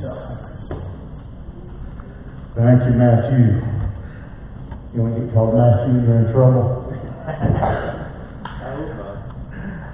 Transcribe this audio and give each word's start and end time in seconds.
Thank 0.00 0.08
you, 2.86 2.92
Matthew. 2.96 3.60
You 4.94 5.02
want 5.02 5.14
to 5.14 5.20
get 5.20 5.34
called 5.34 5.54
Matthew, 5.54 6.00
you're 6.00 6.24
in 6.24 6.32
trouble. 6.32 6.88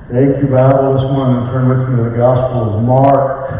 Take 0.06 0.38
your 0.38 0.54
Bible 0.54 0.94
this 0.94 1.02
morning 1.10 1.42
and 1.42 1.50
turn 1.50 1.66
with 1.68 1.82
me 1.88 1.96
to 1.96 2.02
the 2.10 2.16
Gospel 2.16 2.78
of 2.78 2.82
Mark. 2.84 3.50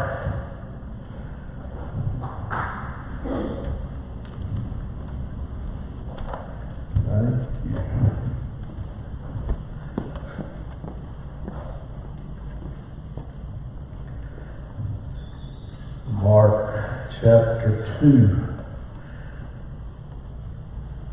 Thank 7.10 7.42
you. 7.66 7.74
Mark 16.22 16.66
chapter 17.20 17.98
2. 18.00 18.46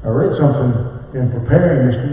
I 0.04 0.08
read 0.10 0.38
something 0.38 0.74
in 1.16 1.32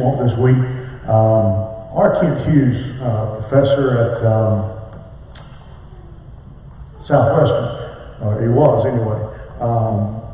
this, 0.00 0.32
week. 0.40 0.56
Um, 1.04 1.68
R. 1.92 2.16
Kent 2.20 2.48
Hughes, 2.48 2.80
uh, 3.04 3.45
professor 3.45 4.00
at 4.00 4.24
um, 4.24 4.73
Southwestern, 7.04 7.68
uh, 8.24 8.40
he 8.40 8.48
was 8.48 8.86
anyway, 8.88 9.20
um, 9.60 10.24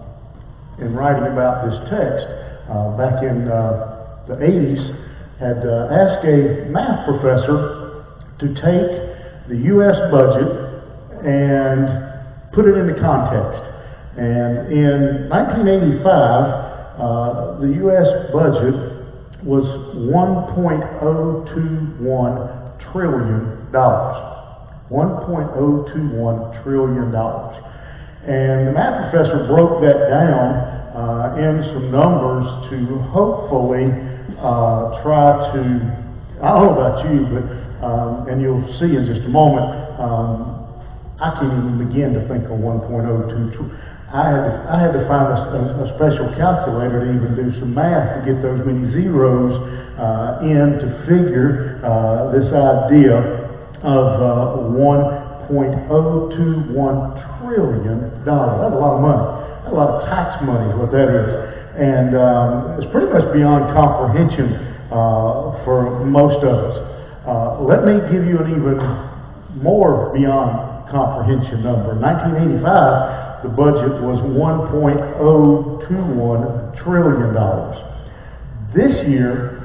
in 0.79 0.95
writing 0.95 1.27
about 1.33 1.67
this 1.67 1.75
text 1.91 2.23
uh, 2.71 2.95
back 2.95 3.25
in 3.27 3.49
uh, 3.51 4.23
the 4.29 4.39
80s, 4.39 4.87
had 5.43 5.59
uh, 5.67 5.91
asked 5.91 6.25
a 6.27 6.71
math 6.71 7.09
professor 7.11 8.07
to 8.39 8.47
take 8.63 9.49
the 9.49 9.59
U.S. 9.75 9.97
budget 10.15 10.47
and 11.27 11.91
put 12.55 12.67
it 12.67 12.77
into 12.79 12.95
context. 13.01 13.67
And 14.15 14.71
in 14.71 15.29
1985, 15.29 16.07
uh, 16.07 17.61
the 17.61 17.73
U.S. 17.83 18.31
budget 18.33 18.96
was 19.47 19.63
1.021 19.95 22.91
trillion 22.93 23.71
dollars. 23.71 24.19
1.021 24.91 26.63
trillion 26.63 27.11
dollars. 27.13 27.57
And 28.27 28.67
the 28.67 28.73
math 28.73 29.11
professor 29.11 29.47
broke 29.47 29.81
that 29.87 30.09
down 30.11 30.55
uh, 30.99 31.37
in 31.39 31.63
some 31.71 31.93
numbers 31.95 32.43
to 32.75 32.99
hopefully 33.15 33.87
uh, 34.43 34.99
try 35.07 35.55
to, 35.55 35.63
I 36.43 36.51
don't 36.51 36.67
know 36.67 36.75
about 36.75 37.07
you, 37.07 37.23
but, 37.31 37.47
um, 37.87 38.27
and 38.27 38.43
you'll 38.43 38.67
see 38.83 38.99
in 38.99 39.07
just 39.07 39.23
a 39.27 39.29
moment, 39.31 39.71
um, 40.03 40.59
I 41.23 41.31
can't 41.39 41.55
even 41.55 41.79
begin 41.87 42.19
to 42.19 42.27
think 42.27 42.51
of 42.51 42.59
1.02. 42.59 43.63
I 44.17 44.33
had 44.33 44.49
to, 44.49 44.53
I 44.73 44.77
had 44.81 44.93
to 44.97 45.05
find 45.05 45.29
a, 45.29 45.37
a, 45.85 45.93
special 46.01 46.33
calculator 46.41 47.05
to 47.05 47.13
even 47.13 47.37
do 47.37 47.53
some 47.61 47.77
math 47.77 48.17
to 48.17 48.25
get 48.25 48.41
those 48.41 48.65
many 48.65 48.89
zeros 48.97 49.61
uh, 50.01 50.41
in 50.41 50.81
to 50.81 50.89
figure 51.05 51.77
uh, 51.85 52.33
this 52.33 52.49
idea 52.49 53.21
of 53.85 54.09
uh, 54.17 54.73
1.021 54.73 55.53
trillion 57.45 58.09
dollars. 58.25 58.57
That's 58.65 58.73
a 58.73 58.81
lot 58.81 58.97
of 58.97 59.05
money. 59.05 59.21
That's 59.69 59.69
a 59.69 59.77
lot 59.77 60.01
of 60.01 60.09
tax 60.09 60.41
money, 60.49 60.65
is 60.73 60.81
what 60.81 60.97
that 60.97 61.13
is. 61.13 61.29
And 61.77 62.17
um, 62.17 62.81
it's 62.81 62.89
pretty 62.89 63.13
much 63.13 63.29
beyond 63.37 63.69
comprehension 63.77 64.65
uh, 64.89 65.61
for 65.69 66.01
most 66.09 66.41
of 66.41 66.57
us. 66.57 66.77
Uh, 67.29 67.61
let 67.69 67.85
me 67.85 68.01
give 68.09 68.25
you 68.25 68.41
an 68.41 68.49
even 68.49 68.81
more 69.61 70.09
beyond 70.17 70.89
comprehension 70.89 71.61
number. 71.61 71.93
In 71.93 72.01
1985, 72.01 73.26
the 73.43 73.49
budget 73.49 74.01
was 74.03 74.21
$1.021 74.23 76.83
trillion. 76.83 77.35
This 78.75 79.07
year, 79.09 79.63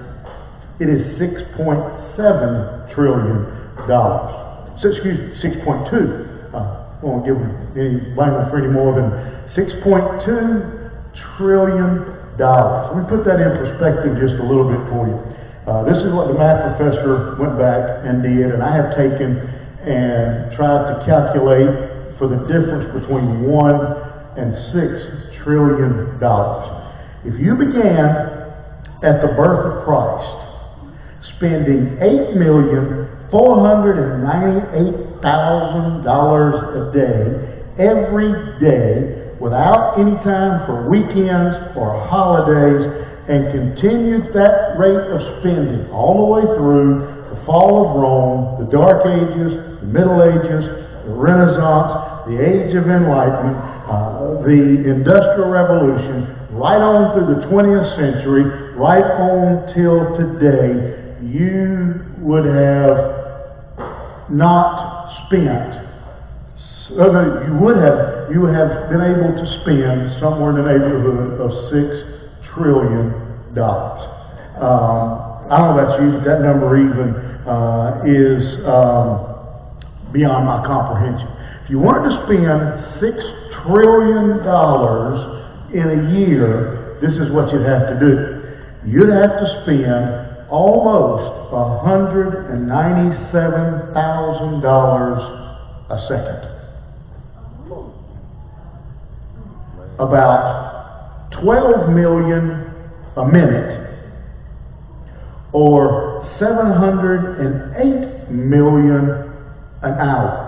it 0.80 0.90
is 0.90 1.02
$6.7 1.20 2.96
trillion. 2.96 3.46
So, 3.88 4.88
excuse 4.90 5.20
me, 5.20 5.26
6.2. 5.44 6.54
Uh, 6.54 6.58
I 6.58 6.60
won't 7.06 7.26
give 7.26 7.38
any 7.78 8.00
blame 8.16 8.50
for 8.50 8.58
any 8.58 8.68
more 8.68 8.94
than 8.96 9.12
6.2 9.54 10.92
trillion 11.38 12.06
dollars. 12.38 12.92
Let 12.96 13.04
me 13.04 13.10
put 13.10 13.26
that 13.26 13.42
in 13.42 13.52
perspective 13.58 14.18
just 14.18 14.36
a 14.40 14.44
little 14.46 14.70
bit 14.70 14.80
for 14.90 15.08
you. 15.08 15.20
Uh, 15.68 15.84
this 15.86 15.98
is 16.02 16.12
what 16.14 16.28
the 16.28 16.34
math 16.34 16.76
professor 16.78 17.36
went 17.38 17.58
back 17.60 18.02
and 18.08 18.24
did, 18.24 18.50
and 18.50 18.64
I 18.64 18.74
have 18.74 18.96
taken 18.98 19.38
and 19.86 20.50
tried 20.58 20.90
to 20.90 20.96
calculate 21.06 21.70
for 22.22 22.30
the 22.30 22.38
difference 22.46 22.86
between 22.94 23.50
one 23.50 23.82
and 24.38 24.54
six 24.70 25.42
trillion 25.42 26.22
dollars. 26.22 26.70
If 27.26 27.34
you 27.42 27.58
began 27.58 28.14
at 29.02 29.26
the 29.26 29.34
birth 29.34 29.66
of 29.66 29.84
Christ 29.90 31.34
spending 31.36 31.98
eight 31.98 32.38
million 32.38 33.10
four 33.34 33.66
hundred 33.66 33.98
and 33.98 34.22
ninety-eight 34.22 35.22
thousand 35.26 36.06
dollars 36.06 36.62
a 36.78 36.84
day 36.94 37.66
every 37.82 38.30
day 38.62 39.34
without 39.42 39.98
any 39.98 40.14
time 40.22 40.62
for 40.70 40.86
weekends 40.94 41.58
or 41.74 42.06
holidays 42.06 42.86
and 43.34 43.50
continued 43.50 44.30
that 44.38 44.78
rate 44.78 45.10
of 45.10 45.42
spending 45.42 45.90
all 45.90 46.22
the 46.22 46.30
way 46.38 46.46
through 46.54 47.02
the 47.34 47.46
fall 47.50 47.82
of 47.82 47.98
Rome, 47.98 48.64
the 48.64 48.70
Dark 48.70 49.10
Ages, 49.10 49.58
the 49.82 49.90
Middle 49.90 50.22
Ages, 50.22 50.70
the 51.06 51.14
Renaissance, 51.18 52.11
the 52.28 52.38
Age 52.38 52.76
of 52.76 52.88
Enlightenment, 52.88 53.58
uh, 53.90 54.42
the 54.44 54.84
Industrial 54.90 55.50
Revolution, 55.50 56.28
right 56.54 56.82
on 56.82 57.14
through 57.14 57.36
the 57.36 57.42
20th 57.48 57.96
century, 57.96 58.44
right 58.76 59.04
on 59.04 59.74
till 59.74 60.18
today, 60.18 61.18
you 61.24 62.06
would 62.20 62.46
have 62.46 64.30
not 64.30 65.28
spent 65.28 65.82
you 66.92 67.58
would 67.62 67.78
have 67.78 68.28
you 68.32 68.46
have 68.46 68.90
been 68.92 69.00
able 69.00 69.32
to 69.32 69.46
spend 69.64 70.20
somewhere 70.20 70.52
in 70.52 70.56
the 70.60 70.68
neighborhood 70.68 71.40
of 71.40 71.52
six 71.72 71.88
trillion 72.54 73.56
dollars. 73.56 74.04
Um, 74.60 75.48
I 75.48 75.58
don't 75.58 75.76
know 75.76 75.84
about 75.84 76.02
you, 76.02 76.12
but 76.20 76.24
that 76.26 76.42
number 76.42 76.76
even 76.76 77.16
uh, 77.48 78.04
is 78.04 78.44
um, 78.68 79.31
beyond 80.14 80.46
my 80.46 80.66
comprehension. 80.66 81.28
If 81.64 81.70
you 81.70 81.80
wanted 81.80 82.10
to 82.10 82.16
spend 82.26 83.00
six 83.00 83.18
trillion 83.64 84.44
dollars 84.44 85.20
in 85.74 85.88
a 85.88 86.00
year, 86.20 86.98
this 87.02 87.14
is 87.14 87.32
what 87.32 87.52
you'd 87.52 87.66
have 87.66 87.88
to 87.92 87.98
do. 88.00 88.42
You'd 88.86 89.10
have 89.10 89.40
to 89.40 89.48
spend 89.64 90.50
almost 90.50 91.42
hundred 91.52 92.52
and 92.52 92.68
ninety-seven 92.68 93.94
thousand 93.94 94.62
dollars 94.62 95.20
a 95.90 96.00
second. 96.08 96.48
About 100.00 101.32
twelve 101.42 101.90
million 101.90 102.74
a 103.18 103.26
minute, 103.26 104.00
or 105.54 106.26
seven 106.40 106.72
hundred 106.72 107.40
and 107.42 107.76
eight 107.76 108.32
million 108.32 109.31
an 109.84 109.94
hour. 110.00 110.48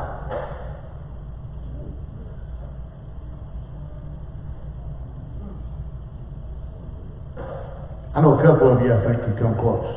I 8.15 8.21
know 8.21 8.37
a 8.37 8.43
couple 8.45 8.77
of 8.77 8.85
you 8.85 8.93
I 8.93 9.01
think 9.09 9.25
can 9.25 9.37
come 9.41 9.55
close. 9.57 9.89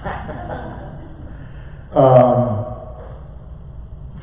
um, 1.92 2.60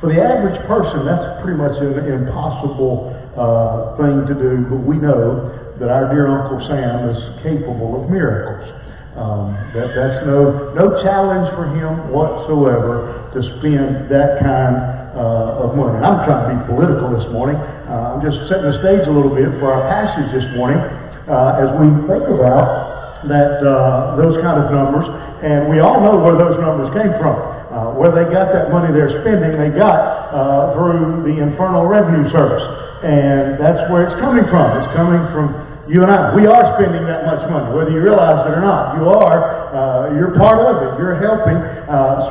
for 0.00 0.10
the 0.10 0.18
average 0.18 0.58
person, 0.66 1.06
that's 1.06 1.42
pretty 1.42 1.58
much 1.58 1.78
an 1.78 2.26
impossible 2.26 3.14
uh, 3.38 3.94
thing 3.94 4.26
to 4.26 4.34
do, 4.34 4.66
but 4.66 4.82
we 4.82 4.96
know 4.98 5.54
that 5.78 5.88
our 5.88 6.10
dear 6.10 6.26
Uncle 6.26 6.58
Sam 6.66 7.14
is 7.14 7.22
capable 7.46 8.02
of 8.02 8.10
miracles. 8.10 8.74
Um, 9.14 9.54
that, 9.74 9.94
that's 9.94 10.26
no, 10.26 10.74
no 10.74 11.02
challenge 11.02 11.46
for 11.54 11.66
him 11.70 12.10
whatsoever 12.10 13.17
to 13.34 13.40
spend 13.58 14.08
that 14.08 14.40
kind 14.40 14.98
uh, 15.18 15.66
of 15.66 15.74
money. 15.74 15.98
I'm 15.98 16.22
trying 16.24 16.46
to 16.46 16.48
be 16.54 16.58
political 16.70 17.10
this 17.10 17.26
morning. 17.34 17.58
Uh, 17.58 18.14
I'm 18.16 18.22
just 18.22 18.38
setting 18.46 18.70
the 18.70 18.78
stage 18.78 19.02
a 19.08 19.12
little 19.12 19.34
bit 19.34 19.50
for 19.58 19.74
our 19.74 19.84
passage 19.90 20.30
this 20.30 20.46
morning 20.54 20.78
uh, 20.78 21.58
as 21.58 21.68
we 21.76 21.90
think 22.06 22.24
about 22.30 23.26
that 23.26 23.58
uh, 23.60 24.14
those 24.14 24.38
kind 24.40 24.62
of 24.62 24.70
numbers. 24.70 25.10
And 25.42 25.66
we 25.66 25.82
all 25.82 25.98
know 25.98 26.22
where 26.22 26.38
those 26.38 26.56
numbers 26.62 26.88
came 26.94 27.10
from. 27.18 27.34
Uh, 27.68 27.92
where 27.94 28.08
they 28.10 28.24
got 28.32 28.48
that 28.48 28.72
money 28.72 28.88
they're 28.90 29.20
spending, 29.20 29.54
they 29.60 29.68
got 29.76 30.32
uh, 30.32 30.72
through 30.72 31.20
the 31.28 31.36
Internal 31.36 31.84
Revenue 31.84 32.24
Service. 32.32 32.64
And 33.04 33.60
that's 33.60 33.84
where 33.92 34.08
it's 34.08 34.18
coming 34.18 34.48
from. 34.48 34.66
It's 34.80 34.90
coming 34.96 35.20
from 35.36 35.52
you 35.86 36.02
and 36.02 36.10
I. 36.10 36.32
We 36.34 36.48
are 36.48 36.64
spending 36.80 37.04
that 37.06 37.28
much 37.28 37.44
money, 37.52 37.68
whether 37.76 37.92
you 37.92 38.00
realize 38.00 38.40
it 38.48 38.56
or 38.56 38.64
not. 38.64 38.96
You 38.96 39.12
are. 39.12 40.16
you're 40.16 40.32
part 40.38 40.64
of 40.64 40.80
it. 40.80 40.90
You're 40.96 41.20
helping 41.20 41.60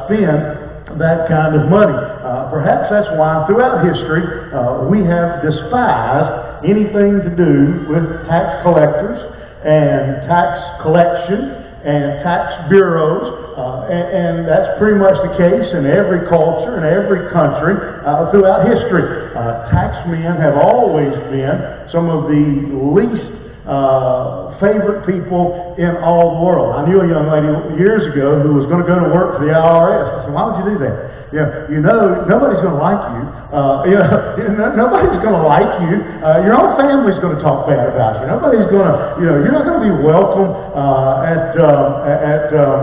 spend 0.09 0.66
that 0.95 1.27
kind 1.27 1.51
of 1.59 1.67
money. 1.67 1.91
Uh, 1.93 2.47
perhaps 2.47 2.87
that's 2.87 3.11
why 3.19 3.43
throughout 3.47 3.83
history 3.83 4.23
uh, 4.55 4.87
we 4.87 5.03
have 5.03 5.43
despised 5.43 6.63
anything 6.63 7.19
to 7.27 7.31
do 7.35 7.83
with 7.91 8.03
tax 8.31 8.63
collectors 8.63 9.19
and 9.67 10.23
tax 10.31 10.81
collection 10.81 11.67
and 11.83 12.23
tax 12.23 12.69
bureaus. 12.71 13.43
Uh, 13.57 13.89
and, 13.89 14.05
and, 14.13 14.35
that's 14.47 14.77
pretty 14.77 15.01
much 15.01 15.17
the 15.25 15.33
case 15.33 15.65
in 15.73 15.89
every 15.89 16.29
culture 16.29 16.77
and 16.77 16.85
every 16.85 17.25
country 17.33 17.73
uh, 18.05 18.29
throughout 18.29 18.69
history. 18.69 19.33
Uh, 19.33 19.65
tax 19.73 19.97
men 20.05 20.37
have 20.37 20.55
always 20.61 21.09
been 21.33 21.57
some 21.89 22.05
of 22.05 22.29
the 22.29 22.45
least 22.93 23.46
uh, 23.67 24.55
favorite 24.63 25.05
people 25.05 25.75
in 25.77 25.91
all 26.01 26.35
the 26.35 26.39
world. 26.41 26.73
I 26.75 26.87
knew 26.87 27.03
a 27.03 27.07
young 27.07 27.27
lady 27.29 27.51
years 27.77 28.07
ago 28.09 28.41
who 28.41 28.55
was 28.55 28.65
going 28.71 28.81
to 28.81 28.87
go 28.87 28.97
to 28.97 29.11
work 29.13 29.37
for 29.37 29.45
the 29.45 29.53
IRS. 29.53 30.07
I 30.07 30.17
said, 30.25 30.33
why 30.33 30.43
would 30.47 30.57
you 30.63 30.67
do 30.73 30.77
that? 30.87 30.95
You 31.27 31.43
know, 31.43 31.51
you 31.67 31.79
know 31.83 32.23
nobody's 32.23 32.63
going 32.63 32.79
to 32.79 32.83
like 32.83 33.03
you. 33.11 33.23
Uh, 33.51 33.83
you 34.39 34.51
know, 34.55 34.71
nobody's 34.71 35.19
going 35.19 35.35
to 35.35 35.43
like 35.43 35.71
you. 35.83 35.99
Uh, 36.23 36.47
your 36.47 36.55
own 36.55 36.79
family's 36.79 37.19
going 37.19 37.35
to 37.35 37.43
talk 37.43 37.67
bad 37.67 37.91
about 37.91 38.23
you. 38.23 38.31
Nobody's 38.31 38.67
going 38.71 38.87
to, 38.87 38.95
you 39.19 39.25
know, 39.27 39.35
you're 39.43 39.51
not 39.51 39.67
going 39.67 39.83
to 39.83 39.85
be 39.91 39.95
welcome 39.99 40.51
uh, 40.71 41.27
at 41.27 41.51
uh, 41.59 42.07
at 42.07 42.47
um, 42.55 42.79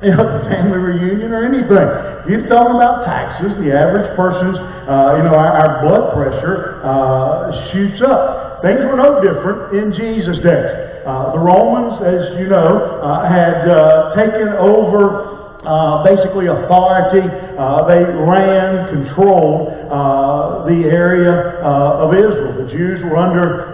you 0.04 0.12
know 0.12 0.24
the 0.24 0.44
family 0.48 0.80
reunion 0.80 1.32
or 1.32 1.44
anything. 1.44 1.88
You're 2.28 2.48
talking 2.48 2.76
about 2.76 3.04
taxes. 3.04 3.52
The 3.60 3.72
average 3.72 4.16
person's, 4.16 4.56
uh, 4.88 5.20
you 5.20 5.22
know, 5.28 5.36
our, 5.36 5.52
our 5.52 5.70
blood 5.84 6.16
pressure 6.16 6.80
uh, 6.80 7.52
shoots 7.72 8.00
up. 8.00 8.43
Things 8.64 8.80
were 8.80 8.96
no 8.96 9.20
different 9.20 9.76
in 9.76 9.92
Jesus' 9.92 10.40
day. 10.40 11.04
Uh, 11.04 11.36
the 11.36 11.38
Romans, 11.38 12.00
as 12.00 12.40
you 12.40 12.48
know, 12.48 12.80
uh, 13.04 13.28
had 13.28 13.68
uh, 13.68 14.16
taken 14.16 14.48
over 14.56 15.60
uh, 15.68 16.00
basically 16.00 16.46
authority. 16.48 17.28
Uh, 17.60 17.84
they 17.84 18.00
ran, 18.00 18.88
controlled 18.88 19.68
uh, 19.68 20.64
the 20.64 20.88
area 20.88 21.60
of 21.60 22.14
Israel. 22.16 22.64
The 22.64 22.72
Jews 22.72 23.04
were 23.04 23.20
under 23.20 23.68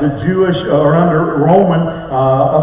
the 0.00 0.24
Jewish 0.24 0.56
or 0.72 0.96
under 0.96 1.44
Roman 1.44 1.84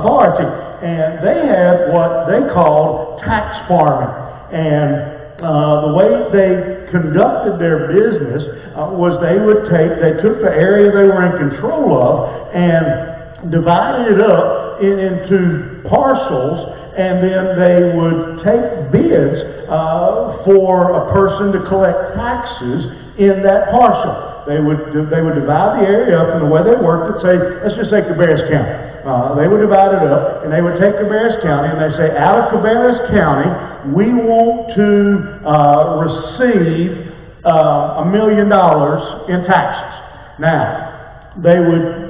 authority, 0.02 0.50
and 0.82 1.22
they 1.22 1.46
had 1.46 1.94
what 1.94 2.26
they 2.26 2.42
called 2.58 3.22
tax 3.22 3.54
farming. 3.70 4.10
And 4.50 5.14
the 5.46 5.94
way 5.94 6.10
they 6.34 6.77
conducted 6.92 7.60
their 7.60 7.88
business 7.88 8.44
was 8.76 9.20
they 9.22 9.38
would 9.40 9.70
take, 9.70 10.00
they 10.00 10.22
took 10.22 10.42
the 10.42 10.54
area 10.54 10.92
they 10.92 11.08
were 11.10 11.26
in 11.26 11.50
control 11.50 11.98
of 11.98 12.56
and 12.56 13.52
divided 13.52 14.18
it 14.18 14.22
up 14.22 14.82
in, 14.82 15.00
into 15.00 15.82
parcels, 15.90 16.74
and 16.98 17.22
then 17.22 17.44
they 17.58 17.94
would 17.94 18.42
take 18.42 18.92
bids 18.92 19.38
uh, 19.70 20.42
for 20.46 20.98
a 20.98 21.14
person 21.14 21.52
to 21.54 21.62
collect 21.70 22.16
taxes 22.16 22.86
in 23.18 23.42
that 23.44 23.70
parcel. 23.70 24.46
They 24.48 24.64
would 24.64 25.12
they 25.12 25.20
would 25.20 25.36
divide 25.36 25.84
the 25.84 25.86
area 25.86 26.16
up, 26.16 26.40
and 26.40 26.48
the 26.48 26.50
way 26.50 26.64
they 26.64 26.80
worked 26.80 27.20
it, 27.20 27.22
say, 27.22 27.36
let's 27.62 27.76
just 27.76 27.92
say 27.92 28.00
Cabarrus 28.08 28.48
County. 28.48 28.88
Uh, 29.04 29.36
they 29.36 29.48
would 29.48 29.60
divide 29.60 29.92
it 29.92 30.04
up, 30.08 30.44
and 30.44 30.52
they 30.52 30.62
would 30.64 30.80
take 30.80 30.96
Cabarrus 30.96 31.44
County, 31.44 31.68
and 31.68 31.80
they 31.80 31.92
say, 32.00 32.16
out 32.16 32.40
of 32.40 32.56
Cabarrus 32.56 33.12
County, 33.12 33.48
we 33.94 34.06
want 34.14 34.74
to 34.76 35.48
uh, 35.48 36.02
receive 36.04 37.14
uh, 37.46 38.04
a 38.04 38.06
million 38.06 38.50
dollars 38.50 39.30
in 39.30 39.44
taxes. 39.46 40.40
Now, 40.40 41.34
they 41.42 41.60
would 41.60 42.08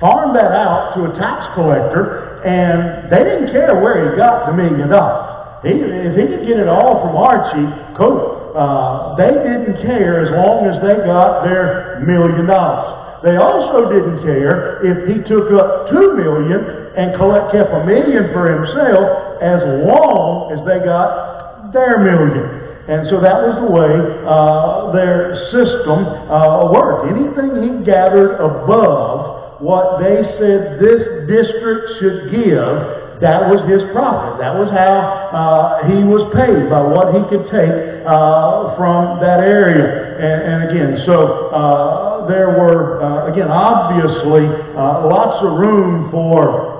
farm 0.00 0.34
that 0.34 0.52
out 0.52 0.94
to 0.96 1.06
a 1.06 1.12
tax 1.18 1.54
collector, 1.54 2.42
and 2.44 3.10
they 3.10 3.24
didn't 3.24 3.52
care 3.52 3.80
where 3.80 4.10
he 4.10 4.16
got 4.16 4.46
the 4.46 4.52
million 4.52 4.88
dollars. 4.88 5.62
He, 5.64 5.70
if 5.70 6.12
he 6.12 6.26
could 6.28 6.46
get 6.46 6.60
it 6.60 6.68
all 6.68 7.00
from 7.00 7.16
Archie, 7.16 7.96
cool. 7.96 8.52
Uh, 8.54 9.16
they 9.16 9.32
didn't 9.32 9.80
care 9.82 10.22
as 10.22 10.30
long 10.30 10.68
as 10.68 10.76
they 10.84 10.94
got 11.06 11.42
their 11.42 12.04
million 12.06 12.46
dollars. 12.46 13.22
They 13.24 13.36
also 13.36 13.88
didn't 13.88 14.20
care 14.22 14.84
if 14.84 15.08
he 15.08 15.24
took 15.24 15.50
up 15.56 15.88
two 15.88 16.12
million 16.14 16.92
and 16.94 17.16
collect, 17.16 17.50
kept 17.52 17.72
a 17.72 17.82
million 17.86 18.28
for 18.36 18.52
himself 18.52 19.33
as 19.44 19.60
long 19.84 20.48
as 20.56 20.64
they 20.64 20.80
got 20.80 21.72
their 21.72 22.00
million. 22.00 22.64
And 22.84 23.08
so 23.08 23.20
that 23.20 23.40
was 23.40 23.56
the 23.64 23.70
way 23.72 23.92
uh, 24.28 24.92
their 24.92 25.36
system 25.52 26.04
uh, 26.28 26.68
worked. 26.68 27.08
Anything 27.12 27.60
he 27.64 27.84
gathered 27.84 28.40
above 28.40 29.60
what 29.60 30.00
they 30.00 30.20
said 30.36 30.80
this 30.80 31.00
district 31.24 31.96
should 32.00 32.28
give, 32.28 32.76
that 33.24 33.48
was 33.48 33.64
his 33.70 33.80
profit. 33.96 34.36
That 34.36 34.52
was 34.52 34.68
how 34.68 35.00
uh, 35.32 35.88
he 35.88 36.04
was 36.04 36.28
paid, 36.36 36.68
by 36.68 36.84
what 36.84 37.16
he 37.16 37.24
could 37.32 37.48
take 37.48 37.72
uh, 38.04 38.76
from 38.76 39.20
that 39.24 39.40
area. 39.40 40.20
And, 40.20 40.38
and 40.44 40.58
again, 40.68 40.92
so 41.06 41.48
uh, 41.48 42.26
there 42.28 42.52
were, 42.52 43.00
uh, 43.00 43.32
again, 43.32 43.48
obviously 43.48 44.44
uh, 44.76 45.08
lots 45.08 45.40
of 45.40 45.56
room 45.56 46.10
for 46.10 46.73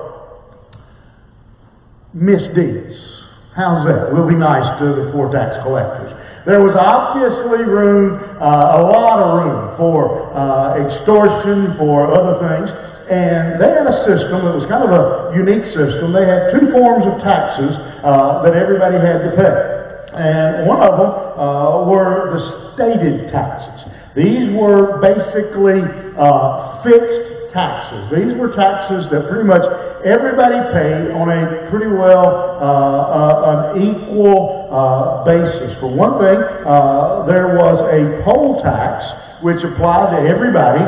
misdeeds. 2.14 2.94
How's 3.54 3.86
that? 3.86 4.14
We'll 4.14 4.26
be 4.26 4.38
nice 4.38 4.78
to 4.80 4.86
the 4.94 5.10
poor 5.10 5.30
tax 5.30 5.58
collectors. 5.62 6.10
There 6.46 6.60
was 6.60 6.76
obviously 6.76 7.64
room, 7.66 8.20
uh, 8.36 8.78
a 8.78 8.82
lot 8.84 9.18
of 9.18 9.28
room 9.42 9.58
for 9.80 10.30
uh, 10.34 10.76
extortion, 10.76 11.74
for 11.78 12.12
other 12.14 12.36
things. 12.38 12.68
And 13.04 13.60
they 13.60 13.68
had 13.68 13.84
a 13.84 13.96
system 14.08 14.48
that 14.48 14.54
was 14.56 14.64
kind 14.68 14.84
of 14.84 14.92
a 14.92 15.36
unique 15.36 15.64
system. 15.76 16.12
They 16.12 16.24
had 16.24 16.52
two 16.56 16.72
forms 16.72 17.04
of 17.04 17.20
taxes 17.20 17.72
uh, 18.00 18.44
that 18.44 18.56
everybody 18.56 18.96
had 18.96 19.24
to 19.28 19.30
pay. 19.36 19.56
And 20.14 20.68
one 20.68 20.80
of 20.80 20.94
them 20.96 21.12
uh, 21.36 21.84
were 21.84 22.32
the 22.32 22.40
stated 22.76 23.28
taxes. 23.32 23.92
These 24.16 24.52
were 24.54 25.00
basically 25.02 25.84
uh, 26.16 26.84
fixed 26.84 27.52
taxes. 27.56 28.02
These 28.12 28.36
were 28.36 28.52
taxes 28.52 29.08
that 29.10 29.28
pretty 29.28 29.48
much 29.48 29.64
everybody 30.04 30.60
paid 30.76 31.10
on 31.16 31.32
a 31.32 31.70
pretty 31.72 31.88
well 31.88 32.60
uh, 32.60 32.64
uh, 32.64 33.72
an 33.74 33.82
equal 33.82 34.68
uh, 34.68 35.24
basis. 35.24 35.72
For 35.80 35.88
one 35.88 36.20
thing, 36.20 36.36
uh, 36.36 37.24
there 37.26 37.56
was 37.56 37.80
a 37.88 38.22
poll 38.22 38.60
tax 38.62 39.00
which 39.42 39.64
applied 39.64 40.12
to 40.12 40.20
everybody, 40.28 40.84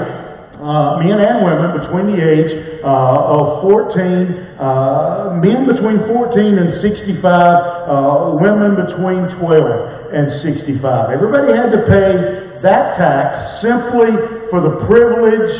uh, 0.60 1.00
men 1.00 1.16
and 1.16 1.44
women 1.44 1.80
between 1.80 2.12
the 2.12 2.20
age 2.20 2.80
uh, 2.84 3.36
of 3.36 3.64
14, 3.64 5.40
men 5.40 5.64
between 5.64 6.00
14 6.12 6.58
and 6.60 6.80
65, 6.80 8.40
women 8.40 8.76
between 8.76 9.32
12 9.40 10.12
and 10.12 10.44
65. 10.44 11.10
Everybody 11.10 11.56
had 11.56 11.72
to 11.72 11.82
pay 11.88 12.60
that 12.62 12.96
tax 12.96 13.60
simply 13.60 14.12
for 14.48 14.60
the 14.60 14.84
privilege 14.84 15.52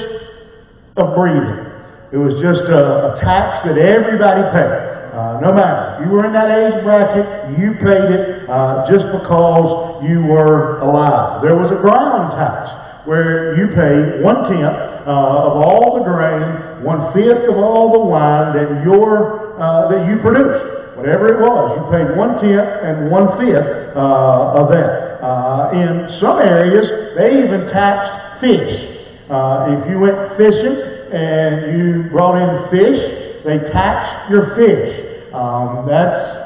of 0.97 1.15
breathing. 1.17 1.66
It 2.13 2.19
was 2.19 2.35
just 2.39 2.63
a, 2.71 3.19
a 3.19 3.21
tax 3.21 3.67
that 3.67 3.79
everybody 3.79 4.43
paid. 4.55 4.97
Uh, 5.17 5.41
no 5.41 5.49
matter. 5.49 6.05
You 6.05 6.13
were 6.13 6.29
in 6.29 6.37
that 6.37 6.53
age 6.53 6.85
bracket, 6.85 7.25
you 7.57 7.73
paid 7.81 8.05
it 8.13 8.45
uh, 8.53 8.85
just 8.85 9.09
because 9.17 10.05
you 10.05 10.21
were 10.29 10.79
alive. 10.85 11.41
There 11.41 11.57
was 11.57 11.73
a 11.73 11.81
ground 11.81 12.37
tax 12.37 13.09
where 13.09 13.57
you 13.57 13.73
paid 13.73 14.21
one 14.21 14.45
tenth 14.45 14.77
uh, 15.09 15.49
of 15.49 15.57
all 15.57 15.97
the 15.99 16.05
grain, 16.05 16.85
one 16.85 17.17
fifth 17.17 17.49
of 17.49 17.57
all 17.57 17.97
the 17.97 18.05
wine 18.05 18.61
that 18.61 18.85
your 18.85 19.57
uh, 19.57 19.89
that 19.89 20.05
you 20.05 20.21
produced. 20.21 21.01
Whatever 21.01 21.33
it 21.33 21.41
was, 21.41 21.81
you 21.81 21.83
paid 21.89 22.13
one 22.13 22.37
tenth 22.37 22.69
and 22.85 23.09
one 23.09 23.41
fifth 23.41 23.97
uh, 23.97 24.61
of 24.61 24.69
that. 24.69 25.17
Uh, 25.25 25.73
in 25.81 26.21
some 26.21 26.39
areas, 26.45 27.17
they 27.17 27.41
even 27.41 27.73
taxed 27.73 28.45
fish. 28.45 29.01
If 29.33 29.81
you 29.89 29.99
went 29.99 30.37
fishing 30.37 30.96
and 31.13 31.79
you 31.79 32.11
brought 32.11 32.37
in 32.37 32.71
fish, 32.71 33.43
they 33.45 33.59
taxed 33.71 34.31
your 34.31 34.57
fish. 34.57 35.31
Um, 35.35 35.87
that's 35.87 36.37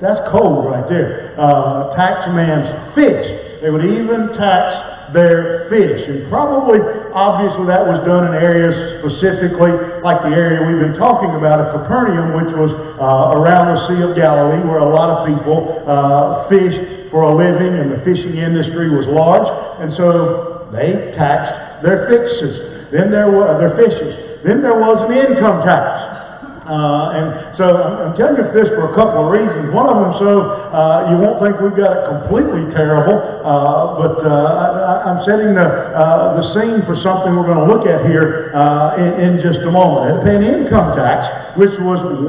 that's 0.00 0.30
cold 0.30 0.66
right 0.66 0.88
there. 0.88 1.34
Uh, 1.34 1.94
tax 1.94 2.30
man's 2.30 2.94
fish. 2.94 3.26
They 3.62 3.70
would 3.70 3.84
even 3.84 4.30
tax 4.38 5.12
their 5.12 5.66
fish. 5.66 6.06
And 6.06 6.30
probably, 6.30 6.78
obviously, 7.10 7.66
that 7.66 7.82
was 7.82 7.98
done 8.06 8.30
in 8.30 8.34
areas 8.38 9.02
specifically 9.02 9.74
like 10.06 10.22
the 10.22 10.30
area 10.30 10.62
we've 10.62 10.78
been 10.78 11.00
talking 11.00 11.34
about 11.34 11.58
of 11.58 11.82
Capernaum, 11.82 12.38
which 12.38 12.54
was 12.54 12.70
uh, 13.02 13.34
around 13.34 13.74
the 13.74 13.78
Sea 13.90 14.00
of 14.06 14.14
Galilee, 14.14 14.62
where 14.62 14.78
a 14.78 14.90
lot 14.90 15.10
of 15.10 15.26
people 15.26 15.82
uh, 15.82 16.46
fished 16.46 17.10
for 17.10 17.26
a 17.26 17.34
living 17.34 17.74
and 17.74 17.90
the 17.90 18.00
fishing 18.06 18.38
industry 18.38 18.94
was 18.94 19.06
large. 19.10 19.48
And 19.82 19.90
so 19.98 20.70
they 20.70 21.14
taxed 21.18 21.82
their 21.82 22.06
fixes. 22.06 22.77
Then 22.92 23.10
there 23.10 23.30
were 23.30 23.52
their 23.58 23.76
fishes. 23.76 24.42
Then 24.44 24.62
there 24.62 24.78
was 24.78 25.02
an 25.04 25.12
income 25.12 25.64
tax. 25.64 26.18
Uh, 26.68 27.16
and 27.16 27.56
so 27.56 27.64
I'm, 27.64 28.12
I'm, 28.12 28.14
telling 28.20 28.36
you 28.36 28.44
this 28.52 28.68
for 28.76 28.92
a 28.92 28.94
couple 28.94 29.24
of 29.24 29.32
reasons. 29.32 29.72
One 29.72 29.88
of 29.88 30.04
them, 30.04 30.12
so 30.20 30.52
uh, 30.68 31.08
you 31.08 31.16
won't 31.16 31.40
think 31.40 31.56
we've 31.64 31.72
got 31.72 31.96
it 31.96 32.04
completely 32.12 32.68
terrible, 32.76 33.16
uh, 33.40 33.96
but 33.96 34.20
uh, 34.20 35.00
I, 35.00 35.16
am 35.16 35.24
setting 35.24 35.56
the, 35.56 35.64
uh, 35.64 36.36
the 36.36 36.44
scene 36.52 36.84
for 36.84 36.92
something 37.00 37.32
we're 37.32 37.48
going 37.48 37.64
to 37.64 37.70
look 37.72 37.88
at 37.88 38.04
here 38.04 38.52
uh, 38.52 39.00
in, 39.00 39.16
in, 39.16 39.32
just 39.40 39.64
a 39.64 39.72
moment. 39.72 40.20
They 40.28 40.36
pay 40.36 40.44
income 40.44 40.92
tax, 40.92 41.56
which 41.56 41.72
was 41.80 42.04
1% 42.04 42.28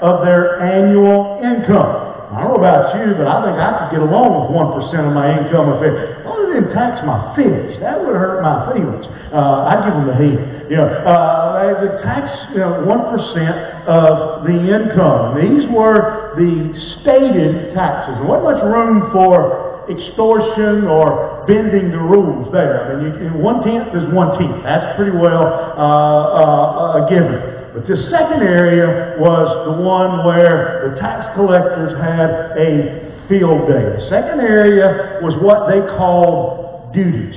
of 0.00 0.24
their 0.24 0.64
annual 0.64 1.44
income. 1.44 2.03
I 2.34 2.42
don't 2.42 2.50
know 2.50 2.60
about 2.60 2.98
you, 2.98 3.14
but 3.14 3.30
I 3.30 3.36
think 3.46 3.56
I 3.62 3.70
could 3.78 3.90
get 3.94 4.02
along 4.02 4.28
with 4.42 4.50
1% 4.50 5.06
of 5.06 5.14
my 5.14 5.38
income 5.38 5.78
if 5.78 5.86
it, 5.86 5.94
as 5.94 6.26
long 6.26 6.44
didn't 6.54 6.72
tax 6.72 7.02
my 7.02 7.34
fish. 7.34 7.78
That 7.82 7.98
would 7.98 8.14
hurt 8.14 8.40
my 8.42 8.70
feelings. 8.70 9.04
Uh, 9.34 9.66
I'd 9.66 9.82
give 9.82 9.94
them 9.98 10.06
the 10.06 10.18
heat. 10.22 10.40
You 10.70 10.78
know, 10.78 10.86
uh, 10.86 11.82
the 11.82 12.00
tax, 12.06 12.30
you 12.54 12.62
know, 12.62 12.86
1% 12.86 13.86
of 13.90 14.46
the 14.46 14.58
income. 14.62 15.34
These 15.34 15.66
were 15.74 16.38
the 16.38 16.72
stated 17.02 17.74
taxes. 17.74 18.14
There 18.22 18.30
wasn't 18.30 18.54
much 18.54 18.62
room 18.62 19.10
for 19.12 19.84
extortion 19.90 20.86
or 20.86 21.44
bending 21.46 21.90
the 21.90 22.00
rules 22.00 22.48
there. 22.52 22.96
I 22.96 23.02
mean, 23.02 23.12
you, 23.20 23.30
one 23.36 23.62
tenth 23.66 23.92
is 23.92 24.06
one 24.14 24.38
tenth. 24.38 24.62
That's 24.64 24.96
pretty 24.96 25.12
well 25.12 25.44
uh, 25.76 26.96
uh, 26.96 27.04
a 27.04 27.10
given. 27.10 27.53
But 27.74 27.88
the 27.88 28.06
second 28.08 28.46
area 28.46 29.18
was 29.18 29.50
the 29.66 29.82
one 29.82 30.24
where 30.24 30.94
the 30.94 31.00
tax 31.00 31.34
collectors 31.34 31.90
had 31.98 32.54
a 32.54 33.26
field 33.26 33.66
day. 33.66 33.98
The 33.98 34.06
second 34.08 34.38
area 34.38 35.18
was 35.20 35.34
what 35.42 35.66
they 35.66 35.82
called 35.98 36.94
duties. 36.94 37.34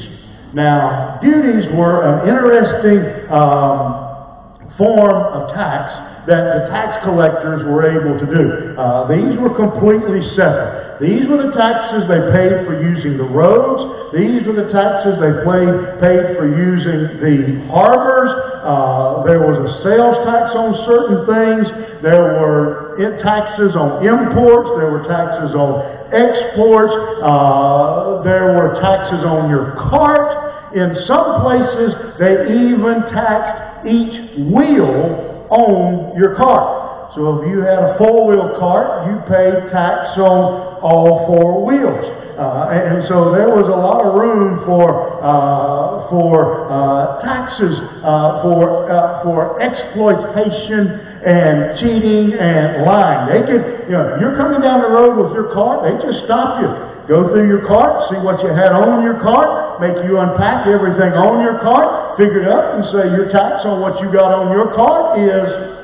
Now, 0.54 1.18
duties 1.24 1.66
were 1.74 2.06
an 2.06 2.30
interesting 2.30 3.02
um, 3.34 4.78
form 4.78 5.18
of 5.34 5.50
tax 5.58 6.08
that 6.30 6.44
the 6.54 6.64
tax 6.70 7.04
collectors 7.04 7.66
were 7.66 7.88
able 7.88 8.20
to 8.20 8.28
do. 8.30 8.78
Uh, 8.78 9.08
these 9.10 9.40
were 9.40 9.56
completely 9.58 10.22
separate. 10.36 11.02
These 11.02 11.26
were 11.26 11.50
the 11.50 11.54
taxes 11.58 12.06
they 12.06 12.20
paid 12.30 12.68
for 12.68 12.78
using 12.78 13.18
the 13.18 13.26
roads. 13.26 14.14
These 14.14 14.46
were 14.46 14.54
the 14.54 14.70
taxes 14.70 15.18
they 15.18 15.34
paid, 15.48 15.72
paid 15.98 16.38
for 16.38 16.46
using 16.46 17.22
the 17.26 17.66
harbors. 17.72 18.34
Uh, 18.68 19.24
there 19.24 19.40
was 19.40 19.56
a 19.64 19.72
sales 19.80 20.20
tax 20.28 20.52
on 20.52 20.76
certain 20.84 21.24
things. 21.24 21.64
There 22.04 22.36
were 22.36 23.00
taxes 23.24 23.80
on 23.80 24.04
imports. 24.04 24.76
There 24.76 24.92
were 24.92 25.08
taxes 25.08 25.56
on 25.56 25.88
exports. 26.12 26.92
Uh, 27.24 28.28
there 28.28 28.60
were 28.60 28.76
taxes 28.84 29.24
on 29.24 29.48
your 29.48 29.72
cart. 29.88 30.76
In 30.76 31.00
some 31.08 31.48
places, 31.48 31.96
they 32.20 32.44
even 32.68 33.08
taxed 33.16 33.88
each 33.88 34.36
wheel 34.52 35.48
on 35.48 36.12
your 36.20 36.36
cart. 36.36 37.16
So 37.16 37.40
if 37.40 37.48
you 37.48 37.64
had 37.64 37.80
a 37.80 37.96
four-wheel 37.98 38.60
cart, 38.60 39.08
you 39.08 39.16
paid 39.32 39.72
tax 39.72 40.20
on 40.20 40.67
all 40.82 41.28
four 41.28 41.66
wheels. 41.66 42.06
Uh, 42.38 42.70
and 42.70 43.02
so 43.10 43.34
there 43.34 43.50
was 43.50 43.66
a 43.66 43.74
lot 43.74 44.06
of 44.06 44.14
room 44.14 44.62
for 44.62 45.18
uh, 45.26 46.06
for 46.14 46.70
uh, 46.70 47.18
taxes, 47.26 47.74
uh, 48.06 48.46
for 48.46 48.86
uh, 48.86 49.26
for 49.26 49.58
exploitation 49.58 51.02
and 51.26 51.82
cheating 51.82 52.38
and 52.38 52.86
lying. 52.86 53.26
They 53.34 53.42
could, 53.42 53.90
you 53.90 53.98
know, 53.98 54.22
you're 54.22 54.38
coming 54.38 54.62
down 54.62 54.86
the 54.86 54.94
road 54.94 55.18
with 55.18 55.34
your 55.34 55.50
cart, 55.50 55.82
they 55.82 55.98
just 55.98 56.30
stop 56.30 56.62
you. 56.62 56.70
Go 57.10 57.26
through 57.34 57.50
your 57.50 57.66
cart, 57.66 58.06
see 58.14 58.20
what 58.22 58.38
you 58.46 58.54
had 58.54 58.70
on 58.70 59.02
your 59.02 59.18
cart, 59.24 59.82
make 59.82 59.98
you 60.06 60.20
unpack 60.20 60.68
everything 60.68 61.18
on 61.18 61.42
your 61.42 61.58
cart, 61.64 62.22
figure 62.22 62.46
it 62.46 62.52
up, 62.52 62.78
and 62.78 62.84
say 62.94 63.10
your 63.18 63.32
tax 63.34 63.66
on 63.66 63.80
what 63.82 63.98
you 64.04 64.12
got 64.14 64.30
on 64.30 64.54
your 64.54 64.76
cart 64.76 65.18
is 65.18 65.77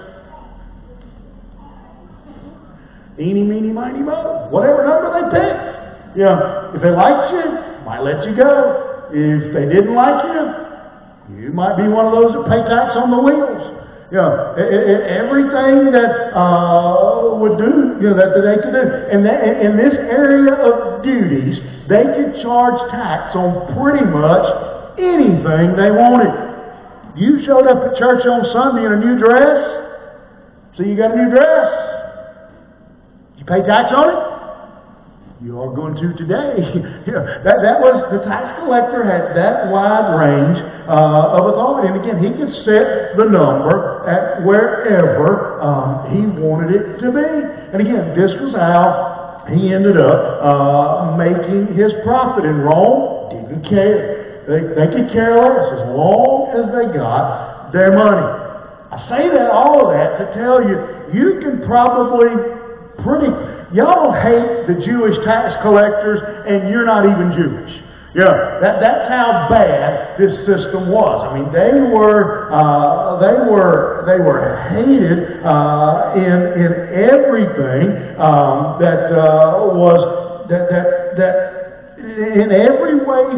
eeny, 3.19 3.43
meeny, 3.43 3.69
miny, 3.69 3.99
mo. 3.99 4.47
Whatever 4.49 4.85
number 4.87 5.09
they 5.13 5.25
pick. 5.33 6.17
You 6.17 6.25
know, 6.25 6.71
if 6.75 6.81
they 6.81 6.91
liked 6.91 7.33
you, 7.33 7.45
might 7.85 8.01
let 8.01 8.25
you 8.25 8.35
go. 8.35 9.09
If 9.13 9.53
they 9.53 9.65
didn't 9.65 9.93
like 9.93 10.25
you, 10.25 11.43
you 11.43 11.53
might 11.53 11.77
be 11.77 11.87
one 11.87 12.05
of 12.05 12.13
those 12.13 12.33
that 12.33 12.45
pay 12.49 12.61
tax 12.65 12.97
on 12.97 13.09
the 13.09 13.21
wheels. 13.21 13.73
You 14.13 14.21
know, 14.21 14.53
everything 14.53 15.89
that 15.89 16.37
uh, 16.37 17.33
would 17.33 17.57
do, 17.57 17.97
you 17.97 18.13
know, 18.13 18.17
that, 18.17 18.37
that 18.37 18.45
they 18.45 18.57
could 18.61 18.73
do. 18.73 18.85
And 19.09 19.25
that, 19.25 19.41
in 19.61 19.73
this 19.77 19.97
area 19.97 20.53
of 20.53 21.01
duties, 21.01 21.57
they 21.89 22.05
could 22.13 22.41
charge 22.45 22.77
tax 22.91 23.35
on 23.35 23.73
pretty 23.73 24.05
much 24.05 24.45
anything 25.01 25.73
they 25.73 25.89
wanted. 25.89 26.33
You 27.17 27.45
showed 27.45 27.65
up 27.65 27.93
at 27.93 27.97
church 27.97 28.25
on 28.25 28.45
Sunday 28.53 28.85
in 28.85 28.93
a 28.93 28.99
new 29.01 29.17
dress, 29.17 30.77
so 30.77 30.83
you 30.83 30.97
got 30.97 31.11
a 31.11 31.17
new 31.17 31.29
dress. 31.29 31.92
You 33.43 33.47
pay 33.51 33.67
tax 33.67 33.91
on 33.91 34.07
it? 34.07 34.19
You 35.43 35.59
are 35.59 35.75
going 35.75 35.99
to 35.99 36.15
today. 36.15 36.63
that, 37.43 37.59
that 37.59 37.75
was, 37.83 38.07
the 38.15 38.23
tax 38.23 38.63
collector 38.63 39.03
had 39.03 39.35
that 39.35 39.67
wide 39.67 40.15
range 40.15 40.55
uh, 40.87 41.35
of 41.35 41.51
authority. 41.51 41.91
And 41.91 41.99
again, 41.99 42.23
he 42.23 42.31
could 42.31 42.55
set 42.63 43.19
the 43.19 43.27
number 43.27 44.07
at 44.07 44.47
wherever 44.47 45.59
um, 45.59 46.07
he 46.15 46.23
wanted 46.39 46.71
it 46.71 47.03
to 47.03 47.11
be. 47.11 47.27
And 47.75 47.83
again, 47.83 48.15
this 48.15 48.31
was 48.39 48.55
how 48.55 49.43
he 49.51 49.75
ended 49.75 49.99
up 49.99 50.15
uh, 50.39 51.17
making 51.19 51.75
his 51.75 51.91
profit. 52.07 52.47
In 52.47 52.63
Rome, 52.63 53.27
didn't 53.27 53.67
care. 53.67 54.47
They, 54.47 54.63
they 54.71 54.87
could 54.87 55.11
care 55.11 55.35
less 55.35 55.67
as 55.75 55.83
long 55.91 56.55
as 56.55 56.71
they 56.71 56.87
got 56.95 57.75
their 57.75 57.91
money. 57.91 58.23
I 58.95 58.97
say 59.11 59.27
that 59.35 59.51
all 59.51 59.83
of 59.83 59.91
that 59.91 60.23
to 60.23 60.25
tell 60.39 60.63
you, 60.63 60.79
you 61.11 61.43
can 61.43 61.67
probably 61.67 62.62
pretty, 63.03 63.29
y'all 63.75 64.11
hate 64.11 64.67
the 64.67 64.79
Jewish 64.85 65.15
tax 65.25 65.61
collectors 65.61 66.19
and 66.47 66.69
you're 66.69 66.85
not 66.85 67.05
even 67.05 67.31
Jewish. 67.35 67.83
Yeah, 68.15 68.61
that, 68.61 68.77
that's 68.79 69.09
how 69.09 69.47
bad 69.49 70.19
this 70.21 70.37
system 70.45 70.93
was. 70.93 71.25
I 71.25 71.33
mean, 71.33 71.49
they 71.49 71.81
were 71.81 72.53
uh, 72.53 73.17
they 73.17 73.49
were 73.49 74.05
they 74.05 74.21
were 74.21 74.53
hated 74.69 75.41
uh, 75.41 76.13
in 76.13 76.61
in 76.61 76.71
everything 77.09 77.89
um, 78.21 78.77
that 78.77 79.09
uh, 79.09 79.65
was 79.73 80.45
that 80.47 80.69
that 80.69 81.17
that 81.17 81.35
in 81.97 82.51
every 82.51 83.01
way, 83.01 83.33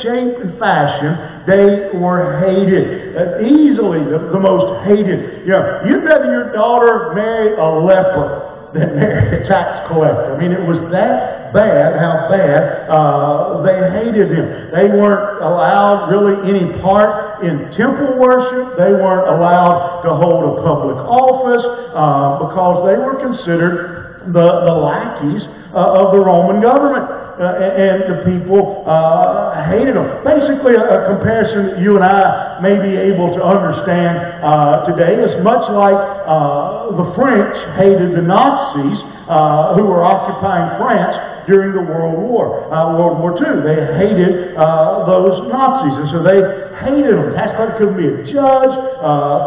shape, 0.00 0.40
and 0.40 0.58
fashion, 0.58 1.44
they 1.44 1.98
were 1.98 2.40
hated. 2.40 3.44
Easily 3.44 4.00
the, 4.00 4.30
the 4.32 4.40
most 4.40 4.86
hated. 4.86 5.44
Yeah, 5.46 5.84
you'd 5.84 6.04
rather 6.04 6.24
your 6.24 6.52
daughter 6.54 7.12
marry 7.12 7.52
a 7.52 7.84
leper 7.84 8.55
marry 8.76 9.42
a 9.44 9.48
tax 9.48 9.88
collector. 9.88 10.34
I 10.34 10.40
mean, 10.40 10.52
it 10.52 10.60
was 10.60 10.78
that 10.92 11.52
bad 11.52 11.96
how 11.96 12.28
bad 12.28 12.88
uh, 12.90 13.62
they 13.62 13.76
hated 13.96 14.28
him. 14.28 14.46
They 14.72 14.92
weren't 14.92 15.40
allowed 15.42 16.12
really 16.12 16.36
any 16.44 16.68
part 16.82 17.42
in 17.44 17.72
temple 17.76 18.18
worship. 18.18 18.76
They 18.76 18.92
weren't 18.92 19.28
allowed 19.32 20.02
to 20.04 20.10
hold 20.14 20.44
a 20.44 20.62
public 20.62 20.96
office 21.08 21.64
uh, 21.96 22.44
because 22.44 22.84
they 22.84 22.96
were 23.00 23.16
considered 23.16 24.32
the, 24.32 24.46
the 24.66 24.74
lackeys 24.74 25.42
uh, 25.74 26.00
of 26.04 26.12
the 26.12 26.20
Roman 26.20 26.60
government. 26.60 27.25
Uh, 27.36 27.52
and 27.60 28.08
the 28.08 28.24
people 28.24 28.80
uh, 28.88 29.52
hated 29.68 29.92
them. 29.92 30.08
Basically, 30.24 30.72
a, 30.72 30.80
a, 30.80 30.98
comparison 31.12 31.68
that 31.68 31.84
you 31.84 32.00
and 32.00 32.00
I 32.00 32.56
may 32.64 32.80
be 32.80 32.96
able 32.96 33.28
to 33.36 33.44
understand 33.44 34.40
uh, 34.40 34.88
today 34.88 35.20
is 35.20 35.36
much 35.44 35.68
like 35.68 36.00
uh, 36.24 36.96
the 36.96 37.12
French 37.12 37.52
hated 37.76 38.16
the 38.16 38.24
Nazis 38.24 38.96
uh, 39.28 39.76
who 39.76 39.84
were 39.84 40.00
occupying 40.00 40.80
France 40.80 41.44
during 41.44 41.76
the 41.76 41.84
World 41.84 42.16
War, 42.16 42.72
uh, 42.72 42.96
World 42.96 43.20
War 43.20 43.36
II. 43.36 43.60
They 43.68 43.84
hated 44.00 44.56
those 45.04 45.36
Nazis, 45.52 45.92
and 45.92 46.08
so 46.16 46.24
they 46.24 46.40
hated 46.88 47.20
them. 47.20 47.36
Tax 47.36 47.52
collector 47.52 47.76
couldn't 47.76 48.00
be 48.00 48.08
a 48.08 48.32
judge, 48.32 48.72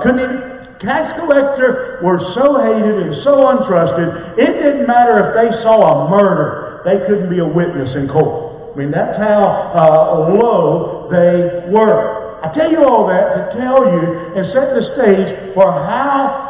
couldn't 0.06 0.22
even 0.22 0.46
tax 0.78 1.20
collector 1.20 2.00
were 2.06 2.22
so 2.38 2.62
hated 2.62 3.02
and 3.02 3.18
so 3.26 3.50
untrusted, 3.50 4.38
it 4.38 4.62
didn't 4.62 4.86
matter 4.86 5.26
if 5.26 5.28
they 5.34 5.50
saw 5.66 6.06
a 6.06 6.10
murder 6.10 6.69
they 6.90 7.06
couldn't 7.06 7.30
be 7.30 7.38
a 7.38 7.46
witness 7.46 7.96
in 7.96 8.10
court. 8.10 8.74
I 8.74 8.78
mean, 8.78 8.90
that's 8.90 9.18
how 9.18 9.46
uh, 9.78 10.34
low 10.34 11.08
they 11.12 11.70
were. 11.70 12.42
I 12.42 12.54
tell 12.54 12.72
you 12.72 12.82
all 12.84 13.06
that 13.08 13.54
to 13.54 13.60
tell 13.62 13.86
you 13.94 14.34
and 14.34 14.50
set 14.50 14.74
the 14.74 14.82
stage 14.98 15.54
for 15.54 15.70
how 15.70 16.50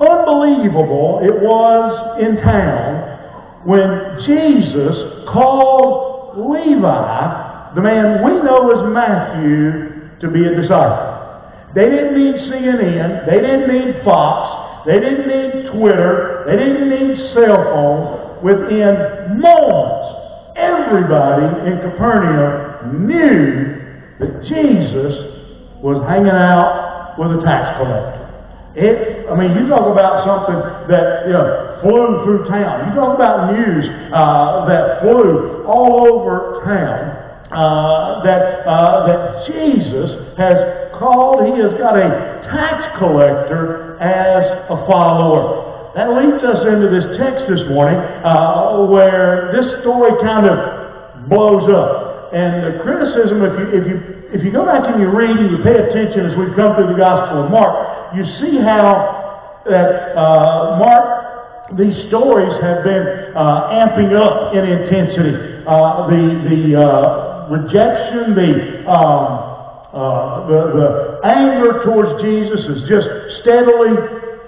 unbelievable 0.00 1.20
it 1.22 1.36
was 1.36 2.22
in 2.22 2.36
town 2.40 3.10
when 3.68 4.24
Jesus 4.24 5.28
called 5.28 6.38
Levi, 6.38 7.74
the 7.74 7.82
man 7.82 8.24
we 8.24 8.40
know 8.40 8.72
as 8.72 8.88
Matthew, 8.88 10.16
to 10.20 10.30
be 10.30 10.46
a 10.46 10.54
disciple. 10.56 11.08
They 11.74 11.84
didn't 11.84 12.16
need 12.16 12.34
CNN. 12.48 13.26
They 13.26 13.40
didn't 13.40 13.68
need 13.68 14.04
Fox. 14.04 14.86
They 14.86 14.98
didn't 15.00 15.28
need 15.28 15.72
Twitter. 15.72 16.44
They 16.46 16.56
didn't 16.56 16.88
need 16.88 17.34
cell 17.34 17.56
phones 17.68 18.19
within 18.42 19.40
moments, 19.40 20.56
everybody 20.56 21.70
in 21.70 21.78
Capernaum 21.80 23.06
knew 23.06 23.80
that 24.18 24.42
Jesus 24.48 25.14
was 25.82 26.04
hanging 26.08 26.28
out 26.36 27.16
with 27.18 27.38
a 27.38 27.42
tax 27.44 27.78
collector. 27.78 28.20
It, 28.76 29.26
I 29.28 29.34
mean, 29.34 29.50
you 29.56 29.68
talk 29.68 29.90
about 29.90 30.22
something 30.22 30.60
that 30.88 31.26
you 31.26 31.32
know, 31.32 31.80
flew 31.82 32.22
through 32.22 32.46
town. 32.48 32.88
You 32.88 32.94
talk 32.94 33.16
about 33.16 33.50
news 33.52 33.84
uh, 34.14 34.64
that 34.66 35.02
flew 35.02 35.64
all 35.66 36.06
over 36.06 36.62
town. 36.64 37.20
Uh, 37.50 38.22
that 38.22 38.62
uh, 38.64 39.06
that 39.08 39.46
Jesus 39.50 40.38
has 40.38 40.54
called. 40.94 41.42
He 41.50 41.60
has 41.60 41.74
got 41.82 41.98
a 41.98 42.46
tax 42.46 42.96
collector 42.96 43.98
as 43.98 44.70
a 44.70 44.86
follower. 44.86 45.69
That 45.94 46.14
leads 46.14 46.38
us 46.44 46.62
into 46.70 46.86
this 46.86 47.18
text 47.18 47.50
this 47.50 47.66
morning 47.66 47.98
uh, 48.22 48.86
where 48.86 49.50
this 49.50 49.82
story 49.82 50.14
kind 50.22 50.46
of 50.46 51.28
blows 51.28 51.66
up. 51.66 52.30
And 52.30 52.62
the 52.62 52.78
criticism, 52.86 53.42
if 53.42 53.54
you, 53.58 53.66
if 53.74 53.84
you, 53.90 53.96
if 54.30 54.40
you 54.44 54.52
go 54.54 54.64
back 54.64 54.86
and 54.86 55.02
you 55.02 55.10
read 55.10 55.34
and 55.34 55.50
you 55.50 55.58
pay 55.66 55.74
attention 55.74 56.30
as 56.30 56.38
we've 56.38 56.54
come 56.54 56.78
through 56.78 56.94
the 56.94 57.00
Gospel 57.00 57.42
of 57.42 57.50
Mark, 57.50 58.14
you 58.14 58.22
see 58.38 58.62
how 58.62 59.62
that 59.66 60.14
uh, 60.14 60.78
Mark, 60.78 61.74
these 61.76 62.06
stories 62.06 62.54
have 62.62 62.86
been 62.86 63.34
uh, 63.34 63.82
amping 63.82 64.14
up 64.14 64.54
in 64.54 64.62
intensity. 64.62 65.34
Uh, 65.66 66.06
the 66.06 66.22
the 66.46 66.62
uh, 66.78 67.46
rejection, 67.50 68.34
the 68.38 68.86
um, 68.86 69.50
uh, 69.90 70.46
the, 70.46 70.60
the 70.70 70.88
anger 71.26 71.82
towards 71.82 72.22
Jesus 72.22 72.62
is 72.62 72.86
just 72.86 73.10
steadily, 73.42 73.90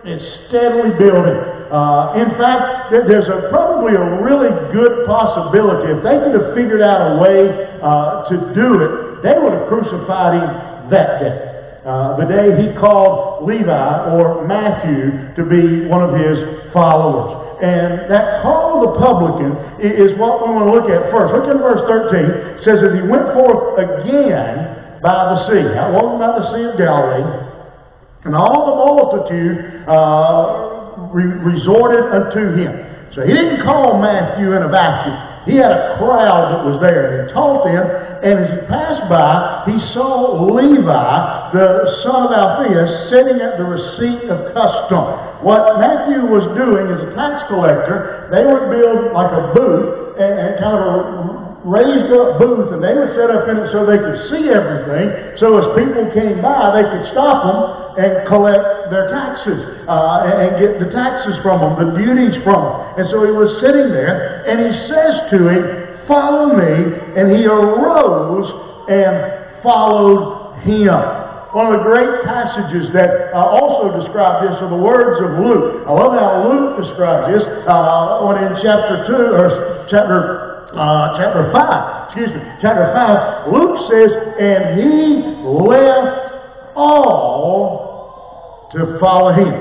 it's 0.05 0.27
steadily 0.49 0.91
building. 0.99 1.39
Uh, 1.73 2.21
in 2.21 2.31
fact, 2.37 2.93
there's 2.93 3.29
a, 3.31 3.49
probably 3.49 3.95
a 3.97 4.07
really 4.21 4.51
good 4.75 5.07
possibility 5.07 5.89
if 5.95 6.05
they 6.05 6.21
could 6.21 6.37
have 6.37 6.53
figured 6.55 6.83
out 6.83 7.17
a 7.17 7.23
way 7.23 7.49
uh, 7.81 8.29
to 8.29 8.37
do 8.53 8.83
it, 8.83 9.23
they 9.23 9.39
would 9.39 9.55
have 9.55 9.67
crucified 9.69 10.37
him 10.37 10.91
that 10.91 11.23
day. 11.23 11.53
Uh, 11.83 12.15
the 12.15 12.27
day 12.31 12.47
he 12.63 12.71
called 12.79 13.43
Levi 13.43 14.15
or 14.15 14.47
Matthew 14.47 15.35
to 15.35 15.43
be 15.43 15.87
one 15.91 16.03
of 16.03 16.15
his 16.15 16.39
followers. 16.71 17.43
And 17.63 18.11
that 18.11 18.43
call 18.43 18.83
of 18.83 18.91
the 18.91 18.93
publican 18.99 19.55
is 19.83 20.15
what 20.19 20.43
we 20.43 20.51
want 20.51 20.67
to 20.67 20.73
look 20.75 20.91
at 20.91 21.11
first. 21.11 21.31
Look 21.35 21.47
at 21.47 21.59
verse 21.59 21.83
13. 21.87 22.59
It 22.59 22.63
says, 22.67 22.83
that 22.83 22.95
he 22.95 23.03
went 23.03 23.35
forth 23.35 23.79
again 23.79 24.99
by 25.03 25.35
the 25.35 25.39
sea. 25.51 25.67
I 25.75 25.91
walked 25.91 26.23
by 26.23 26.39
the 26.39 26.45
Sea 26.55 26.65
of 26.71 26.79
Galilee, 26.79 27.27
and 28.25 28.35
all 28.35 28.71
the 28.71 28.77
multitude 28.79 29.83
uh, 29.89 31.11
re- 31.11 31.39
resorted 31.43 32.07
unto 32.07 32.55
him. 32.55 32.71
So 33.15 33.27
he 33.27 33.35
didn't 33.35 33.67
call 33.67 34.01
Matthew 34.01 34.57
in 34.57 34.63
a 34.63 34.71
vacuum. 34.71 35.19
He 35.45 35.59
had 35.59 35.75
a 35.75 35.99
crowd 35.99 36.55
that 36.55 36.63
was 36.63 36.79
there, 36.79 37.03
and 37.03 37.29
he 37.29 37.35
taught 37.35 37.67
them. 37.67 37.83
And 38.23 38.35
as 38.39 38.49
he 38.55 38.59
passed 38.71 39.11
by, 39.11 39.67
he 39.67 39.75
saw 39.91 40.39
Levi, 40.39 41.11
the 41.51 41.69
son 42.07 42.31
of 42.31 42.33
Alphaeus, 42.33 43.11
sitting 43.11 43.43
at 43.43 43.59
the 43.59 43.67
receipt 43.67 44.31
of 44.31 44.55
custom. 44.55 45.03
What 45.43 45.83
Matthew 45.83 46.31
was 46.31 46.47
doing 46.55 46.87
as 46.95 47.03
a 47.03 47.11
tax 47.19 47.51
collector, 47.51 48.31
they 48.31 48.47
would 48.47 48.71
build 48.71 49.11
like 49.11 49.35
a 49.35 49.51
booth 49.51 50.15
and, 50.23 50.33
and 50.39 50.51
kind 50.63 50.79
of 50.79 50.87
a 50.87 51.03
raised 51.67 52.11
up 52.11 52.43
booth 52.43 52.75
and 52.75 52.83
they 52.83 52.91
would 52.91 53.15
set 53.15 53.31
up 53.31 53.47
in 53.47 53.55
it 53.55 53.71
so 53.71 53.87
they 53.87 53.99
could 53.99 54.19
see 54.35 54.51
everything. 54.51 55.39
So 55.39 55.59
as 55.63 55.67
people 55.79 56.11
came 56.11 56.43
by, 56.43 56.75
they 56.75 56.87
could 56.87 57.15
stop 57.15 57.47
them 57.47 57.82
and 57.99 58.29
collect 58.29 58.91
their 58.91 59.11
taxes 59.11 59.61
uh, 59.89 60.25
and 60.29 60.61
get 60.61 60.79
the 60.79 60.91
taxes 60.93 61.37
from 61.43 61.61
them, 61.61 61.73
the 61.77 61.91
duties 61.97 62.37
from 62.45 62.61
them. 62.61 62.75
And 63.01 63.05
so 63.11 63.25
he 63.25 63.33
was 63.33 63.51
sitting 63.61 63.93
there 63.93 64.45
and 64.49 64.61
he 64.61 64.73
says 64.89 65.15
to 65.35 65.39
him, 65.49 65.83
Follow 66.09 66.55
me. 66.57 66.99
And 67.17 67.31
he 67.31 67.47
arose 67.47 68.49
and 68.89 69.63
followed 69.63 70.61
him. 70.63 70.91
One 71.53 71.69
of 71.69 71.81
the 71.81 71.85
great 71.85 72.25
passages 72.25 72.89
that 72.97 73.29
uh, 73.37 73.45
also 73.45 73.93
describe 74.01 74.41
this 74.41 74.57
are 74.65 74.73
the 74.73 74.81
words 74.81 75.21
of 75.21 75.45
Luke. 75.45 75.85
I 75.85 75.93
love 75.93 76.17
how 76.17 76.49
Luke 76.49 76.81
describes 76.81 77.29
this 77.29 77.45
uh, 77.69 78.25
when 78.25 78.41
in 78.41 78.57
chapter 78.65 79.05
2 79.05 79.13
or 79.37 79.87
chapter 79.93 80.53
uh, 80.73 81.21
chapter 81.21 81.53
5, 81.53 82.09
excuse 82.09 82.33
me, 82.33 82.41
chapter 82.65 82.89
5, 82.97 83.53
Luke 83.53 83.77
says, 83.93 84.11
and 84.41 84.81
he 84.81 85.45
left 85.45 86.32
all 86.75 88.69
to 88.73 88.99
follow 89.01 89.33
him. 89.33 89.53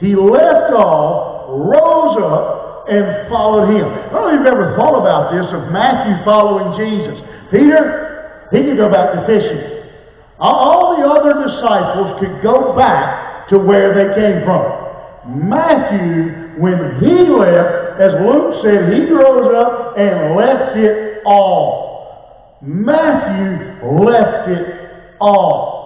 He 0.00 0.14
left 0.14 0.72
all, 0.72 1.64
rose 1.66 2.16
up, 2.22 2.86
and 2.88 3.28
followed 3.28 3.74
him. 3.76 3.84
I 3.84 4.12
don't 4.12 4.22
know 4.22 4.28
if 4.28 4.38
you've 4.38 4.46
ever 4.46 4.76
thought 4.76 4.98
about 4.98 5.32
this 5.32 5.46
of 5.52 5.70
Matthew 5.72 6.24
following 6.24 6.72
Jesus. 6.78 7.20
Peter, 7.50 8.48
he 8.50 8.62
could 8.64 8.76
go 8.76 8.90
back 8.90 9.12
to 9.12 9.26
fishing. 9.26 9.78
All 10.38 10.96
the 10.96 11.04
other 11.06 11.46
disciples 11.46 12.18
could 12.20 12.42
go 12.42 12.74
back 12.76 13.48
to 13.50 13.58
where 13.58 13.92
they 13.92 14.14
came 14.14 14.44
from. 14.44 15.48
Matthew, 15.48 16.60
when 16.62 17.00
he 17.00 17.28
left, 17.28 18.00
as 18.00 18.12
Luke 18.24 18.62
said, 18.62 18.92
he 18.94 19.10
rose 19.12 19.52
up 19.54 19.98
and 19.98 20.36
left 20.36 20.76
it 20.76 21.22
all. 21.26 22.58
Matthew 22.62 23.84
left 23.84 24.48
it 24.48 25.16
all. 25.20 25.77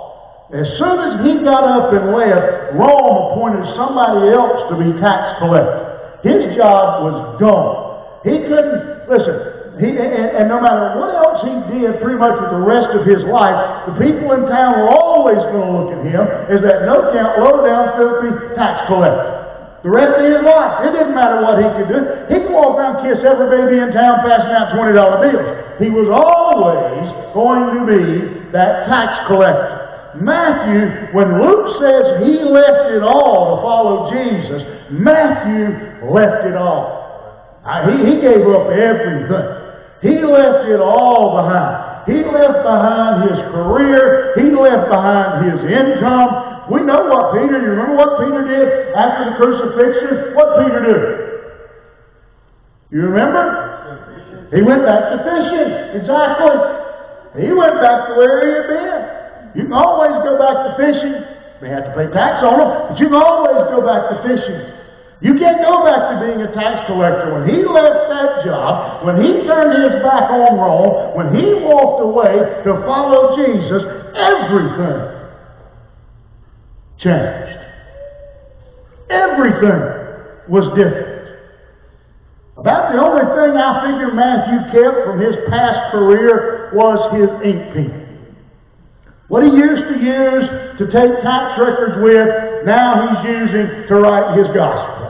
As 0.52 0.68
soon 0.76 0.96
as 1.00 1.12
he 1.24 1.40
got 1.40 1.64
up 1.64 1.96
and 1.96 2.12
left, 2.12 2.76
Rome 2.76 3.32
appointed 3.32 3.64
somebody 3.72 4.28
else 4.36 4.68
to 4.68 4.76
be 4.76 4.92
tax 5.00 5.40
collector. 5.40 6.20
His 6.20 6.52
job 6.60 7.08
was 7.08 7.40
gone. 7.40 8.20
He 8.20 8.36
couldn't, 8.44 9.08
listen, 9.08 9.80
he, 9.80 9.96
and, 9.96 10.44
and, 10.44 10.46
no 10.52 10.60
matter 10.60 11.00
what 11.00 11.08
else 11.16 11.40
he 11.40 11.56
did 11.72 11.96
pretty 12.04 12.20
much 12.20 12.36
with 12.36 12.52
the 12.52 12.60
rest 12.60 12.92
of 12.92 13.08
his 13.08 13.24
life, 13.32 13.56
the 13.88 13.96
people 13.96 14.36
in 14.36 14.44
town 14.52 14.76
were 14.76 14.92
always 14.92 15.40
going 15.48 15.64
to 15.64 15.72
look 15.72 15.90
at 15.96 16.04
him 16.04 16.24
as 16.52 16.60
that 16.60 16.84
no 16.84 17.08
count, 17.16 17.40
low 17.40 17.64
down, 17.64 17.96
filthy 17.96 18.52
tax 18.52 18.84
collector. 18.92 19.42
The 19.82 19.90
rest 19.90 20.20
of 20.20 20.28
his 20.28 20.44
life. 20.44 20.84
It 20.86 20.92
didn't 20.92 21.16
matter 21.16 21.42
what 21.42 21.58
he 21.58 21.66
could 21.74 21.88
do. 21.90 22.00
He 22.28 22.44
could 22.44 22.54
walk 22.54 22.78
around 22.78 23.02
kiss 23.02 23.24
every 23.24 23.50
baby 23.50 23.82
in 23.82 23.90
town 23.90 24.20
passing 24.22 24.52
out 24.54 24.76
$20 24.76 24.94
bills. 24.94 25.48
He 25.80 25.88
was 25.90 26.06
always 26.06 27.08
going 27.34 27.66
to 27.74 27.82
be 27.88 28.52
that 28.52 28.86
tax 28.86 29.26
collector. 29.26 29.81
Matthew, 30.20 31.14
when 31.16 31.40
Luke 31.40 31.80
says 31.80 32.20
he 32.26 32.44
left 32.44 32.92
it 32.92 33.02
all 33.02 33.56
to 33.56 33.62
follow 33.64 34.12
Jesus, 34.12 34.60
Matthew 34.90 35.72
left 36.12 36.44
it 36.44 36.56
all. 36.56 37.56
he, 37.88 38.12
he 38.12 38.20
gave 38.20 38.44
up 38.44 38.68
everything. 38.68 39.62
He 40.02 40.20
left 40.20 40.68
it 40.68 40.80
all 40.80 41.40
behind. 41.40 42.10
He 42.10 42.18
left 42.28 42.60
behind 42.66 43.30
his 43.30 43.38
career. 43.54 44.34
He 44.36 44.50
left 44.50 44.90
behind 44.90 45.46
his 45.48 45.60
income. 45.70 46.68
We 46.70 46.82
know 46.82 47.06
what 47.06 47.32
Peter, 47.32 47.62
you 47.62 47.70
remember 47.72 47.96
what 47.96 48.18
Peter 48.20 48.42
did 48.44 48.94
after 48.94 49.30
the 49.30 49.36
crucifixion? 49.36 50.34
What 50.34 50.58
Peter 50.58 50.80
did? 50.82 51.32
You 52.90 53.00
remember? 53.08 54.48
He 54.52 54.60
went 54.60 54.84
back 54.84 55.08
to 55.10 55.16
fishing. 55.24 56.02
Exactly. 56.02 57.46
He 57.46 57.52
went 57.52 57.80
back 57.80 58.08
to 58.08 58.14
where 58.16 58.36
he 58.44 58.52
had 58.52 58.66
been. 58.68 59.21
You 59.54 59.64
can 59.68 59.72
always 59.72 60.16
go 60.24 60.38
back 60.40 60.56
to 60.64 60.70
fishing. 60.80 61.16
May 61.60 61.68
have 61.68 61.84
to 61.84 61.94
pay 61.94 62.08
tax 62.10 62.42
on 62.42 62.58
them, 62.58 62.70
but 62.90 62.98
you 62.98 63.06
can 63.06 63.20
always 63.20 63.68
go 63.70 63.84
back 63.84 64.10
to 64.10 64.16
fishing. 64.26 64.60
You 65.22 65.38
can't 65.38 65.62
go 65.62 65.86
back 65.86 66.10
to 66.10 66.26
being 66.26 66.42
a 66.42 66.50
tax 66.50 66.90
collector. 66.90 67.30
When 67.38 67.46
he 67.46 67.62
left 67.62 68.10
that 68.10 68.42
job, 68.44 69.06
when 69.06 69.22
he 69.22 69.46
turned 69.46 69.70
his 69.78 70.02
back 70.02 70.26
on 70.34 70.58
Rome, 70.58 71.14
when 71.14 71.30
he 71.36 71.62
walked 71.62 72.02
away 72.02 72.42
to 72.66 72.70
follow 72.82 73.36
Jesus, 73.38 73.82
everything 74.18 74.98
changed. 76.98 77.58
Everything 79.10 79.80
was 80.50 80.66
different. 80.74 81.38
About 82.56 82.92
the 82.92 82.98
only 82.98 83.22
thing 83.22 83.56
I 83.56 83.70
figure 83.86 84.12
Matthew 84.14 84.58
kept 84.74 85.06
from 85.06 85.20
his 85.20 85.36
past 85.48 85.92
career 85.92 86.70
was 86.74 86.98
his 87.14 87.30
ink 87.46 87.62
pen. 87.74 88.01
What 89.28 89.44
he 89.44 89.50
used 89.50 89.86
to 89.88 89.96
use 89.98 90.46
to 90.78 90.84
take 90.90 91.22
tax 91.22 91.58
records 91.58 92.02
with, 92.02 92.66
now 92.66 93.06
he's 93.06 93.20
using 93.28 93.88
to 93.88 93.94
write 93.96 94.36
his 94.38 94.48
gospel. 94.54 95.02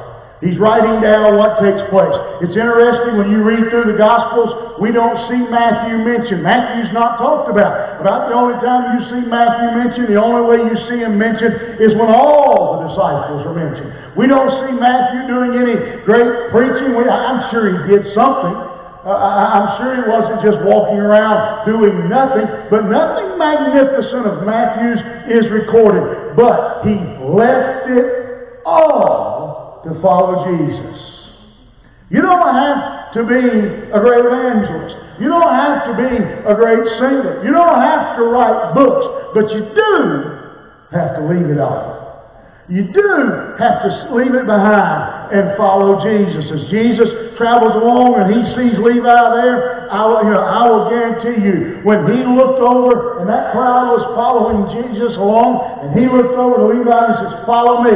He's 0.42 0.59
writing 0.59 0.98
down 0.98 1.38
what 1.38 1.62
takes 1.62 1.79
place. 1.87 2.18
It's 2.42 2.59
interesting 2.59 3.14
when 3.14 3.31
you 3.31 3.46
read 3.46 3.70
through 3.70 3.94
the 3.94 3.94
Gospels, 3.94 4.75
we 4.83 4.90
don't 4.90 5.14
see 5.31 5.38
Matthew 5.38 6.03
mentioned. 6.03 6.42
Matthew's 6.42 6.90
not 6.90 7.22
talked 7.22 7.46
about. 7.46 8.03
About 8.03 8.27
the 8.27 8.35
only 8.35 8.59
time 8.59 8.98
you 8.98 9.07
see 9.07 9.22
Matthew 9.31 9.70
mentioned, 9.79 10.11
the 10.11 10.18
only 10.18 10.42
way 10.42 10.59
you 10.66 10.75
see 10.90 10.98
him 10.98 11.14
mentioned 11.14 11.79
is 11.79 11.94
when 11.94 12.11
all 12.11 12.83
the 12.83 12.90
disciples 12.90 13.46
are 13.46 13.55
mentioned. 13.55 13.94
We 14.18 14.27
don't 14.27 14.51
see 14.66 14.75
Matthew 14.75 15.31
doing 15.31 15.62
any 15.62 15.79
great 16.03 16.51
preaching. 16.51 16.90
I'm 16.90 17.46
sure 17.55 17.70
he 17.70 17.79
did 17.87 18.11
something. 18.11 18.72
I'm 19.05 19.83
sure 19.83 19.99
he 19.99 20.07
wasn't 20.07 20.43
just 20.47 20.59
walking 20.65 20.99
around 20.99 21.67
doing 21.67 22.09
nothing, 22.09 22.47
but 22.71 22.87
nothing 22.87 23.37
magnificent 23.37 24.27
of 24.27 24.47
Matthew's 24.47 25.03
is 25.27 25.51
recorded. 25.51 26.37
But 26.37 26.87
he 26.87 26.95
left 27.27 27.91
it 27.91 28.62
all 28.65 29.83
to 29.85 30.01
follow 30.01 30.47
Jesus. 30.47 30.99
You 32.11 32.23
don't 32.23 32.55
have 32.55 33.12
to 33.15 33.25
be 33.25 33.43
a 33.91 33.99
great 33.99 34.25
evangelist. 34.25 34.95
You 35.21 35.29
don't 35.29 35.55
have 35.55 35.87
to 35.87 35.95
be 35.97 36.17
a 36.47 36.55
great 36.55 36.87
singer. 36.99 37.43
You 37.45 37.53
don't 37.53 37.81
have 37.81 38.17
to 38.17 38.23
write 38.25 38.75
books, 38.75 39.33
but 39.35 39.51
you 39.51 39.61
do 39.75 40.38
have 40.93 41.17
to 41.17 41.27
leave 41.27 41.51
it 41.51 41.59
all. 41.59 42.02
You 42.73 42.89
do 42.89 43.09
have 43.61 43.85
to 43.85 43.91
leave 44.17 44.33
it 44.33 44.49
behind 44.49 45.29
and 45.29 45.53
follow 45.61 46.01
Jesus. 46.01 46.49
As 46.49 46.73
Jesus 46.73 47.37
travels 47.37 47.77
along 47.77 48.17
and 48.17 48.33
he 48.33 48.41
sees 48.57 48.81
Levi 48.81 49.05
there, 49.05 49.93
I 49.93 50.09
will, 50.09 50.25
you 50.25 50.33
know, 50.33 50.41
I 50.41 50.63
will 50.73 50.89
guarantee 50.89 51.37
you, 51.45 51.85
when 51.85 52.09
he 52.09 52.25
looked 52.25 52.65
over 52.65 53.21
and 53.21 53.29
that 53.29 53.53
crowd 53.53 53.93
was 53.93 54.09
following 54.17 54.73
Jesus 54.73 55.13
along, 55.21 55.85
and 55.85 56.01
he 56.01 56.09
looked 56.09 56.33
over 56.33 56.65
to 56.65 56.67
Levi 56.73 56.89
and 56.97 57.17
says, 57.21 57.45
Follow 57.45 57.85
me. 57.85 57.93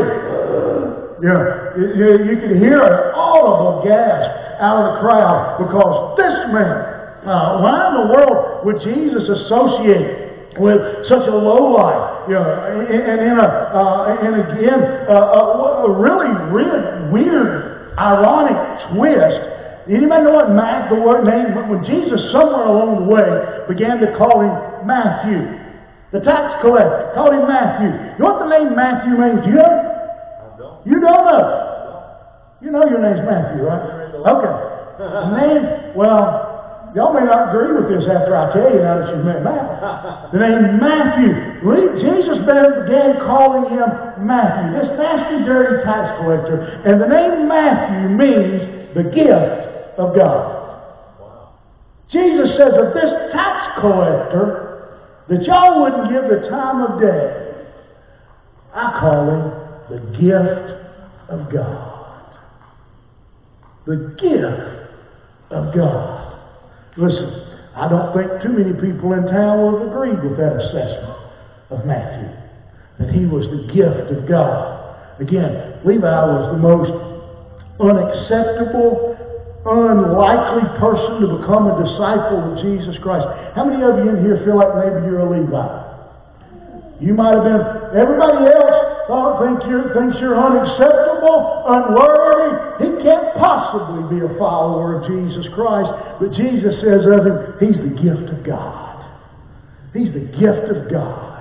Yeah, 1.25 1.73
you, 1.81 2.29
you 2.29 2.37
could 2.37 2.61
hear 2.61 2.77
an 2.77 3.17
audible 3.17 3.81
gasp 3.81 4.29
out 4.61 4.77
of 4.77 4.85
the 4.93 4.97
crowd 5.01 5.57
because 5.57 6.21
this 6.21 6.37
man, 6.53 6.77
uh, 7.25 7.65
why 7.65 7.81
in 7.81 7.93
the 7.97 8.07
world 8.13 8.61
would 8.69 8.85
Jesus 8.85 9.25
associate 9.25 10.26
with 10.59 10.81
such 11.09 11.27
a 11.29 11.37
low 11.37 11.77
life? 11.77 12.29
You 12.29 12.35
know, 12.35 12.45
and 12.45 13.21
in 13.21 13.37
a, 13.39 13.49
uh, 13.73 14.19
and 14.23 14.35
again, 14.41 14.81
uh, 15.09 15.87
a 15.87 15.91
really, 15.91 16.33
really 16.51 16.83
weird, 17.13 17.95
ironic 17.99 18.59
twist. 18.93 19.41
Anybody 19.87 20.25
know 20.25 20.35
what 20.35 20.51
Matt, 20.51 20.91
the 20.91 20.99
word 20.99 21.25
name, 21.25 21.55
when 21.71 21.85
Jesus 21.87 22.19
somewhere 22.33 22.67
along 22.67 23.07
the 23.07 23.07
way 23.07 23.31
began 23.69 23.99
to 24.03 24.11
call 24.19 24.43
him 24.43 24.87
Matthew, 24.87 25.47
the 26.11 26.21
tax 26.21 26.59
collector, 26.63 27.13
called 27.15 27.35
him 27.35 27.47
Matthew. 27.47 27.95
You 27.95 28.19
know 28.19 28.35
what 28.35 28.43
the 28.43 28.51
name 28.51 28.75
Matthew 28.75 29.15
means? 29.15 29.47
Do 29.47 29.51
you 29.51 29.59
know? 29.63 30.83
You 30.87 31.01
don't 31.01 31.27
know. 31.27 31.67
You 32.63 32.71
know 32.71 32.87
your 32.89 33.03
name's 33.03 33.27
Matthew, 33.27 33.63
right? 33.67 34.15
Okay. 34.17 34.55
The 34.99 35.31
name, 35.39 35.95
well, 35.95 36.56
y'all 36.95 37.13
may 37.13 37.25
not 37.25 37.51
agree 37.51 37.75
with 37.75 37.89
this 37.89 38.09
after 38.09 38.37
I 38.37 38.53
tell 38.53 38.71
you 38.71 38.81
now 38.81 38.99
that 39.01 39.17
you've 39.17 39.25
met 39.25 39.43
Matt. 39.43 40.31
The 40.33 40.39
name 40.39 40.79
Matthew. 40.79 41.33
Jesus 42.01 42.39
began 42.39 43.17
calling 43.25 43.71
him 43.71 44.27
Matthew, 44.27 44.81
this 44.81 44.91
nasty, 44.99 45.45
dirty 45.45 45.83
tax 45.85 46.21
collector. 46.21 46.83
And 46.85 47.01
the 47.01 47.07
name 47.07 47.49
Matthew 47.49 48.09
means 48.11 48.95
the 48.95 49.05
gift 49.05 49.99
of 49.99 50.15
God. 50.15 50.57
Jesus 52.11 52.57
says 52.57 52.73
of 52.75 52.95
this 52.95 53.13
tax 53.33 53.81
collector 53.81 54.67
that 55.29 55.43
y'all 55.43 55.83
wouldn't 55.83 56.09
give 56.11 56.29
the 56.31 56.49
time 56.49 56.83
of 56.83 57.01
day, 57.01 57.55
I 58.73 59.01
call 59.01 59.31
him 59.31 59.67
the 59.91 60.19
gift 60.19 61.31
of 61.31 61.53
God. 61.53 61.93
The 63.87 64.17
gift 64.21 65.51
of 65.51 65.75
God. 65.75 66.16
Listen, 66.97 67.29
I 67.77 67.89
don't 67.89 68.17
think 68.17 68.43
too 68.43 68.57
many 68.57 68.73
people 68.73 69.13
in 69.13 69.29
town 69.29 69.61
would 69.61 69.85
have 69.85 69.93
agreed 69.93 70.17
with 70.25 70.41
that 70.41 70.57
assessment 70.57 71.13
of 71.69 71.85
Matthew, 71.85 72.33
that 72.99 73.13
he 73.13 73.27
was 73.29 73.45
the 73.53 73.69
gift 73.69 74.09
of 74.17 74.25
God. 74.25 75.21
Again, 75.21 75.85
Levi 75.85 76.09
was 76.09 76.57
the 76.57 76.61
most 76.61 76.93
unacceptable, 77.77 79.13
unlikely 79.69 80.65
person 80.81 81.21
to 81.21 81.37
become 81.37 81.69
a 81.69 81.77
disciple 81.85 82.41
of 82.49 82.65
Jesus 82.65 82.97
Christ. 83.05 83.29
How 83.53 83.69
many 83.69 83.85
of 83.85 84.01
you 84.01 84.17
in 84.17 84.25
here 84.25 84.41
feel 84.45 84.57
like 84.57 84.73
maybe 84.81 85.05
you're 85.05 85.21
a 85.21 85.29
Levi? 85.29 85.69
You 87.01 87.13
might 87.13 87.37
have 87.37 87.45
been, 87.45 87.61
everybody 87.93 88.49
else 88.49 89.05
thought, 89.05 89.45
think 89.45 89.69
you're, 89.69 89.93
thinks 89.93 90.17
you're 90.17 90.41
unacceptable, 90.41 91.69
unworthy. 91.69 92.36
He 92.79 92.89
can't 93.03 93.35
possibly 93.37 94.19
be 94.19 94.25
a 94.25 94.33
follower 94.39 95.01
of 95.01 95.09
Jesus 95.09 95.47
Christ. 95.55 95.91
But 96.21 96.33
Jesus 96.33 96.81
says 96.81 97.05
of 97.09 97.25
him, 97.25 97.37
he's 97.61 97.79
the 97.81 97.95
gift 97.97 98.29
of 98.33 98.45
God. 98.45 99.01
He's 99.93 100.13
the 100.13 100.29
gift 100.37 100.69
of 100.69 100.91
God. 100.93 101.37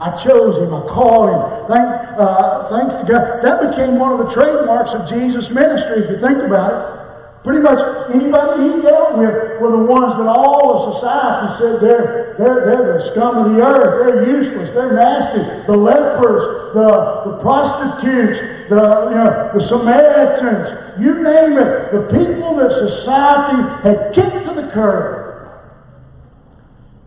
I 0.00 0.16
chose 0.24 0.56
him. 0.56 0.72
I 0.72 0.80
called 0.88 1.28
him. 1.28 1.40
Thank, 1.68 1.88
uh, 2.16 2.72
thanks 2.72 2.92
to 3.00 3.04
God. 3.04 3.24
That 3.44 3.56
became 3.68 4.00
one 4.00 4.16
of 4.16 4.24
the 4.24 4.32
trademarks 4.32 4.96
of 4.96 5.12
Jesus' 5.12 5.44
ministry, 5.52 6.04
if 6.04 6.16
you 6.16 6.18
think 6.24 6.40
about 6.44 6.72
it. 6.72 7.00
Pretty 7.44 7.64
much 7.64 7.80
anybody 8.12 8.68
he 8.68 8.84
dealt 8.84 9.16
with 9.16 9.64
were 9.64 9.72
the 9.72 9.84
ones 9.88 10.12
that 10.20 10.28
all 10.28 10.76
of 10.76 11.00
society 11.00 11.48
said 11.56 11.74
they're, 11.80 12.36
they're, 12.36 12.60
they're 12.68 12.86
the 13.00 13.16
scum 13.16 13.32
of 13.40 13.56
the 13.56 13.64
earth, 13.64 13.92
they're 13.96 14.28
useless, 14.28 14.68
they're 14.76 14.92
nasty. 14.92 15.40
The 15.64 15.72
lepers, 15.72 16.76
the, 16.76 16.88
the 17.32 17.34
prostitutes, 17.40 18.59
the, 18.70 18.78
you 18.78 19.16
know, 19.18 19.50
the 19.52 19.68
Samaritans, 19.68 21.02
you 21.02 21.20
name 21.20 21.58
it, 21.58 21.90
the 21.92 22.06
people 22.14 22.56
that 22.56 22.70
society 22.70 23.60
had 23.82 24.14
kicked 24.14 24.46
to 24.46 24.54
the 24.54 24.70
curb. 24.72 25.50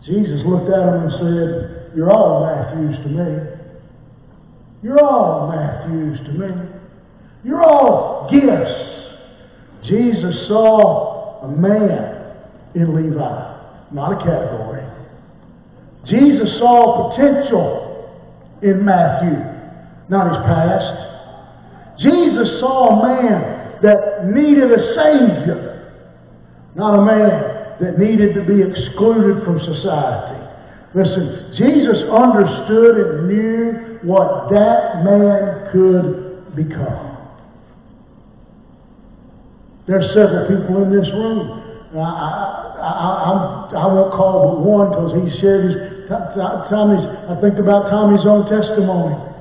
Jesus 0.05 0.45
looked 0.45 0.69
at 0.69 0.83
them 0.83 1.07
and 1.07 1.11
said, 1.17 1.95
You're 1.95 2.11
all 2.11 2.45
Matthews 2.45 2.97
to 3.03 3.09
me. 3.09 3.31
You're 4.83 5.01
all 5.01 5.49
Matthews 5.49 6.19
to 6.27 6.31
me. 6.33 6.69
You're 7.43 7.63
all 7.63 8.29
gifts 8.29 8.93
Jesus 9.85 10.47
saw 10.47 11.41
a 11.43 11.47
man 11.49 12.35
in 12.73 12.95
Levi, 12.95 13.91
not 13.91 14.13
a 14.13 14.17
category. 14.23 14.83
Jesus 16.05 16.57
saw 16.59 17.09
potential 17.11 18.09
in 18.61 18.83
Matthew, 18.85 19.37
not 20.09 20.33
his 20.33 20.37
past. 20.45 21.12
Jesus 22.03 22.59
saw 22.59 22.99
a 22.99 23.07
man 23.07 23.79
that 23.81 24.27
needed 24.27 24.71
a 24.71 24.81
Savior, 24.93 25.91
not 26.75 26.99
a 26.99 27.03
man 27.05 27.79
that 27.79 27.97
needed 27.97 28.35
to 28.35 28.43
be 28.43 28.59
excluded 28.59 29.43
from 29.45 29.59
society. 29.59 30.39
Listen, 30.93 31.55
Jesus 31.57 32.03
understood 32.11 32.95
and 32.99 33.27
knew 33.27 33.99
what 34.03 34.51
that 34.51 35.03
man 35.03 35.71
could 35.71 36.55
become. 36.55 37.17
There's 39.87 40.05
several 40.13 40.47
people 40.47 40.83
in 40.83 40.91
this 40.91 41.07
room. 41.11 41.59
I, 41.95 41.99
I, 41.99 42.91
I, 42.91 43.79
I, 43.79 43.85
won't 43.87 44.13
call 44.13 44.55
but 44.55 44.59
one 44.59 44.89
because 44.89 45.11
he 45.23 45.39
shared 45.39 45.71
his, 45.71 45.75
Tommy's, 46.69 47.05
I 47.29 47.39
think 47.39 47.59
about 47.59 47.89
Tommy's 47.89 48.25
own 48.25 48.49
testimony 48.49 49.32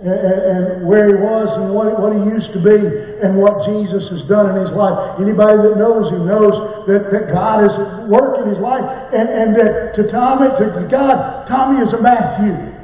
and, 0.00 0.84
where 0.84 1.08
he 1.08 1.16
was 1.16 1.48
and 1.56 1.72
what, 1.72 1.96
what 1.96 2.12
he 2.12 2.20
used 2.28 2.52
to 2.52 2.60
be 2.60 2.76
and 3.24 3.36
what 3.36 3.64
Jesus 3.64 4.04
has 4.12 4.22
done 4.28 4.52
in 4.52 4.60
his 4.60 4.72
life. 4.76 5.16
Anybody 5.16 5.56
that 5.64 5.80
knows 5.80 6.12
him 6.12 6.28
knows 6.28 6.84
that, 6.84 7.08
that 7.08 7.32
God 7.32 7.64
is 7.64 7.72
at 7.72 8.08
work 8.08 8.44
in 8.44 8.52
his 8.52 8.60
life 8.60 8.84
and, 8.84 9.26
and 9.28 9.48
that 9.56 9.96
to 9.96 10.04
Tommy, 10.12 10.52
to 10.60 10.84
God, 10.92 11.48
Tommy 11.48 11.80
is 11.80 11.92
a 11.96 12.00
Matthew. 12.00 12.76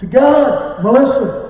To 0.00 0.06
God, 0.08 0.84
Melissa, 0.84 1.46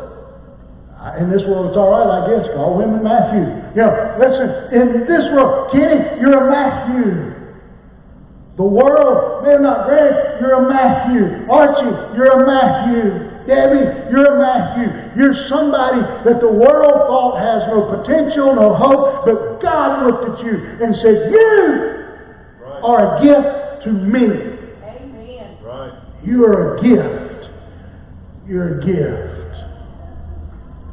in 1.19 1.31
this 1.31 1.43
world, 1.47 1.71
it's 1.71 1.79
all 1.79 1.95
right, 1.95 2.11
I 2.11 2.21
guess. 2.27 2.51
Call 2.55 2.79
women 2.79 3.03
Matthew. 3.03 3.47
You 3.79 3.87
know, 3.87 3.95
listen, 4.19 4.49
in 4.75 4.87
this 5.07 5.23
world, 5.31 5.71
Kenny, 5.71 6.03
you're 6.19 6.47
a 6.47 6.51
Matthew. 6.51 7.35
The 8.57 8.65
world, 8.67 9.45
they're 9.45 9.61
not 9.61 9.87
Greg, 9.87 10.41
you're 10.41 10.65
a 10.65 10.69
Matthew. 10.69 11.47
Archie, 11.51 12.17
you're 12.17 12.43
a 12.43 12.47
Matthew. 12.47 13.26
Debbie, 13.47 14.11
you're 14.11 14.35
a 14.35 14.39
Matthew. 14.39 14.91
You're 15.17 15.49
somebody 15.49 16.03
that 16.27 16.41
the 16.41 16.51
world 16.51 17.07
thought 17.07 17.39
has 17.39 17.63
no 17.71 17.87
potential, 17.99 18.55
no 18.55 18.75
hope, 18.75 19.25
but 19.25 19.63
God 19.63 20.07
looked 20.07 20.39
at 20.39 20.45
you 20.45 20.55
and 20.83 20.95
said, 20.97 21.31
You 21.31 21.47
right. 22.61 22.83
are 22.83 23.03
a 23.07 23.23
gift 23.23 23.85
to 23.85 23.93
me. 23.93 24.27
Amen. 24.83 25.59
Right. 25.63 25.95
You 26.25 26.45
are 26.45 26.77
a 26.77 26.83
gift. 26.83 27.51
You're 28.49 28.81
a 28.81 28.85
gift. 28.85 29.37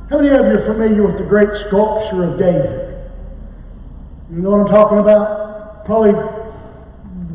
How 0.10 0.22
many 0.22 0.30
of 0.30 0.46
you 0.46 0.62
are 0.62 0.68
familiar 0.70 1.08
with 1.08 1.18
the 1.18 1.26
great 1.26 1.50
sculpture 1.68 2.22
of 2.22 2.38
David? 2.38 3.10
You 4.30 4.42
know 4.42 4.52
what 4.52 4.62
I'm 4.62 4.74
talking 4.74 5.00
about? 5.00 5.86
Probably 5.86 6.13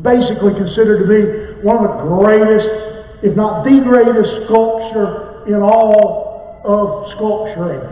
basically 0.01 0.55
considered 0.55 1.03
to 1.03 1.07
be 1.07 1.21
one 1.63 1.83
of 1.83 1.91
the 1.91 2.07
greatest, 2.07 2.88
if 3.21 3.35
not 3.35 3.63
the 3.63 3.81
greatest 3.83 4.45
sculpture 4.45 5.43
in 5.47 5.61
all 5.61 6.61
of 6.63 7.11
sculpturing. 7.15 7.83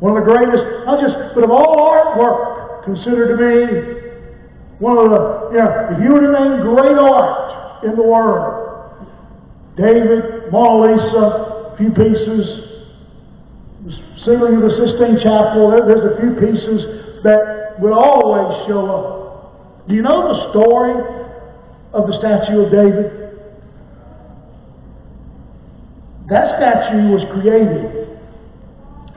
One 0.00 0.16
of 0.16 0.24
the 0.24 0.30
greatest, 0.30 0.62
not 0.84 1.00
just, 1.00 1.16
but 1.34 1.44
of 1.44 1.50
all 1.50 1.80
artwork, 1.80 2.84
considered 2.84 3.32
to 3.32 3.38
be 3.40 4.04
one 4.78 4.98
of 4.98 5.08
the, 5.08 5.20
you 5.52 5.58
know, 5.58 5.88
if 5.96 6.02
you 6.02 6.12
were 6.12 6.20
to 6.20 6.32
name 6.32 6.60
great 6.60 6.98
art 6.98 7.84
in 7.84 7.96
the 7.96 8.02
world, 8.02 8.64
David, 9.76 10.52
Mona 10.52 10.92
Lisa, 10.92 11.24
a 11.72 11.76
few 11.78 11.90
pieces, 11.90 12.44
the 13.84 13.92
ceiling 14.24 14.56
of 14.56 14.62
the 14.62 14.74
Sistine 14.76 15.16
Chapel, 15.22 15.72
there's 15.72 16.04
a 16.04 16.20
few 16.20 16.36
pieces 16.36 17.22
that 17.24 17.76
would 17.80 17.92
always 17.92 18.68
show 18.68 18.84
up. 18.92 19.88
Do 19.88 19.94
you 19.94 20.02
know 20.02 20.28
the 20.28 20.50
story 20.50 20.94
of 21.92 22.06
the 22.06 22.18
statue 22.18 22.60
of 22.64 22.72
David? 22.72 23.23
That 26.28 26.56
statue 26.56 27.12
was 27.12 27.20
created 27.36 28.08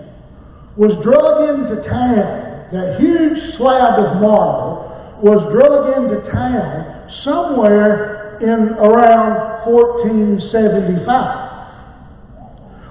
was 0.78 0.94
drug 1.04 1.50
into 1.50 1.82
town. 1.90 2.70
That 2.74 2.98
huge 3.00 3.58
slab 3.58 4.00
of 4.00 4.22
marble 4.22 4.90
was 5.22 5.42
drug 5.54 5.98
into 5.98 6.22
town 6.32 7.10
somewhere 7.24 8.38
in 8.42 8.78
around 8.82 9.66
1475. 9.70 11.54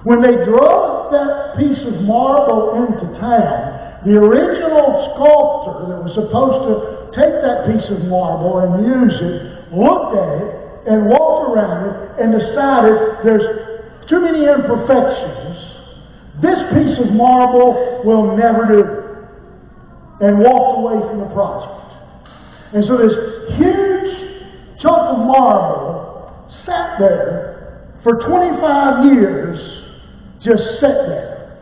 When 0.03 0.21
they 0.21 0.35
drove 0.43 1.11
that 1.11 1.55
piece 1.57 1.79
of 1.87 2.01
marble 2.03 2.75
into 2.83 3.07
town, 3.19 4.03
the 4.05 4.19
original 4.19 5.15
sculptor 5.15 5.87
that 5.95 6.03
was 6.03 6.11
supposed 6.15 6.67
to 6.67 6.92
take 7.15 7.35
that 7.41 7.69
piece 7.69 7.89
of 7.89 8.05
marble 8.05 8.59
and 8.59 8.85
use 8.85 9.17
it 9.21 9.53
looked 9.73 10.15
at 10.15 10.29
it 10.37 10.63
and 10.85 11.09
walked 11.09 11.49
around 11.49 11.89
it 11.89 11.95
and 12.21 12.29
decided 12.31 12.95
there's 13.25 13.47
too 14.09 14.21
many 14.21 14.45
imperfections. 14.45 15.57
This 16.41 16.59
piece 16.73 16.97
of 16.99 17.13
marble 17.13 18.01
will 18.05 18.37
never 18.37 18.65
do. 18.67 18.83
And 20.21 20.39
walked 20.39 20.79
away 20.79 20.97
from 21.09 21.19
the 21.19 21.31
project. 21.33 21.83
And 22.73 22.85
so 22.85 22.97
this 22.97 23.13
huge 23.57 24.81
chunk 24.81 25.17
of 25.17 25.19
marble 25.25 26.49
sat 26.65 26.99
there 26.99 27.89
for 28.03 28.13
25 28.27 29.05
years, 29.13 29.57
just 30.43 30.63
sat 30.79 31.07
there. 31.07 31.57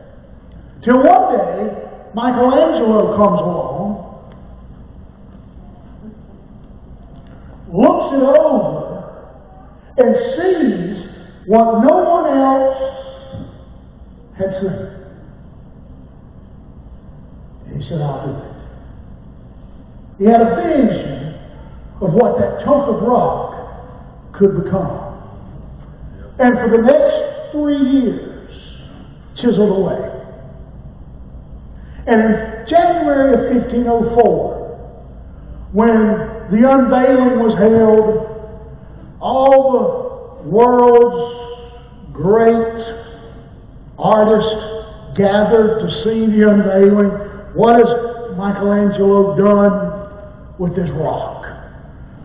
Till 0.84 0.98
one 0.98 1.38
day, 1.38 1.82
Michelangelo 2.14 3.16
comes 3.16 3.40
along 3.40 3.91
looks 7.74 8.16
it 8.16 8.24
over 8.24 8.92
and 9.98 10.16
sees 10.36 11.10
what 11.48 11.84
no 11.84 11.96
one 12.04 12.28
else 12.38 12.78
had 14.38 14.62
seen. 14.62 14.92
And 17.68 17.82
he 17.82 17.90
said, 17.90 18.02
I'll 18.02 18.26
do 18.26 18.32
it. 18.38 18.52
He 20.20 20.26
had 20.26 20.42
a 20.42 20.56
vision 20.56 21.34
of 22.02 22.14
what 22.14 22.38
that 22.40 22.64
chunk 22.64 22.88
of 22.90 23.02
rock 23.04 24.34
could 24.34 24.64
become. 24.64 25.12
And 26.40 26.58
for 26.58 26.70
the 26.78 26.84
next 26.84 27.52
three 27.52 27.78
years, 27.78 28.50
chiseled 29.36 29.78
away. 29.78 30.08
And 32.08 32.22
in 32.22 32.66
January 32.68 33.34
of 33.34 33.40
1504, 33.56 34.62
when 35.74 36.31
the 36.52 36.70
unveiling 36.70 37.40
was 37.40 37.56
held. 37.56 38.28
All 39.22 40.44
the 40.44 40.50
world's 40.50 42.12
great 42.12 42.82
artists 43.98 45.16
gathered 45.16 45.80
to 45.80 46.04
see 46.04 46.28
the 46.28 46.50
unveiling. 46.52 47.08
What 47.56 47.80
has 47.80 47.88
Michelangelo 48.36 49.38
done 49.38 50.56
with 50.60 50.76
this 50.76 50.90
rock? 50.92 51.46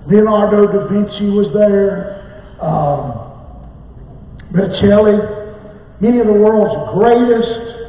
Leonardo 0.09 0.67
da 0.73 0.89
Vinci 0.89 1.31
was 1.31 1.47
there. 1.55 2.59
Um, 2.61 3.23
Botticelli, 4.51 5.19
many 6.01 6.19
of 6.19 6.27
the 6.27 6.33
world's 6.33 6.99
greatest 6.99 7.87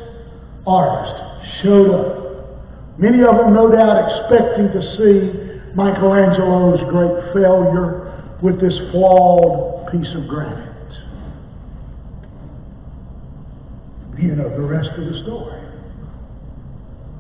artists 0.67 1.63
showed 1.63 1.89
up. 1.93 3.00
Many 3.00 3.23
of 3.23 3.38
them, 3.38 3.54
no 3.54 3.71
doubt, 3.71 4.06
expecting 4.06 4.69
to 4.73 4.82
see 4.97 5.47
Michelangelo's 5.75 6.80
great 6.89 7.34
failure 7.34 8.38
with 8.41 8.62
this 8.62 8.77
flawed 8.91 9.91
piece 9.91 10.13
of 10.15 10.27
granite. 10.27 10.73
You 14.17 14.36
know 14.36 14.49
the 14.49 14.62
rest 14.62 14.89
of 14.97 15.06
the 15.06 15.21
story. 15.23 15.62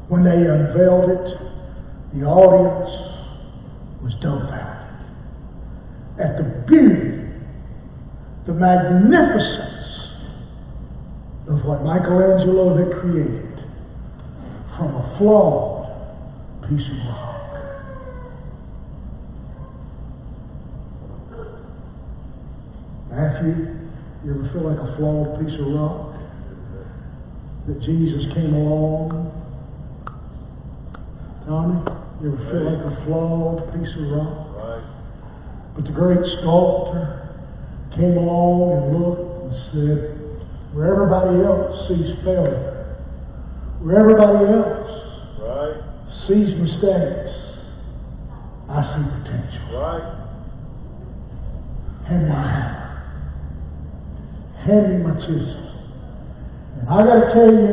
When 0.07 0.23
they 0.23 0.31
unveiled 0.31 1.09
it, 1.09 1.37
the 2.13 2.25
audience 2.25 2.89
was 4.01 4.13
dumbfounded 4.21 4.77
at 6.19 6.37
the 6.37 6.43
beauty, 6.67 7.29
the 8.47 8.53
magnificence 8.53 9.77
of 11.47 11.63
what 11.65 11.83
Michelangelo 11.83 12.75
had 12.75 12.99
created 12.99 13.63
from 14.75 14.95
a 14.95 15.15
flawed 15.17 16.69
piece 16.69 16.87
of 16.89 16.97
rock. 17.07 17.36
Matthew, 23.17 23.65
you 24.23 24.29
ever 24.29 24.47
feel 24.53 24.69
like 24.69 24.77
a 24.77 24.95
flawed 24.95 25.39
piece 25.41 25.59
of 25.59 25.73
rock? 25.73 26.13
That 27.65 27.81
Jesus 27.81 28.31
came 28.35 28.53
along? 28.53 29.33
Tommy, 31.47 31.81
you 32.21 32.29
ever 32.31 32.45
feel 32.51 32.63
like 32.69 32.85
a 32.85 33.05
flawed 33.05 33.73
piece 33.73 33.89
of 33.97 34.11
rock? 34.13 34.83
But 35.75 35.85
the 35.85 35.91
great 35.93 36.21
sculptor 36.37 37.33
came 37.95 38.17
along 38.17 38.77
and 38.77 39.01
looked 39.01 39.25
and 39.49 39.53
said, 39.73 40.77
where 40.77 40.93
everybody 40.93 41.41
else 41.41 41.87
sees 41.89 42.13
failure, 42.23 43.01
where 43.81 43.97
everybody 43.99 44.45
else 44.45 44.93
Right. 45.41 45.81
sees 46.27 46.53
mistakes, 46.53 47.33
I 48.69 48.77
see 48.93 49.09
potential. 49.09 49.65
Right. 49.73 50.05
Hand 52.05 52.29
my 52.29 52.86
Hand 54.67 54.99
me. 54.99 55.07
And 56.75 56.89
I 56.91 56.99
gotta 57.07 57.31
tell 57.31 57.47
you, 57.47 57.71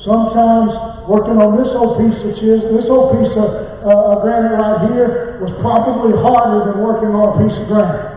sometimes 0.00 0.72
working 1.04 1.36
on 1.36 1.60
this 1.60 1.68
old 1.76 2.00
piece 2.00 2.16
of 2.24 2.32
chisel, 2.40 2.80
this 2.80 2.88
old 2.88 3.12
piece 3.20 3.36
of 3.36 3.70
uh, 3.84 4.12
of 4.16 4.24
granite 4.24 4.56
right 4.56 4.88
here 4.88 5.36
was 5.44 5.52
probably 5.60 6.16
harder 6.16 6.72
than 6.72 6.80
working 6.80 7.12
on 7.12 7.28
a 7.28 7.34
piece 7.44 7.56
of 7.60 7.68
granite. 7.68 8.08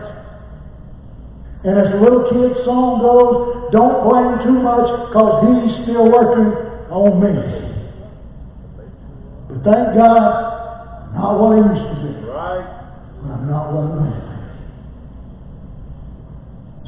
And 1.68 1.76
as 1.80 1.92
the 1.92 2.00
little 2.00 2.24
kid 2.32 2.64
song 2.64 3.04
goes, 3.04 3.72
don't 3.72 4.08
blame 4.08 4.40
too 4.44 4.56
much 4.56 4.88
because 5.08 5.32
he's 5.44 5.84
still 5.84 6.08
working 6.08 6.48
on 6.92 7.20
me. 7.20 7.32
But 9.52 9.64
thank 9.68 10.00
God, 10.00 10.32
I'm 11.08 11.16
not 11.16 11.40
what 11.40 11.56
I 11.56 11.64
used 11.64 11.88
to 11.92 11.96
be. 12.00 12.12
Right. 12.28 12.64
But 13.20 13.36
I'm 13.36 13.48
not 13.48 13.72
what 13.72 13.84
I 13.84 13.96
want 14.00 14.16
to 14.16 14.20
be. 14.28 14.33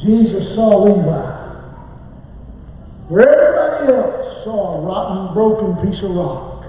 Jesus 0.03 0.55
saw 0.55 0.85
Levi. 0.85 1.37
Where 3.09 3.23
everybody 3.23 3.95
else 3.95 4.45
saw 4.45 4.79
a 4.79 4.81
rotten, 4.83 5.35
broken 5.35 5.91
piece 5.91 6.03
of 6.03 6.11
rock, 6.11 6.65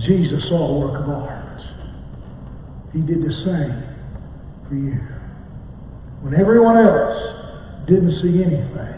Jesus 0.00 0.42
saw 0.48 0.68
a 0.68 0.78
work 0.78 1.02
of 1.02 1.08
art. 1.08 1.60
He 2.92 3.00
did 3.00 3.22
the 3.22 3.32
same 3.44 3.82
for 4.68 4.74
you. 4.74 5.00
When 6.22 6.34
everyone 6.34 6.76
else 6.76 7.86
didn't 7.86 8.20
see 8.22 8.42
anything, 8.44 8.94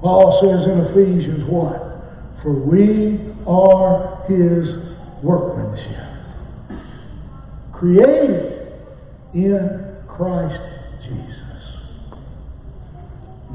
Paul 0.00 0.40
says 0.42 0.66
in 0.70 0.80
Ephesians 0.92 1.48
what? 1.50 1.80
For 2.42 2.52
we 2.52 3.18
are 3.46 4.22
his 4.28 4.68
workmanship, 5.22 6.04
created 7.72 8.72
in 9.34 9.96
Christ. 10.06 10.73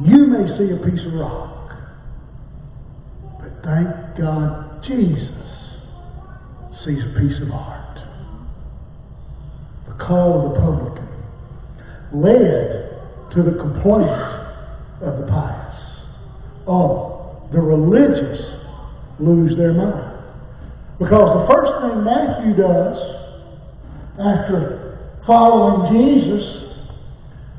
You 0.05 0.27
may 0.27 0.47
see 0.57 0.71
a 0.71 0.77
piece 0.77 1.05
of 1.05 1.13
rock, 1.13 1.71
but 3.39 3.51
thank 3.65 4.17
God 4.17 4.83
Jesus 4.87 5.29
sees 6.85 7.03
a 7.03 7.19
piece 7.19 7.41
of 7.41 7.51
art. 7.51 7.99
The 9.87 10.03
call 10.05 10.39
of 10.39 10.53
the 10.53 10.59
publican 10.61 11.09
led 12.13 13.33
to 13.35 13.43
the 13.43 13.57
complaint 13.59 14.09
of 15.01 15.19
the 15.19 15.27
pious. 15.27 15.75
Oh, 16.65 17.47
the 17.51 17.59
religious 17.59 18.39
lose 19.19 19.57
their 19.57 19.73
mind. 19.73 20.23
Because 20.97 21.27
the 21.27 21.53
first 21.53 21.71
thing 21.81 22.03
Matthew 22.05 22.55
does 22.55 22.97
after 24.17 24.97
following 25.27 25.91
Jesus, 25.91 26.43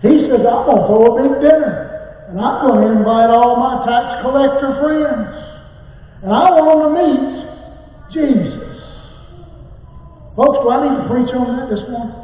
he 0.01 0.29
says, 0.29 0.41
I'm 0.41 0.65
going 0.65 0.77
to 0.77 0.87
throw 0.87 1.17
a 1.17 1.23
big 1.23 1.41
dinner. 1.43 1.90
And 2.31 2.39
I'm 2.39 2.63
going 2.63 2.81
to 2.87 2.99
invite 2.99 3.27
all 3.27 3.59
my 3.59 3.83
tax 3.83 4.23
collector 4.23 4.79
friends. 4.79 5.35
And 6.23 6.31
I 6.31 6.47
want 6.55 6.79
to 6.87 6.91
meet 6.95 7.27
Jesus. 8.15 8.71
Folks, 10.37 10.63
do 10.63 10.71
I 10.71 10.79
need 10.87 10.95
to 11.03 11.07
preach 11.11 11.35
on 11.35 11.59
that 11.59 11.67
this 11.75 11.83
morning? 11.91 12.15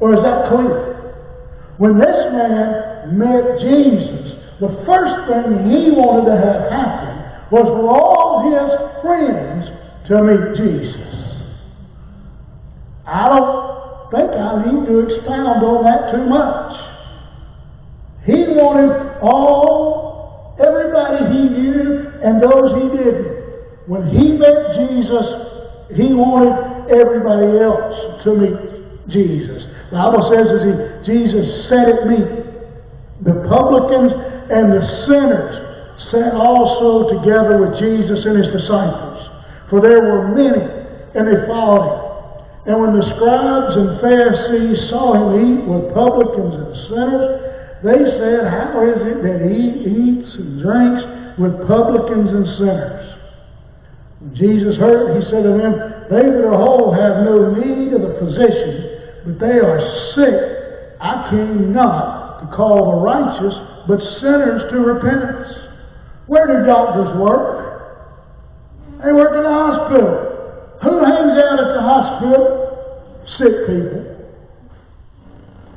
Or 0.00 0.16
is 0.16 0.24
that 0.24 0.48
clear? 0.48 1.12
When 1.76 1.98
this 2.00 2.16
man 2.32 3.20
met 3.20 3.60
Jesus, 3.60 4.40
the 4.64 4.72
first 4.88 5.28
thing 5.28 5.68
he 5.68 5.92
wanted 5.92 6.32
to 6.32 6.36
have 6.40 6.72
happen 6.72 7.52
was 7.52 7.68
for 7.68 7.84
all 7.92 8.48
his 8.48 8.72
friends 9.04 9.68
to 10.08 10.24
meet 10.24 10.56
Jesus. 10.56 11.04
I 13.04 13.28
don't 13.28 14.08
think 14.08 14.32
I 14.32 14.64
need 14.64 14.88
to 14.88 15.04
expound 15.04 15.60
on 15.60 15.84
that 15.84 16.16
too 16.16 16.24
much. 16.32 16.72
He 18.24 18.48
wanted 18.56 19.13
all, 19.24 20.56
everybody 20.60 21.24
he 21.32 21.42
knew 21.48 22.12
and 22.22 22.42
those 22.42 22.76
he 22.76 22.88
didn't. 22.96 23.34
When 23.86 24.08
he 24.08 24.32
met 24.32 24.76
Jesus, 24.76 25.26
he 25.96 26.12
wanted 26.12 26.88
everybody 26.88 27.60
else 27.60 28.24
to 28.24 28.30
meet 28.36 28.56
Jesus. 29.08 29.64
The 29.90 29.96
Bible 29.96 30.24
says 30.32 30.46
as 30.48 30.62
he, 30.64 30.72
Jesus 31.04 31.68
sat 31.68 31.88
at 31.88 32.08
meat, 32.08 32.28
the 33.24 33.44
publicans 33.48 34.12
and 34.12 34.72
the 34.72 34.84
sinners 35.04 35.52
sat 36.10 36.32
also 36.32 37.12
together 37.20 37.60
with 37.60 37.76
Jesus 37.80 38.24
and 38.24 38.40
his 38.40 38.50
disciples. 38.52 39.20
For 39.68 39.80
there 39.80 40.00
were 40.00 40.32
many, 40.32 40.64
and 41.14 41.28
they 41.28 41.46
followed 41.46 41.84
him. 41.84 42.00
And 42.66 42.80
when 42.80 42.92
the 42.96 43.06
scribes 43.16 43.76
and 43.76 44.00
Pharisees 44.00 44.88
saw 44.88 45.12
him 45.12 45.28
eat 45.36 45.62
with 45.68 45.92
publicans 45.92 46.54
and 46.56 46.72
sinners, 46.88 47.53
they 47.84 48.00
said, 48.16 48.48
How 48.48 48.80
is 48.80 48.96
it 49.04 49.20
that 49.20 49.44
he 49.44 49.84
eats 49.84 50.32
and 50.40 50.62
drinks 50.62 51.04
with 51.36 51.68
publicans 51.68 52.32
and 52.32 52.46
sinners? 52.56 53.04
Jesus 54.32 54.76
heard 54.80 55.20
he 55.20 55.28
said 55.28 55.44
to 55.44 55.52
them, 55.52 56.08
They 56.08 56.24
that 56.24 56.48
are 56.48 56.56
whole 56.56 56.94
have 56.96 57.28
no 57.28 57.52
need 57.52 57.92
of 57.92 58.00
the 58.00 58.16
physician, 58.24 59.28
but 59.28 59.38
they 59.38 59.60
are 59.60 59.80
sick. 60.16 60.96
I 60.98 61.28
came 61.28 61.74
not 61.74 62.40
to 62.40 62.56
call 62.56 62.96
the 62.96 63.04
righteous, 63.04 63.52
but 63.86 64.00
sinners 64.20 64.62
to 64.72 64.80
repentance. 64.80 65.52
Where 66.26 66.46
do 66.46 66.64
doctors 66.64 67.14
work? 67.20 67.60
They 69.04 69.12
work 69.12 69.36
in 69.36 69.42
the 69.42 69.52
hospital. 69.52 70.78
Who 70.80 71.04
hangs 71.04 71.36
out 71.36 71.60
at 71.60 71.74
the 71.74 71.82
hospital? 71.84 72.64
Sick 73.36 73.66
people. 73.68 74.08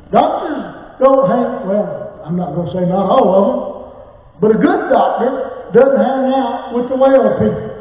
Doctors 0.10 0.78
don't 1.00 1.30
hang, 1.30 1.68
well, 1.68 1.97
I'm 2.28 2.36
not 2.36 2.56
going 2.56 2.68
to 2.68 2.74
say 2.74 2.84
not 2.84 3.08
all 3.08 3.32
of 3.32 3.44
them, 3.48 4.42
but 4.42 4.52
a 4.52 4.60
good 4.60 4.92
doctor 4.92 5.72
doesn't 5.74 5.96
hang 5.96 6.34
out 6.36 6.76
with 6.76 6.90
the 6.90 6.96
well 6.96 7.40
people. 7.40 7.78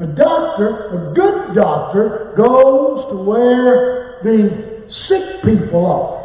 A 0.00 0.06
doctor, 0.06 0.90
a 0.90 1.14
good 1.14 1.54
doctor, 1.54 2.34
goes 2.36 3.10
to 3.10 3.16
where 3.22 4.18
the 4.24 4.90
sick 5.06 5.44
people 5.44 5.86
are. 5.86 6.24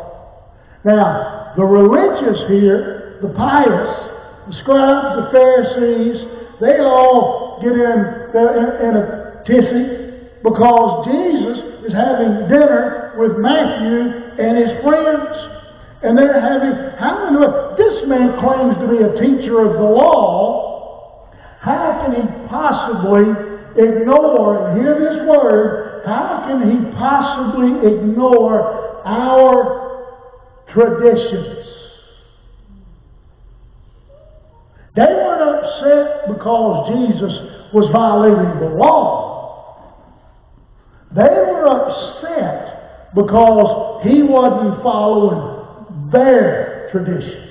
Now, 0.85 1.53
the 1.55 1.63
religious 1.63 2.39
here, 2.49 3.19
the 3.21 3.29
pious, 3.29 4.49
the 4.49 4.55
scribes, 4.63 5.21
the 5.21 5.29
Pharisees, 5.31 6.17
they 6.59 6.79
all 6.79 7.59
get 7.61 7.73
in, 7.73 7.99
in, 8.33 8.65
in 8.89 8.93
a 8.97 9.43
tissy 9.45 10.41
because 10.41 11.05
Jesus 11.05 11.85
is 11.85 11.93
having 11.93 12.49
dinner 12.49 13.13
with 13.19 13.37
Matthew 13.37 14.17
and 14.41 14.57
his 14.57 14.81
friends. 14.81 15.58
And 16.01 16.17
they're 16.17 16.39
having, 16.39 16.97
how 16.97 17.27
in 17.27 17.33
the 17.33 17.39
world, 17.41 17.77
this 17.77 18.07
man 18.07 18.39
claims 18.39 18.75
to 18.79 18.87
be 18.87 19.03
a 19.03 19.11
teacher 19.19 19.59
of 19.59 19.73
the 19.73 19.83
law. 19.83 21.29
How 21.59 22.05
can 22.05 22.15
he 22.15 22.47
possibly 22.47 23.35
ignore, 23.75 24.69
and 24.69 24.81
hear 24.81 24.95
this 24.97 25.27
word, 25.27 26.03
how 26.05 26.45
can 26.47 26.71
he 26.71 26.91
possibly 26.97 27.85
ignore 27.85 29.03
our 29.05 30.15
traditions? 30.73 31.67
They 34.95 35.03
weren't 35.03 35.41
upset 35.41 36.27
because 36.29 36.89
Jesus 36.95 37.33
was 37.73 37.89
violating 37.91 38.59
the 38.59 38.75
law. 38.75 39.19
They 41.13 41.23
were 41.23 41.67
upset 41.67 43.13
because 43.15 44.03
he 44.03 44.23
wasn't 44.23 44.81
following 44.81 45.48
their 46.11 46.89
traditions. 46.91 47.49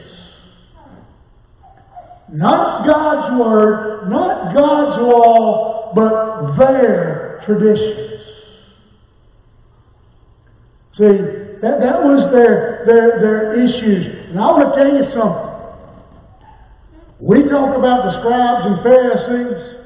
Not 2.33 2.87
God's 2.87 3.41
word, 3.41 4.11
not 4.11 4.55
God's 4.55 5.03
law, 5.03 5.93
but 5.95 6.57
their 6.59 7.43
traditions. 7.47 8.21
See, 10.99 11.39
that, 11.63 11.81
that 11.81 12.03
was 12.05 12.31
their, 12.33 12.83
their, 12.85 13.21
their 13.21 13.65
issues. 13.65 14.29
And 14.29 14.39
I 14.39 14.47
want 14.51 14.75
to 14.75 14.79
tell 14.79 14.93
you 14.93 15.05
something. 15.15 15.49
We 17.21 17.49
talk 17.49 17.75
about 17.75 18.05
the 18.05 18.21
scribes 18.21 18.67
and 18.67 18.83
Pharisees. 18.83 19.79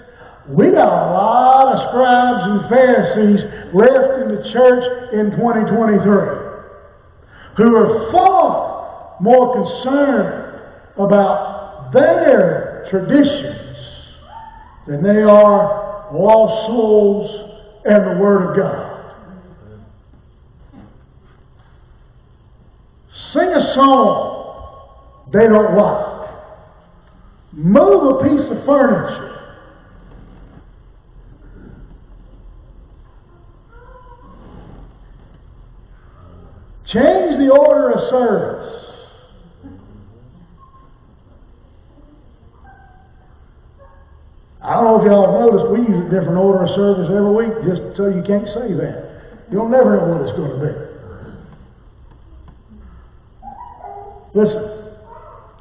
We 0.48 0.72
got 0.72 0.88
a 0.88 1.04
lot 1.14 1.72
of 1.72 1.78
scribes 1.88 2.42
and 2.50 2.68
Pharisees 2.68 3.40
left 3.72 4.20
in 4.20 4.28
the 4.34 4.42
church 4.52 4.84
in 5.14 5.30
2023 5.38 6.41
who 7.56 7.76
are 7.76 8.12
far 8.12 9.16
more 9.20 9.54
concerned 9.54 10.60
about 10.96 11.92
their 11.92 12.86
traditions 12.90 13.76
than 14.86 15.02
they 15.02 15.22
are 15.22 16.10
lost 16.12 16.68
souls 16.68 17.82
and 17.84 18.16
the 18.16 18.20
Word 18.20 18.50
of 18.50 18.56
God. 18.56 18.88
Sing 23.32 23.48
a 23.48 23.74
song 23.74 25.30
they 25.32 25.46
don't 25.46 25.76
like. 25.76 26.30
Move 27.52 28.16
a 28.16 28.28
piece 28.28 28.50
of 28.50 28.64
furniture 28.66 29.31
Change 36.92 37.38
the 37.38 37.48
order 37.48 37.92
of 37.92 38.10
service. 38.10 38.72
I 44.60 44.74
don't 44.74 44.84
know 44.84 45.00
if 45.00 45.06
y'all 45.10 45.26
have 45.26 45.40
noticed, 45.40 45.72
we 45.72 45.80
use 45.88 46.06
a 46.06 46.10
different 46.12 46.38
order 46.38 46.62
of 46.62 46.70
service 46.76 47.08
every 47.10 47.32
week 47.32 47.50
just 47.66 47.96
so 47.96 48.06
you 48.12 48.22
can't 48.22 48.46
say 48.54 48.76
that. 48.76 49.48
You'll 49.50 49.68
never 49.68 49.96
know 49.96 50.06
what 50.12 50.28
it's 50.28 50.36
going 50.36 50.54
to 50.54 50.60
be. 50.62 50.72
Listen, 54.38 54.62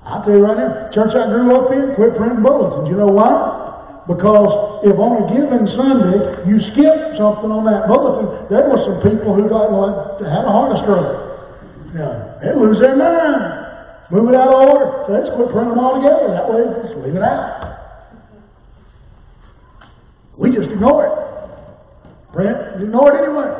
I'll 0.03 0.23
tell 0.23 0.35
you 0.35 0.43
right 0.43 0.57
now, 0.57 0.91
church 0.93 1.15
I 1.15 1.27
grew 1.31 1.49
up 1.55 1.71
in 1.71 1.95
quit 1.95 2.15
printing 2.15 2.43
bulletins. 2.43 2.89
You 2.89 2.95
know 2.95 3.07
why? 3.07 4.03
Because 4.07 4.81
if 4.83 4.97
on 4.99 5.23
a 5.23 5.25
given 5.33 5.63
Sunday 5.77 6.49
you 6.49 6.59
skip 6.73 7.17
something 7.17 7.49
on 7.53 7.65
that 7.65 7.87
bulletin, 7.87 8.47
there 8.49 8.69
were 8.69 8.81
some 8.83 8.99
people 9.01 9.33
who 9.33 9.49
got 9.49 9.69
like 9.73 10.25
had 10.25 10.45
a 10.45 10.51
heart 10.51 10.77
stroke. 10.83 11.20
Yeah, 11.93 12.39
they 12.41 12.55
lose 12.55 12.79
their 12.79 12.95
mind. 12.95 13.61
Move 14.11 14.29
it 14.29 14.35
out 14.35 14.47
of 14.47 14.69
order. 14.69 15.03
So 15.07 15.13
let's 15.13 15.29
quit 15.35 15.51
printing 15.51 15.75
them 15.75 15.79
all 15.79 15.95
together. 15.95 16.31
That 16.31 16.47
way, 16.51 16.67
just 16.83 16.95
leave 17.03 17.15
it 17.15 17.23
out. 17.23 17.71
We 20.37 20.51
just 20.51 20.69
ignore 20.69 21.05
it. 21.05 22.33
Print, 22.33 22.81
ignore 22.81 23.15
it 23.15 23.23
anyway. 23.23 23.51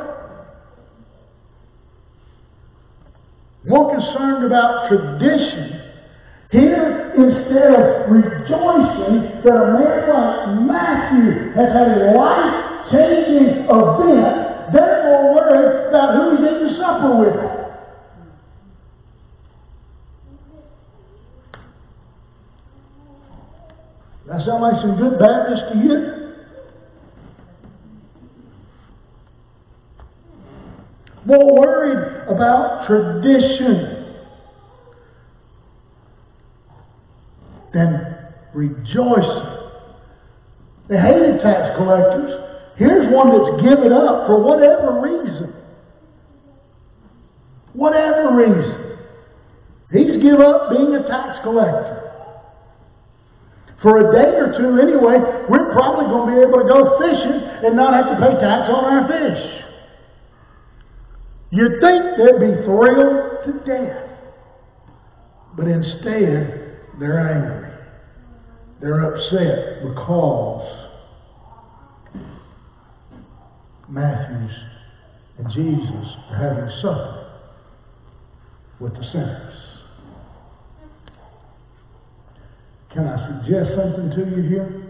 More 3.64 3.94
concerned 3.94 4.44
about 4.44 4.88
tradition. 4.88 5.80
Here, 6.50 7.12
instead 7.16 7.72
of 7.72 8.10
rejoicing 8.10 9.40
that 9.44 9.56
a 9.56 9.72
man 9.72 10.08
like 10.08 10.68
Matthew 10.68 11.52
has 11.52 11.72
had 11.72 11.88
a 11.96 12.12
life 12.12 12.90
changing 12.90 13.64
event, 13.68 14.72
they're 14.72 15.04
more 15.04 15.34
worried 15.34 15.88
about 15.88 16.14
who 16.16 16.36
he's 16.36 16.44
eating 16.44 16.76
supper 16.76 17.16
with. 17.16 17.51
That 24.32 24.46
sound 24.46 24.62
like 24.62 24.80
some 24.80 24.96
good 24.96 25.18
Baptist 25.18 25.62
to 25.72 25.78
you? 25.78 26.32
More 31.26 31.60
worried 31.60 32.28
about 32.28 32.86
tradition 32.86 34.16
than 37.74 38.16
rejoicing. 38.54 39.48
They 40.88 40.96
hated 40.96 41.42
tax 41.42 41.76
collectors. 41.76 42.32
Here's 42.78 43.12
one 43.12 43.28
that's 43.36 43.62
given 43.62 43.92
up 43.92 44.26
for 44.26 44.42
whatever 44.42 44.98
reason. 44.98 45.52
Whatever 47.74 48.34
reason. 48.34 48.98
He's 49.92 50.22
given 50.22 50.40
up 50.40 50.70
being 50.70 50.94
a 50.94 51.06
tax 51.06 51.40
collector. 51.42 52.01
For 53.82 53.98
a 53.98 54.12
day 54.12 54.38
or 54.38 54.54
two 54.56 54.80
anyway, 54.80 55.18
we're 55.48 55.72
probably 55.72 56.06
going 56.06 56.30
to 56.30 56.36
be 56.36 56.42
able 56.46 56.62
to 56.62 56.68
go 56.68 56.98
fishing 57.02 57.66
and 57.66 57.76
not 57.76 57.92
have 57.94 58.14
to 58.14 58.26
pay 58.26 58.40
tax 58.40 58.70
on 58.70 58.84
our 58.84 59.08
fish. 59.08 59.62
You'd 61.50 61.80
think 61.80 62.04
they'd 62.16 62.40
be 62.40 62.64
thrilled 62.64 63.44
to 63.44 63.52
death. 63.66 64.08
But 65.56 65.66
instead, 65.66 66.78
they're 66.98 67.28
angry. 67.28 67.70
They're 68.80 69.14
upset 69.14 69.82
because 69.82 70.88
Matthews 73.88 74.52
and 75.38 75.52
Jesus 75.52 76.16
are 76.30 76.36
having 76.36 76.80
supper 76.80 77.40
with 78.80 78.94
the 78.94 79.04
sinners. 79.12 79.61
Can 82.92 83.06
I 83.06 83.40
suggest 83.40 83.70
something 83.74 84.10
to 84.10 84.36
you 84.36 84.48
here? 84.48 84.82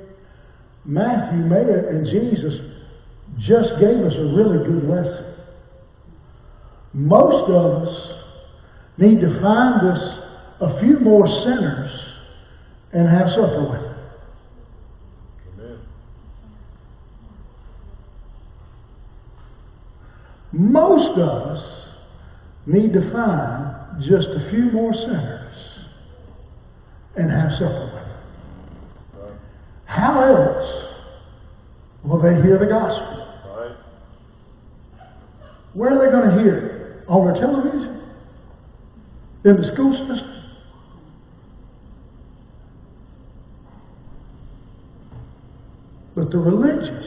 Matthew 0.84 1.44
it, 1.54 1.88
and 1.88 2.06
Jesus 2.06 2.54
just 3.38 3.78
gave 3.78 3.98
us 4.04 4.12
a 4.16 4.24
really 4.34 4.58
good 4.66 4.88
lesson. 4.88 5.34
Most 6.92 7.50
of 7.50 7.82
us 7.82 8.08
need 8.98 9.20
to 9.20 9.40
find 9.40 9.86
us 9.88 10.18
a 10.60 10.80
few 10.80 10.98
more 10.98 11.26
sinners 11.44 11.90
and 12.92 13.08
have 13.08 13.28
supper 13.30 13.70
with 13.70 13.80
them. 13.80 13.92
Most 20.52 21.18
of 21.18 21.28
us 21.28 21.64
need 22.66 22.92
to 22.92 23.12
find 23.12 24.02
just 24.02 24.26
a 24.28 24.50
few 24.50 24.70
more 24.72 24.92
sinners 24.92 25.41
and 27.16 27.30
have 27.30 27.52
supper 27.52 27.84
with 27.84 29.24
them. 29.24 29.38
How 29.84 30.22
else 30.22 30.84
will 32.04 32.20
they 32.20 32.42
hear 32.42 32.58
the 32.58 32.66
gospel? 32.66 33.22
Where 35.74 35.90
are 35.90 36.04
they 36.04 36.12
going 36.12 36.36
to 36.36 36.42
hear 36.42 36.56
it? 36.56 37.08
On 37.08 37.26
their 37.26 37.40
television? 37.40 38.02
In 39.44 39.56
the 39.60 39.72
school 39.72 39.92
system? 39.92 40.28
But 46.14 46.30
the 46.30 46.38
religious 46.38 47.06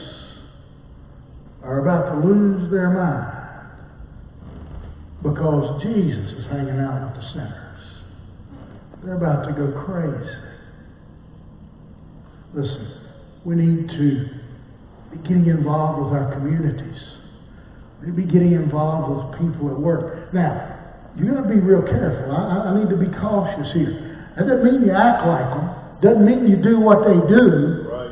are 1.62 1.78
about 1.80 2.12
to 2.12 2.26
lose 2.26 2.70
their 2.70 2.90
mind 2.90 3.32
because 5.22 5.82
Jesus 5.82 6.32
is 6.38 6.46
hanging 6.46 6.78
out 6.80 7.14
with 7.14 7.22
the 7.22 7.28
sinners. 7.32 7.65
They're 9.06 9.14
about 9.14 9.46
to 9.46 9.52
go 9.52 9.70
crazy. 9.86 10.34
Listen, 12.52 13.00
we 13.44 13.54
need 13.54 13.88
to 13.88 14.28
be 15.12 15.28
getting 15.28 15.46
involved 15.46 16.02
with 16.02 16.20
our 16.20 16.34
communities. 16.34 17.00
We 18.00 18.08
need 18.08 18.16
to 18.16 18.22
be 18.26 18.32
getting 18.32 18.54
involved 18.54 19.30
with 19.30 19.38
people 19.38 19.70
at 19.70 19.78
work. 19.78 20.34
Now, 20.34 20.74
you 21.16 21.32
got 21.32 21.42
to 21.42 21.48
be 21.48 21.54
real 21.54 21.82
careful. 21.82 22.34
I, 22.34 22.74
I, 22.74 22.82
need 22.82 22.90
to 22.90 22.96
be 22.96 23.06
cautious 23.16 23.72
here. 23.74 24.26
That 24.36 24.48
doesn't 24.48 24.64
mean 24.64 24.82
you 24.82 24.90
act 24.90 25.24
like 25.24 25.54
them. 25.54 25.70
Doesn't 26.02 26.26
mean 26.26 26.50
you 26.50 26.56
do 26.56 26.80
what 26.80 27.06
they 27.06 27.14
do. 27.30 27.86
Right. 27.86 28.10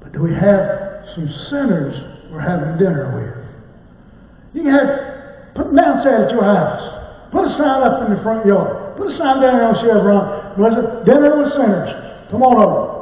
But 0.00 0.12
do 0.14 0.22
we 0.22 0.32
have 0.32 1.04
some 1.14 1.28
sinners 1.50 2.32
we're 2.32 2.40
having 2.40 2.78
dinner 2.78 3.12
with? 3.12 4.56
You 4.56 4.62
can 4.62 4.72
have, 4.72 5.54
put 5.54 5.66
them 5.66 5.76
downstairs 5.76 6.28
at 6.28 6.30
your 6.32 6.44
house. 6.44 7.00
Put 7.32 7.48
a 7.48 7.56
sign 7.56 7.80
up 7.80 8.04
in 8.04 8.14
the 8.14 8.22
front 8.22 8.44
yard. 8.44 8.96
Put 8.96 9.10
a 9.10 9.16
sign 9.16 9.40
down 9.40 9.56
there 9.56 9.64
on 9.64 9.76
Chevron. 9.80 10.60
Listen, 10.60 10.84
dinner 11.08 11.32
with 11.40 11.52
sinners. 11.56 12.28
Come 12.30 12.42
on 12.44 12.60
over. 12.60 12.92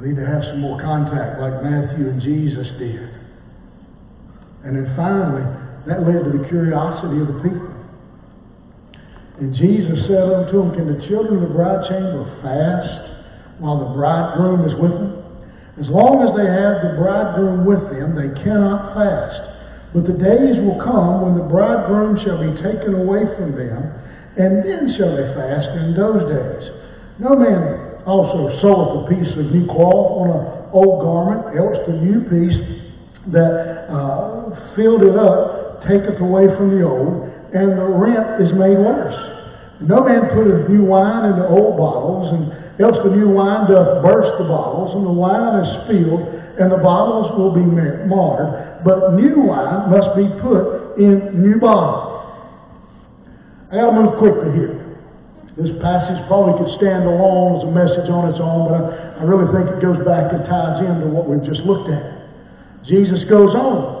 We 0.00 0.08
need 0.08 0.16
to 0.16 0.26
have 0.26 0.42
some 0.44 0.60
more 0.60 0.80
contact 0.80 1.40
like 1.40 1.60
Matthew 1.62 2.08
and 2.08 2.22
Jesus 2.22 2.66
did. 2.78 3.12
And 4.64 4.76
then 4.76 4.94
finally, 4.96 5.44
that 5.86 6.06
led 6.06 6.24
to 6.24 6.38
the 6.38 6.48
curiosity 6.48 7.20
of 7.20 7.28
the 7.28 7.40
people. 7.44 7.68
And 9.40 9.54
Jesus 9.54 10.06
said 10.08 10.24
unto 10.24 10.56
them, 10.56 10.72
Can 10.72 10.88
the 10.88 11.06
children 11.08 11.42
of 11.42 11.48
the 11.48 11.54
bride 11.54 11.84
chamber 11.88 12.24
fast 12.40 13.60
while 13.60 13.78
the 13.78 13.92
bridegroom 13.92 14.64
is 14.64 14.74
with 14.80 14.92
them? 14.92 15.18
As 15.78 15.86
long 15.86 16.26
as 16.26 16.34
they 16.34 16.46
have 16.46 16.82
the 16.82 16.98
bridegroom 16.98 17.62
with 17.62 17.86
them, 17.94 18.18
they 18.18 18.34
cannot 18.42 18.98
fast. 18.98 19.38
But 19.94 20.10
the 20.10 20.18
days 20.18 20.58
will 20.60 20.82
come 20.82 21.22
when 21.22 21.38
the 21.38 21.46
bridegroom 21.46 22.18
shall 22.26 22.42
be 22.42 22.50
taken 22.60 22.98
away 22.98 23.22
from 23.38 23.54
them, 23.54 23.78
and 24.36 24.58
then 24.66 24.90
shall 24.98 25.14
they 25.14 25.30
fast 25.38 25.70
in 25.78 25.94
those 25.94 26.26
days. 26.26 26.64
No 27.22 27.38
man 27.38 28.02
also 28.06 28.58
seweth 28.58 29.06
a 29.06 29.14
piece 29.14 29.32
of 29.38 29.54
new 29.54 29.66
cloth 29.70 30.10
on 30.18 30.28
an 30.34 30.44
old 30.74 30.98
garment, 31.00 31.54
else 31.54 31.78
the 31.86 31.94
new 31.94 32.26
piece 32.26 32.58
that 33.30 33.86
uh, 33.86 34.74
filled 34.74 35.02
it 35.02 35.14
up 35.14 35.86
taketh 35.86 36.20
away 36.20 36.50
from 36.58 36.74
the 36.74 36.82
old, 36.82 37.22
and 37.54 37.78
the 37.78 37.86
rent 37.86 38.42
is 38.42 38.52
made 38.52 38.76
worse. 38.78 39.14
No 39.80 40.02
man 40.02 40.28
putteth 40.34 40.68
new 40.68 40.84
wine 40.84 41.32
into 41.32 41.46
old 41.46 41.78
bottles, 41.78 42.34
and 42.34 42.67
else 42.78 42.96
the 43.02 43.10
new 43.10 43.28
wine 43.28 43.66
doth 43.70 44.02
burst 44.02 44.38
the 44.38 44.46
bottles, 44.46 44.94
and 44.94 45.04
the 45.04 45.12
wine 45.12 45.64
is 45.64 45.68
spilled, 45.84 46.22
and 46.58 46.70
the 46.70 46.78
bottles 46.78 47.34
will 47.38 47.50
be 47.50 47.62
marred. 47.62 48.84
But 48.84 49.14
new 49.14 49.50
wine 49.50 49.90
must 49.90 50.14
be 50.14 50.26
put 50.42 50.98
in 50.98 51.42
new 51.42 51.58
bottles. 51.58 52.18
I 53.70 53.76
got 53.76 53.90
to 53.90 53.96
move 54.00 54.18
quickly 54.18 54.54
here. 54.54 54.88
This 55.58 55.74
passage 55.82 56.22
probably 56.30 56.54
could 56.62 56.70
stand 56.78 57.02
alone 57.02 57.58
as 57.58 57.62
a 57.66 57.72
message 57.74 58.06
on 58.06 58.30
its 58.30 58.38
own, 58.38 58.70
but 58.70 58.78
I, 58.78 59.18
I 59.18 59.22
really 59.26 59.50
think 59.50 59.74
it 59.74 59.82
goes 59.82 59.98
back 60.06 60.30
and 60.30 60.46
ties 60.46 60.78
into 60.86 61.10
what 61.10 61.26
we've 61.26 61.42
just 61.42 61.66
looked 61.66 61.90
at. 61.90 62.30
Jesus 62.86 63.26
goes 63.26 63.58
on 63.58 63.98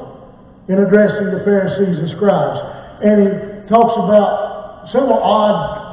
in 0.70 0.78
addressing 0.78 1.34
the 1.34 1.42
Pharisees 1.42 1.98
and 1.98 2.14
scribes, 2.14 2.62
and 3.02 3.16
he 3.26 3.28
talks 3.66 3.98
about 3.98 4.86
several 4.94 5.18
odd, 5.18 5.87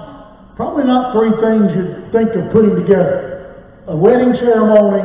probably 0.56 0.84
not 0.86 1.14
three 1.14 1.32
things 1.44 1.72
you'd 1.76 2.12
think 2.12 2.32
of 2.36 2.52
putting 2.52 2.76
together 2.76 3.36
a 3.88 3.96
wedding 3.96 4.34
ceremony, 4.40 5.04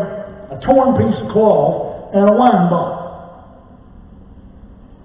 a 0.50 0.58
torn 0.64 0.96
piece 0.96 1.20
of 1.20 1.30
cloth, 1.32 2.14
and 2.14 2.28
a 2.28 2.32
wine 2.32 2.70
bottle. 2.70 2.98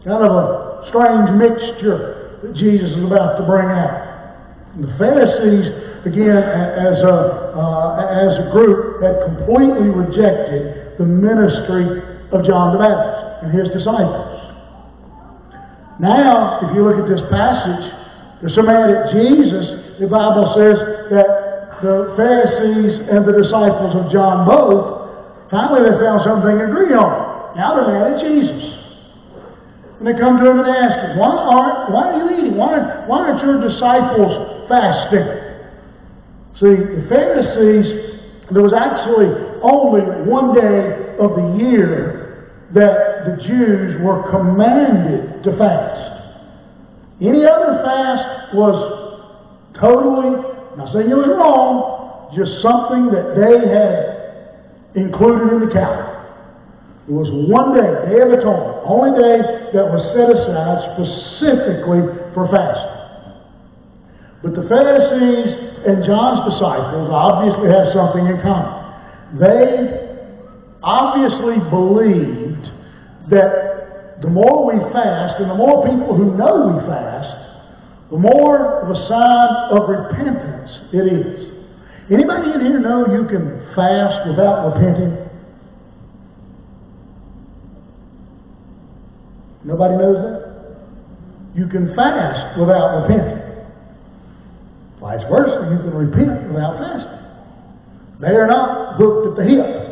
Kind 0.05 0.23
of 0.23 0.31
a 0.31 0.85
strange 0.89 1.29
mixture 1.35 2.39
that 2.41 2.55
Jesus 2.55 2.91
is 2.91 3.03
about 3.03 3.37
to 3.37 3.43
bring 3.43 3.67
out. 3.67 4.75
And 4.75 4.85
the 4.85 4.95
Pharisees, 4.97 6.05
again, 6.05 6.39
as 6.39 7.03
a, 7.03 7.17
uh, 7.57 8.05
as 8.15 8.47
a 8.47 8.51
group, 8.51 9.01
had 9.03 9.17
completely 9.27 9.89
rejected 9.91 10.95
the 10.97 11.05
ministry 11.05 11.99
of 12.31 12.45
John 12.45 12.73
the 12.73 12.79
Baptist 12.79 13.43
and 13.43 13.49
his 13.51 13.67
disciples. 13.75 14.31
Now, 15.99 16.59
if 16.63 16.75
you 16.75 16.83
look 16.83 16.99
at 16.99 17.09
this 17.09 17.23
passage, 17.31 17.91
they're 18.41 18.55
so 18.55 18.63
mad 18.63 18.91
at 18.91 19.11
Jesus, 19.11 19.84
the 19.99 20.07
Bible 20.07 20.51
says 20.55 20.77
that 21.11 21.79
the 21.81 22.13
Pharisees 22.17 23.07
and 23.11 23.23
the 23.23 23.35
disciples 23.43 23.95
of 23.95 24.11
John 24.11 24.47
both, 24.47 25.49
finally 25.51 25.87
they 25.87 25.95
found 25.99 26.21
something 26.23 26.57
to 26.57 26.65
agree 26.65 26.93
on. 26.95 27.55
Now 27.55 27.75
they're 27.75 27.87
mad 27.87 28.15
at 28.15 28.23
Jesus. 28.23 28.75
And 29.99 30.07
they 30.07 30.19
come 30.19 30.37
to 30.39 30.51
him 30.51 30.59
and 30.59 30.67
ask 30.67 30.95
him, 31.07 31.17
why 31.19 31.31
aren't, 31.31 31.93
why 31.93 32.03
are 32.11 32.17
you 32.19 32.37
eating? 32.39 32.57
Why, 32.57 32.75
why 33.07 33.29
aren't 33.29 33.43
your 33.43 33.63
disciples 33.63 34.67
fasting? 34.67 35.27
See, 36.59 36.75
the 36.75 37.05
Pharisees, 37.07 38.19
there 38.51 38.63
was 38.63 38.73
actually 38.73 39.31
only 39.63 40.01
one 40.27 40.53
day 40.55 41.15
of 41.19 41.35
the 41.35 41.63
year 41.63 42.51
that 42.73 43.25
the 43.25 43.43
Jews 43.47 44.01
were 44.01 44.29
commanded 44.31 45.43
to 45.43 45.57
fast. 45.57 46.11
Any 47.21 47.45
other 47.45 47.79
fast 47.85 48.53
was 48.53 49.04
totally, 49.79 50.35
not 50.77 50.91
saying 50.93 51.09
it 51.09 51.17
was 51.17 51.31
wrong, 51.35 52.31
just 52.35 52.61
something 52.61 53.11
that 53.13 53.35
they 53.37 53.55
had 53.67 54.15
included 54.95 55.53
in 55.53 55.59
the 55.67 55.71
calendar. 55.71 56.15
It 57.05 57.13
was 57.13 57.29
one 57.29 57.77
day, 57.77 57.85
Day 58.09 58.19
of 58.25 58.33
Atonement, 58.33 58.81
only 58.81 59.13
day 59.13 59.37
that 59.77 59.85
was 59.85 60.01
set 60.17 60.25
aside 60.25 60.97
specifically 60.97 62.01
for 62.33 62.49
fasting. 62.49 62.95
But 64.41 64.57
the 64.57 64.65
Pharisees 64.65 65.85
and 65.85 66.01
John's 66.01 66.49
disciples 66.49 67.13
obviously 67.13 67.69
have 67.69 67.93
something 67.93 68.25
in 68.25 68.41
common. 68.41 68.73
They 69.37 70.05
obviously 70.81 71.61
believed 71.69 72.65
that 73.29 74.21
the 74.21 74.29
more 74.29 74.65
we 74.65 74.81
fast 74.93 75.41
and 75.41 75.51
the 75.51 75.55
more 75.55 75.85
people 75.85 76.17
who 76.17 76.33
know 76.33 76.73
we 76.73 76.81
fast, 76.89 77.44
the 78.11 78.17
more 78.17 78.81
of 78.83 78.89
a 78.89 79.07
sign 79.07 79.79
of 79.81 79.89
repentance 79.89 80.71
it 80.93 81.05
is. 81.11 81.45
Anybody 82.11 82.51
in 82.53 82.61
here 82.61 82.79
know 82.79 83.07
you 83.11 83.27
can 83.27 83.73
fast 83.75 84.27
without 84.29 84.73
repenting? 84.73 85.17
Nobody 89.63 89.97
knows 89.97 90.17
that? 90.21 90.45
You 91.55 91.67
can 91.67 91.95
fast 91.95 92.59
without 92.59 93.01
repenting. 93.01 93.41
Vice 95.01 95.23
versa, 95.29 95.69
you 95.71 95.79
can 95.89 95.93
repent 95.97 96.53
without 96.53 96.77
fasting. 96.77 97.15
They 98.21 98.27
are 98.35 98.47
not 98.47 98.95
hooked 98.97 99.27
at 99.29 99.35
the 99.37 99.43
hip. 99.49 99.85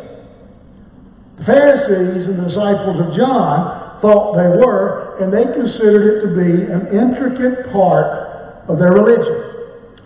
The 1.38 1.44
Pharisees 1.44 2.28
and 2.28 2.38
the 2.38 2.48
disciples 2.48 3.00
of 3.08 3.16
John 3.16 3.73
thought 4.04 4.36
they 4.36 4.52
were, 4.60 5.16
and 5.24 5.32
they 5.32 5.48
considered 5.48 6.04
it 6.12 6.16
to 6.28 6.30
be 6.36 6.68
an 6.68 6.92
intricate 6.92 7.72
part 7.72 8.68
of 8.68 8.76
their 8.76 8.92
religion. 8.92 9.32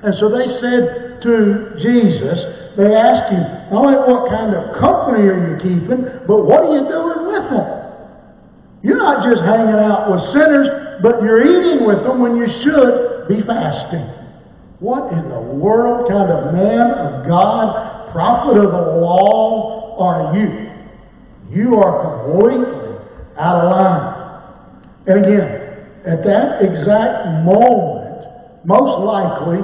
And 0.06 0.14
so 0.22 0.30
they 0.30 0.46
said 0.62 1.18
to 1.26 1.74
Jesus, 1.82 2.38
they 2.78 2.94
asked 2.94 3.34
him, 3.34 3.42
not 3.74 3.82
only 3.82 3.98
what 4.06 4.30
kind 4.30 4.54
of 4.54 4.78
company 4.78 5.26
are 5.26 5.42
you 5.50 5.54
keeping, 5.58 6.06
but 6.30 6.46
what 6.46 6.62
are 6.62 6.78
you 6.78 6.86
doing 6.86 7.20
with 7.26 7.46
them? 7.50 7.66
You're 8.86 9.02
not 9.02 9.26
just 9.26 9.42
hanging 9.42 9.74
out 9.74 10.14
with 10.14 10.22
sinners, 10.30 10.70
but 11.02 11.18
you're 11.18 11.42
eating 11.42 11.82
with 11.82 12.06
them 12.06 12.22
when 12.22 12.38
you 12.38 12.46
should 12.62 13.26
be 13.26 13.42
fasting. 13.42 14.06
What 14.78 15.10
in 15.12 15.28
the 15.28 15.42
world 15.58 16.06
kind 16.08 16.30
of 16.30 16.54
man 16.54 16.86
of 16.86 17.26
God, 17.26 18.12
prophet 18.12 18.62
of 18.62 18.70
the 18.70 19.02
law 19.02 19.98
are 19.98 20.38
you? 20.38 20.70
You 21.50 21.74
are 21.82 22.22
completely 22.22 22.88
out 23.38 23.64
of 23.64 23.70
line. 23.70 24.18
And 25.06 25.24
again, 25.24 25.48
at 26.04 26.24
that 26.24 26.62
exact 26.62 27.44
moment, 27.46 28.64
most 28.64 29.00
likely, 29.00 29.62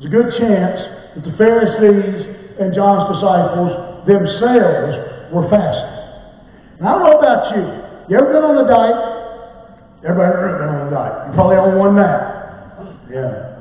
there's 0.00 0.08
a 0.08 0.14
good 0.14 0.30
chance 0.40 0.80
that 1.14 1.22
the 1.24 1.36
Pharisees 1.38 2.58
and 2.58 2.74
John's 2.74 3.06
disciples 3.14 3.70
themselves 4.06 5.32
were 5.32 5.46
fasting. 5.48 5.94
And 6.78 6.88
I 6.88 6.98
don't 6.98 7.04
know 7.06 7.18
about 7.18 7.54
you. 7.54 7.62
You 8.08 8.20
ever 8.20 8.32
been 8.34 8.44
on 8.44 8.56
the 8.56 8.68
diet? 8.68 8.98
Everybody 10.04 10.36
ever 10.36 10.58
been 10.58 10.68
on 10.68 10.80
the 10.90 10.92
diet? 10.92 11.14
You're 11.24 11.34
probably 11.34 11.56
on 11.56 11.78
one 11.78 11.96
now. 11.96 12.34
Yeah. 13.08 13.54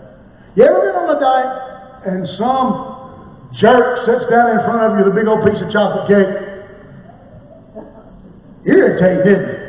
You 0.55 0.63
ever 0.67 0.81
been 0.91 0.97
on 0.99 1.07
the 1.15 1.21
diet 1.23 1.51
and 2.03 2.27
some 2.35 3.55
jerk 3.61 4.03
sits 4.03 4.27
down 4.27 4.59
in 4.59 4.59
front 4.67 4.83
of 4.83 4.99
you 4.99 5.07
with 5.07 5.13
a 5.13 5.15
big 5.15 5.27
old 5.27 5.47
piece 5.47 5.61
of 5.63 5.71
chocolate 5.71 6.11
cake? 6.11 6.42
Irritated, 8.66 9.24
didn't? 9.26 9.64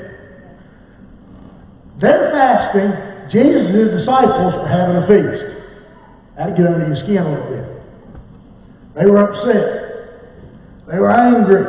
They're 2.00 2.30
fasting. 2.30 2.90
Jesus 3.30 3.66
and 3.66 3.74
his 3.74 3.90
disciples 4.00 4.54
were 4.54 4.68
having 4.68 4.96
a 4.96 5.06
feast. 5.06 5.54
That'd 6.36 6.56
get 6.56 6.66
under 6.66 6.86
your 6.86 7.00
skin 7.02 7.18
a 7.18 7.30
little 7.30 7.50
bit. 7.50 7.66
They 8.94 9.06
were 9.06 9.22
upset. 9.22 10.86
They 10.86 10.98
were 10.98 11.10
angry. 11.10 11.64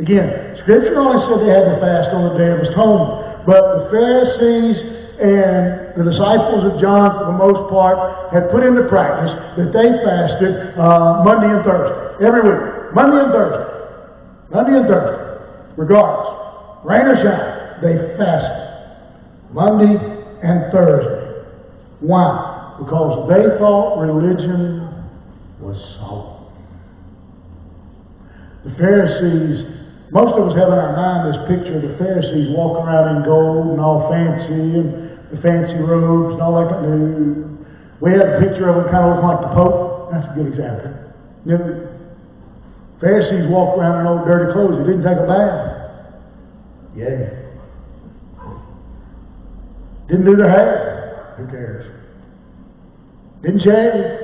Again, 0.00 0.58
Scripture 0.62 0.98
only 0.98 1.22
said 1.26 1.46
they 1.46 1.52
had 1.52 1.66
to 1.70 1.78
fast 1.78 2.10
on 2.14 2.32
the 2.32 2.38
day 2.38 2.50
of 2.50 2.60
atonement. 2.66 3.46
But 3.46 3.62
the 3.62 3.84
Pharisees 3.90 4.78
and 5.22 5.94
the 5.94 6.10
disciples 6.10 6.66
of 6.66 6.80
John, 6.80 7.14
for 7.18 7.26
the 7.30 7.38
most 7.38 7.70
part, 7.70 8.32
had 8.32 8.50
put 8.50 8.66
into 8.66 8.88
practice 8.88 9.30
that 9.58 9.70
they 9.70 9.88
fasted 10.02 10.78
uh, 10.78 11.22
Monday 11.22 11.50
and 11.50 11.62
Thursday. 11.62 12.26
Every 12.26 12.42
week. 12.42 12.94
Monday 12.94 13.22
and 13.22 13.30
Thursday. 13.30 13.66
Monday 14.50 14.74
and 14.78 14.86
Thursday. 14.88 15.21
Regardless. 15.76 16.84
Rain 16.84 17.06
or 17.06 17.16
shine. 17.16 17.82
They 17.82 18.16
fasted. 18.18 18.62
Monday 19.52 19.96
and 20.42 20.72
Thursday. 20.72 21.48
Why? 22.00 22.76
Because 22.78 23.28
they 23.28 23.58
thought 23.58 24.00
religion 24.00 24.88
was 25.60 25.76
solemn. 26.00 26.42
The 28.64 28.70
Pharisees, 28.78 29.66
most 30.10 30.34
of 30.34 30.48
us 30.50 30.54
have 30.58 30.68
in 30.70 30.78
our 30.78 30.94
mind 30.96 31.34
this 31.34 31.40
picture 31.50 31.76
of 31.78 31.82
the 31.82 31.94
Pharisees 31.98 32.54
walking 32.56 32.86
around 32.86 33.16
in 33.16 33.22
gold 33.24 33.70
and 33.74 33.80
all 33.80 34.08
fancy 34.10 34.78
and 34.78 35.18
the 35.30 35.38
fancy 35.42 35.78
robes 35.82 36.34
and 36.34 36.42
all 36.42 36.58
that 36.62 36.70
kind 36.70 36.86
of 36.86 38.00
We 38.02 38.10
have 38.12 38.20
a 38.20 38.38
picture 38.42 38.68
of 38.68 38.82
them 38.82 38.90
kind 38.90 39.06
of 39.06 39.18
looking 39.18 39.28
like 39.30 39.42
the 39.46 39.54
Pope. 39.54 40.10
That's 40.10 40.26
a 40.26 40.34
good 40.34 40.48
example. 40.54 40.90
You 41.46 41.58
know, 41.58 41.91
Pharisees 43.02 43.50
walk 43.50 43.76
around 43.76 44.00
in 44.00 44.06
old 44.06 44.24
dirty 44.24 44.52
clothes. 44.52 44.78
They 44.78 44.94
didn't 44.94 45.02
take 45.02 45.18
a 45.18 45.26
bath. 45.26 45.72
Yeah. 46.94 47.42
Didn't 50.06 50.24
do 50.24 50.36
their 50.36 50.48
hair. 50.48 51.34
Who 51.36 51.46
cares? 51.50 51.90
Didn't 53.42 53.60
shave. 53.66 54.22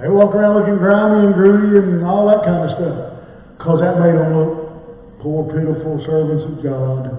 They 0.00 0.08
walk 0.08 0.34
around 0.34 0.56
looking 0.56 0.78
grimy 0.78 1.26
and 1.26 1.34
grooty 1.34 1.76
and 1.76 2.06
all 2.06 2.26
that 2.28 2.42
kind 2.44 2.70
of 2.70 2.76
stuff. 2.78 2.98
Because 3.58 3.80
that 3.80 4.00
made 4.00 4.16
them 4.16 4.32
look 4.32 5.20
poor, 5.20 5.44
pitiful 5.52 6.00
servants 6.06 6.48
of 6.48 6.64
God. 6.64 7.12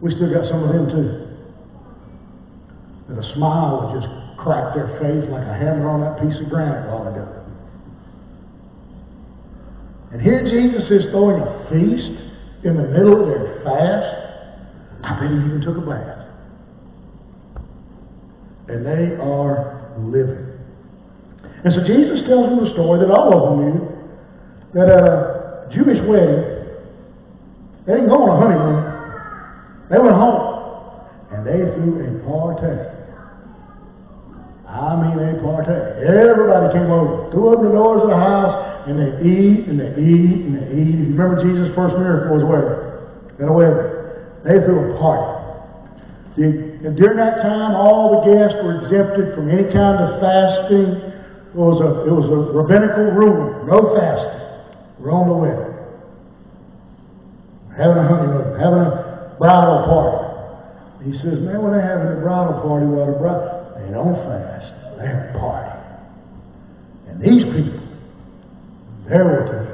We 0.00 0.14
still 0.14 0.32
got 0.32 0.48
some 0.48 0.64
of 0.64 0.72
them 0.72 0.88
too. 0.88 1.26
That 3.12 3.18
a 3.20 3.34
smile 3.34 3.92
would 3.92 4.00
just 4.00 4.08
crack 4.38 4.74
their 4.74 4.88
face 4.96 5.28
like 5.28 5.44
a 5.44 5.52
hammer 5.52 5.90
on 5.90 6.00
that 6.00 6.16
piece 6.22 6.40
of 6.40 6.48
granite 6.48 6.88
while 6.88 7.12
ago. 7.12 7.39
And 10.12 10.20
here 10.20 10.42
Jesus 10.42 10.90
is 10.90 11.10
throwing 11.10 11.40
a 11.40 11.68
feast 11.70 12.20
in 12.64 12.76
the 12.76 12.82
middle 12.82 13.20
of 13.22 13.26
their 13.28 13.62
fast. 13.62 14.16
I 15.04 15.20
bet 15.20 15.30
he 15.30 15.36
even 15.36 15.60
took 15.62 15.76
a 15.76 15.86
bath. 15.86 16.26
And 18.68 18.84
they 18.84 19.16
are 19.22 19.94
living. 19.98 20.50
And 21.64 21.74
so 21.74 21.80
Jesus 21.86 22.26
tells 22.26 22.50
them 22.50 22.66
a 22.66 22.72
story 22.72 23.00
that 23.00 23.10
all 23.12 23.30
of 23.36 23.42
them 23.50 23.58
knew 23.64 23.90
that 24.74 24.88
at 24.88 25.04
a 25.04 25.68
Jewish 25.74 25.98
wedding, 26.08 26.60
they 27.86 27.94
didn't 27.94 28.08
go 28.08 28.22
on 28.22 28.30
a 28.30 28.38
honeymoon. 28.40 28.80
They 29.90 29.98
went 29.98 30.14
home 30.14 30.50
and 31.32 31.46
they 31.46 31.58
threw 31.74 32.00
a 32.00 32.10
party. 32.26 32.70
I 34.68 34.94
mean 35.02 35.18
a 35.18 35.42
party. 35.42 35.74
Everybody 36.06 36.72
came 36.72 36.90
over, 36.90 37.30
threw 37.30 37.50
open 37.50 37.66
the 37.66 37.72
doors 37.74 38.02
of 38.02 38.10
the 38.10 38.16
house, 38.16 38.69
and 38.86 38.96
they 38.96 39.10
eat 39.26 39.68
and 39.68 39.76
they 39.80 39.92
eat 39.98 40.38
and 40.46 40.54
they 40.56 40.68
eat. 40.72 40.94
You 40.96 41.12
remember 41.12 41.42
Jesus' 41.42 41.74
first 41.74 41.96
miracle 41.96 42.36
was 42.38 42.44
where? 42.46 43.08
At 43.40 43.48
a 43.48 43.52
wedding. 43.52 44.00
They 44.44 44.56
threw 44.64 44.94
a 44.94 44.98
party. 44.98 45.40
See, 46.36 46.48
and 46.86 46.96
during 46.96 47.18
that 47.18 47.42
time, 47.42 47.74
all 47.76 48.22
the 48.22 48.32
guests 48.32 48.56
were 48.64 48.80
exempted 48.84 49.34
from 49.34 49.50
any 49.50 49.68
kind 49.68 50.00
of 50.00 50.20
fasting. 50.22 50.96
It 51.52 51.58
was 51.58 51.82
a, 51.82 52.08
it 52.08 52.12
was 52.14 52.24
a 52.30 52.38
rabbinical 52.56 53.10
rule. 53.12 53.66
No 53.66 53.92
fasting. 53.98 54.40
We're 55.02 55.12
on 55.12 55.28
the 55.28 55.36
wedding. 55.36 55.74
Having 57.76 57.98
a 57.98 58.06
honeymoon. 58.08 58.48
Having 58.60 58.84
a 58.86 59.36
bridal 59.38 59.84
party. 59.90 61.10
He 61.10 61.12
says, 61.24 61.40
man, 61.40 61.60
when 61.64 61.72
they're 61.72 61.84
having 61.84 62.16
a 62.16 62.20
bridal 62.20 62.60
party, 62.60 62.86
well, 62.86 63.08
the 63.08 63.16
bride, 63.18 63.80
they 63.80 63.88
don't 63.92 64.14
fast. 64.28 64.68
They 65.00 65.06
have 65.08 65.34
a 65.34 65.38
party. 65.40 65.72
And 67.08 67.16
these 67.20 67.44
people, 67.44 67.80
me. 69.10 69.70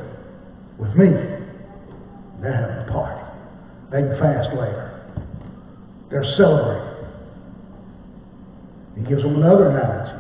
With 0.79 0.95
me. 0.97 1.09
They're 2.41 2.53
having 2.53 2.89
a 2.89 2.93
party. 2.93 3.23
They 3.91 4.01
can 4.03 4.19
fast 4.19 4.49
later. 4.57 4.87
They're 6.11 6.25
celebrating. 6.37 6.87
He 8.97 9.03
gives 9.03 9.23
them 9.23 9.37
another 9.37 9.71
analogy. 9.71 10.17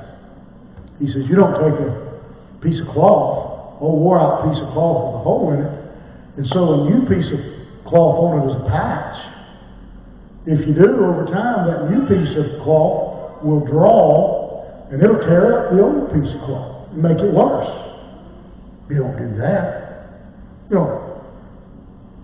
He 1.00 1.06
says, 1.12 1.22
You 1.28 1.36
don't 1.36 1.54
take 1.54 1.78
a 1.80 2.60
piece 2.60 2.80
of 2.80 2.88
cloth, 2.92 3.80
old 3.80 4.00
wore 4.00 4.20
out 4.20 4.48
piece 4.50 4.62
of 4.62 4.72
cloth 4.72 5.12
with 5.12 5.20
a 5.20 5.24
hole 5.24 5.52
in 5.52 5.60
it, 5.60 5.72
and 6.36 6.46
sew 6.52 6.84
a 6.84 6.90
new 6.90 7.08
piece 7.08 7.28
of 7.32 7.40
cloth 7.88 8.16
on 8.20 8.40
it 8.40 8.52
as 8.52 8.60
a 8.60 8.68
patch. 8.68 9.16
If 10.46 10.66
you 10.66 10.74
do, 10.74 11.04
over 11.04 11.26
time, 11.26 11.66
that 11.66 11.90
new 11.90 12.06
piece 12.06 12.36
of 12.38 12.62
cloth 12.62 13.42
will 13.42 13.64
draw 13.66 14.46
and 14.90 15.02
it'll 15.02 15.18
tear 15.18 15.66
up 15.66 15.74
the 15.74 15.82
old 15.82 16.12
piece 16.12 16.32
of 16.34 16.40
cloth 16.46 16.88
and 16.92 17.02
make 17.02 17.18
it 17.18 17.32
worse. 17.32 17.85
You 18.88 18.96
don't 18.96 19.16
do 19.16 19.38
that. 19.38 20.22
You 20.70 20.76
don't 20.76 21.06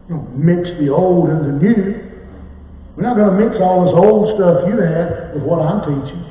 you 0.08 0.14
know, 0.16 0.22
mix 0.34 0.68
the 0.78 0.88
old 0.90 1.30
and 1.30 1.40
the 1.46 1.64
new. 1.64 2.02
We're 2.96 3.02
not 3.04 3.16
going 3.16 3.32
to 3.32 3.38
mix 3.48 3.56
all 3.60 3.86
this 3.86 3.94
old 3.94 4.36
stuff 4.36 4.68
you 4.68 4.76
had 4.78 5.34
with 5.34 5.42
what 5.42 5.60
I'm 5.60 5.80
teaching. 5.80 6.24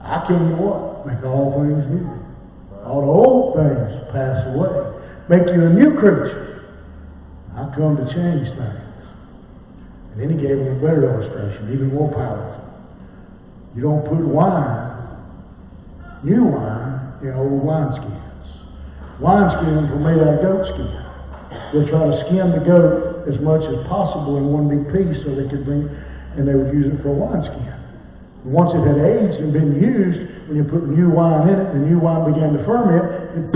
I 0.00 0.24
tell 0.26 0.40
you 0.40 0.56
what, 0.56 1.06
make 1.06 1.22
all 1.24 1.52
things 1.60 1.84
new. 1.92 2.08
All 2.84 3.00
the 3.00 3.12
old 3.12 3.56
things 3.56 4.12
pass 4.12 4.46
away. 4.54 4.72
Make 5.28 5.48
you 5.52 5.66
a 5.66 5.70
new 5.70 5.98
creature. 5.98 6.64
I 7.56 7.68
come 7.76 7.96
to 7.96 8.04
change 8.12 8.48
things. 8.56 8.84
And 10.12 10.20
then 10.20 10.30
he 10.30 10.36
gave 10.36 10.58
them 10.58 10.78
a 10.78 10.80
better 10.80 11.04
illustration, 11.04 11.72
even 11.72 11.92
more 11.94 12.12
powerful. 12.12 12.64
You 13.76 13.82
don't 13.82 14.04
put 14.06 14.24
wine, 14.24 14.92
new 16.22 16.44
wine, 16.44 17.12
in 17.22 17.32
old 17.34 17.62
wineskins. 17.64 18.23
Wineskins 19.20 19.90
were 19.90 20.02
made 20.02 20.20
out 20.20 20.34
of 20.34 20.42
goat 20.42 20.66
skin. 20.74 20.90
They 21.72 21.90
try 21.90 22.06
to 22.06 22.16
skin 22.26 22.50
the 22.50 22.62
goat 22.62 23.28
as 23.30 23.40
much 23.40 23.62
as 23.62 23.86
possible 23.86 24.36
in 24.36 24.50
one 24.50 24.68
big 24.68 24.90
piece 24.90 25.22
so 25.24 25.34
they 25.34 25.48
could 25.48 25.64
bring, 25.64 25.88
and 26.36 26.46
they 26.46 26.54
would 26.54 26.72
use 26.74 26.92
it 26.92 27.02
for 27.02 27.10
a 27.10 27.18
wineskin. 27.18 27.74
Once 28.44 28.74
it 28.74 28.84
had 28.84 28.98
aged 29.00 29.40
and 29.40 29.52
been 29.52 29.80
used, 29.80 30.48
when 30.48 30.56
you 30.58 30.64
put 30.64 30.86
new 30.86 31.08
wine 31.08 31.48
in 31.48 31.58
it, 31.58 31.72
the 31.72 31.78
new 31.78 31.98
wine 31.98 32.30
began 32.32 32.52
to 32.52 32.64
ferment, 32.66 33.06
it 33.38 33.52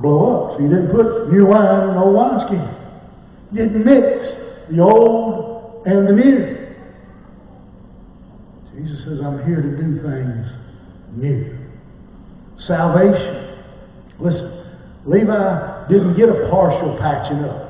blow 0.00 0.52
up. 0.52 0.56
So 0.56 0.62
you 0.62 0.68
didn't 0.68 0.92
put 0.92 1.32
new 1.32 1.46
wine 1.46 1.90
in 1.90 1.96
old 1.96 2.14
wineskin. 2.14 2.62
You 3.52 3.64
didn't 3.64 3.84
mix 3.84 4.06
the 4.70 4.80
old 4.80 5.82
and 5.86 6.06
the 6.06 6.12
new. 6.12 6.56
Jesus 8.76 9.04
says, 9.04 9.20
I'm 9.24 9.44
here 9.46 9.62
to 9.62 9.70
do 9.70 10.02
things 10.02 10.46
new. 11.16 11.58
Salvation. 12.66 13.45
Listen, 14.20 14.64
Levi 15.04 15.88
didn't 15.88 16.16
get 16.16 16.28
a 16.28 16.48
partial 16.50 16.96
patching 16.98 17.44
up. 17.44 17.66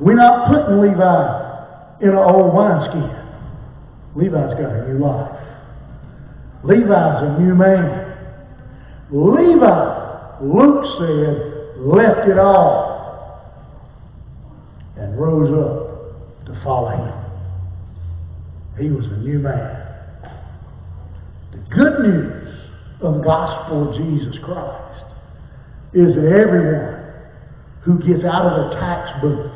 We're 0.00 0.14
not 0.14 0.48
putting 0.48 0.80
Levi 0.80 1.98
in 2.00 2.08
an 2.10 2.16
old 2.16 2.54
wineskin. 2.54 3.10
Levi's 4.14 4.54
got 4.60 4.72
a 4.72 4.88
new 4.88 4.98
life. 4.98 5.38
Levi's 6.64 7.22
a 7.22 7.40
new 7.40 7.54
man. 7.54 8.02
Levi, 9.10 10.38
Luke 10.42 10.84
said, 10.98 11.78
left 11.78 12.28
it 12.28 12.38
all 12.38 12.92
and 14.96 15.18
rose 15.18 15.50
up 15.50 16.46
to 16.46 16.60
follow 16.62 16.90
him. 16.90 17.22
He 18.78 18.90
was 18.90 19.06
a 19.06 19.18
new 19.18 19.38
man. 19.38 19.78
The 21.52 21.58
good 21.74 22.00
news 22.00 22.58
of 23.00 23.14
the 23.14 23.22
gospel 23.22 23.90
of 23.90 23.96
Jesus 23.96 24.36
Christ 24.44 24.91
is 25.94 26.16
everyone 26.16 27.04
who 27.82 27.98
gets 27.98 28.24
out 28.24 28.46
of 28.46 28.70
their 28.70 28.80
tax 28.80 29.20
booth, 29.20 29.52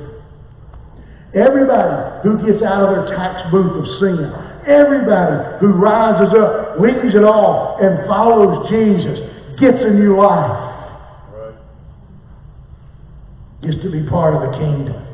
everybody 1.34 2.22
who 2.22 2.38
gets 2.44 2.62
out 2.62 2.82
of 2.82 2.90
their 2.94 3.16
tax 3.16 3.50
booth 3.50 3.84
of 3.84 4.00
sin 4.00 4.46
Everybody 4.66 5.60
who 5.60 5.68
rises 5.68 6.34
up, 6.34 6.80
leaves 6.80 7.14
it 7.14 7.22
all, 7.22 7.78
and 7.80 8.04
follows 8.08 8.68
Jesus 8.68 9.18
gets 9.60 9.78
a 9.78 9.90
new 9.90 10.18
life. 10.18 10.74
Right. 11.30 11.54
Gets 13.62 13.80
to 13.84 13.90
be 13.92 14.02
part 14.10 14.34
of 14.34 14.50
the 14.50 14.58
kingdom. 14.58 15.06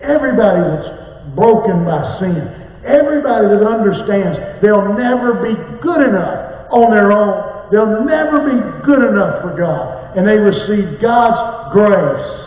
Everybody 0.00 0.66
that's 0.66 1.36
broken 1.36 1.84
by 1.84 2.18
sin, 2.18 2.42
everybody 2.82 3.54
that 3.54 3.62
understands 3.62 4.34
they'll 4.60 4.98
never 4.98 5.46
be 5.46 5.54
good 5.80 6.08
enough 6.08 6.66
on 6.74 6.90
their 6.90 7.12
own, 7.12 7.70
they'll 7.70 8.02
never 8.02 8.50
be 8.50 8.58
good 8.84 9.14
enough 9.14 9.42
for 9.42 9.54
God, 9.56 9.99
and 10.16 10.26
they 10.26 10.36
receive 10.36 11.00
God's 11.00 11.72
grace. 11.72 12.40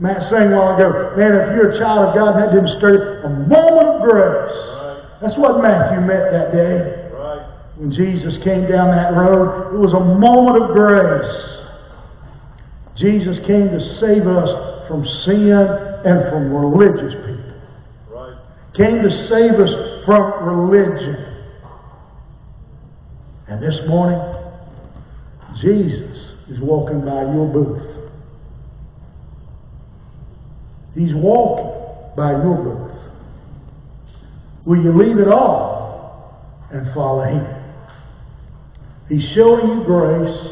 Matt 0.00 0.30
sang 0.30 0.48
a 0.48 0.56
while 0.56 0.76
ago, 0.80 1.12
man, 1.16 1.36
if 1.36 1.52
you're 1.52 1.76
a 1.76 1.78
child 1.78 2.08
of 2.08 2.14
God, 2.14 2.32
that 2.40 2.54
didn't 2.54 2.78
stir 2.78 3.20
a 3.20 3.28
moment 3.28 3.88
of 3.88 4.00
grace. 4.00 4.56
Right. 4.80 5.02
That's 5.20 5.36
what 5.36 5.60
Matthew 5.60 6.00
met 6.08 6.32
that 6.32 6.56
day. 6.56 7.12
Right. 7.12 7.44
When 7.76 7.92
Jesus 7.92 8.32
came 8.42 8.64
down 8.64 8.96
that 8.96 9.12
road, 9.12 9.74
it 9.74 9.78
was 9.78 9.92
a 9.92 10.00
moment 10.00 10.56
of 10.64 10.72
grace. 10.72 11.50
Jesus 12.96 13.36
came 13.44 13.68
to 13.68 13.80
save 14.00 14.24
us 14.24 14.48
from 14.88 15.04
sin 15.28 15.52
and 15.52 16.32
from 16.32 16.48
religious 16.48 17.12
people. 17.28 17.60
Right. 18.08 18.40
Came 18.72 19.04
to 19.04 19.10
save 19.28 19.60
us 19.60 19.72
from 20.06 20.48
religion. 20.48 21.28
And 23.48 23.60
this 23.60 23.76
morning, 23.86 24.22
Jesus 25.60 26.29
is 26.50 26.58
walking 26.60 27.00
by 27.04 27.22
your 27.32 27.46
booth. 27.46 27.82
He's 30.94 31.14
walking 31.14 31.70
by 32.16 32.32
your 32.32 32.56
booth. 32.56 32.90
Will 34.66 34.82
you 34.82 34.96
leave 34.96 35.18
it 35.18 35.28
all 35.28 36.66
and 36.72 36.92
follow 36.92 37.22
him? 37.24 37.46
He's 39.08 39.24
showing 39.34 39.78
you 39.78 39.84
grace 39.84 40.50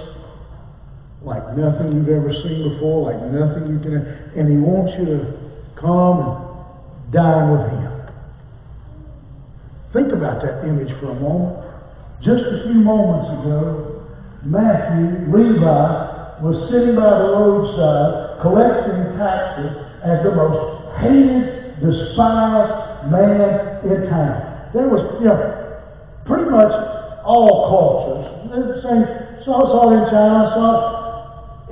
like 1.23 1.57
nothing 1.57 1.93
you've 1.95 2.09
ever 2.09 2.33
seen 2.43 2.75
before, 2.75 3.13
like 3.13 3.23
nothing 3.33 3.69
you 3.69 3.79
can, 3.81 3.97
and 4.37 4.49
he 4.49 4.57
wants 4.57 4.95
you 4.99 5.05
to 5.05 5.39
come 5.81 6.21
and 6.21 7.13
dine 7.13 7.51
with 7.51 7.71
him. 7.71 7.89
Think 9.93 10.13
about 10.13 10.43
that 10.43 10.65
image 10.65 10.91
for 11.01 11.11
a 11.11 11.21
moment. 11.21 11.65
Just 12.23 12.43
a 12.43 12.63
few 12.65 12.75
moments 12.75 13.31
ago, 13.43 13.98
Matthew, 14.45 15.35
Levi, 15.35 16.41
was 16.41 16.71
sitting 16.71 16.95
by 16.95 17.11
the 17.11 17.35
roadside 17.35 18.41
collecting 18.41 19.19
taxes 19.19 19.75
as 20.07 20.23
the 20.23 20.31
most 20.31 20.95
hated, 21.03 21.83
despised 21.83 23.11
man 23.11 23.83
in 23.83 24.09
town. 24.09 24.71
There 24.75 24.89
was, 24.89 25.03
you 25.19 25.27
know, 25.27 25.39
pretty 26.25 26.51
much 26.51 26.71
all 27.25 27.67
cultures. 27.67 28.25
The 28.49 28.81
same, 28.83 29.05
saw, 29.45 29.67
saw 29.67 29.91
in 29.91 30.07
China, 30.11 30.55
saw 30.55 30.99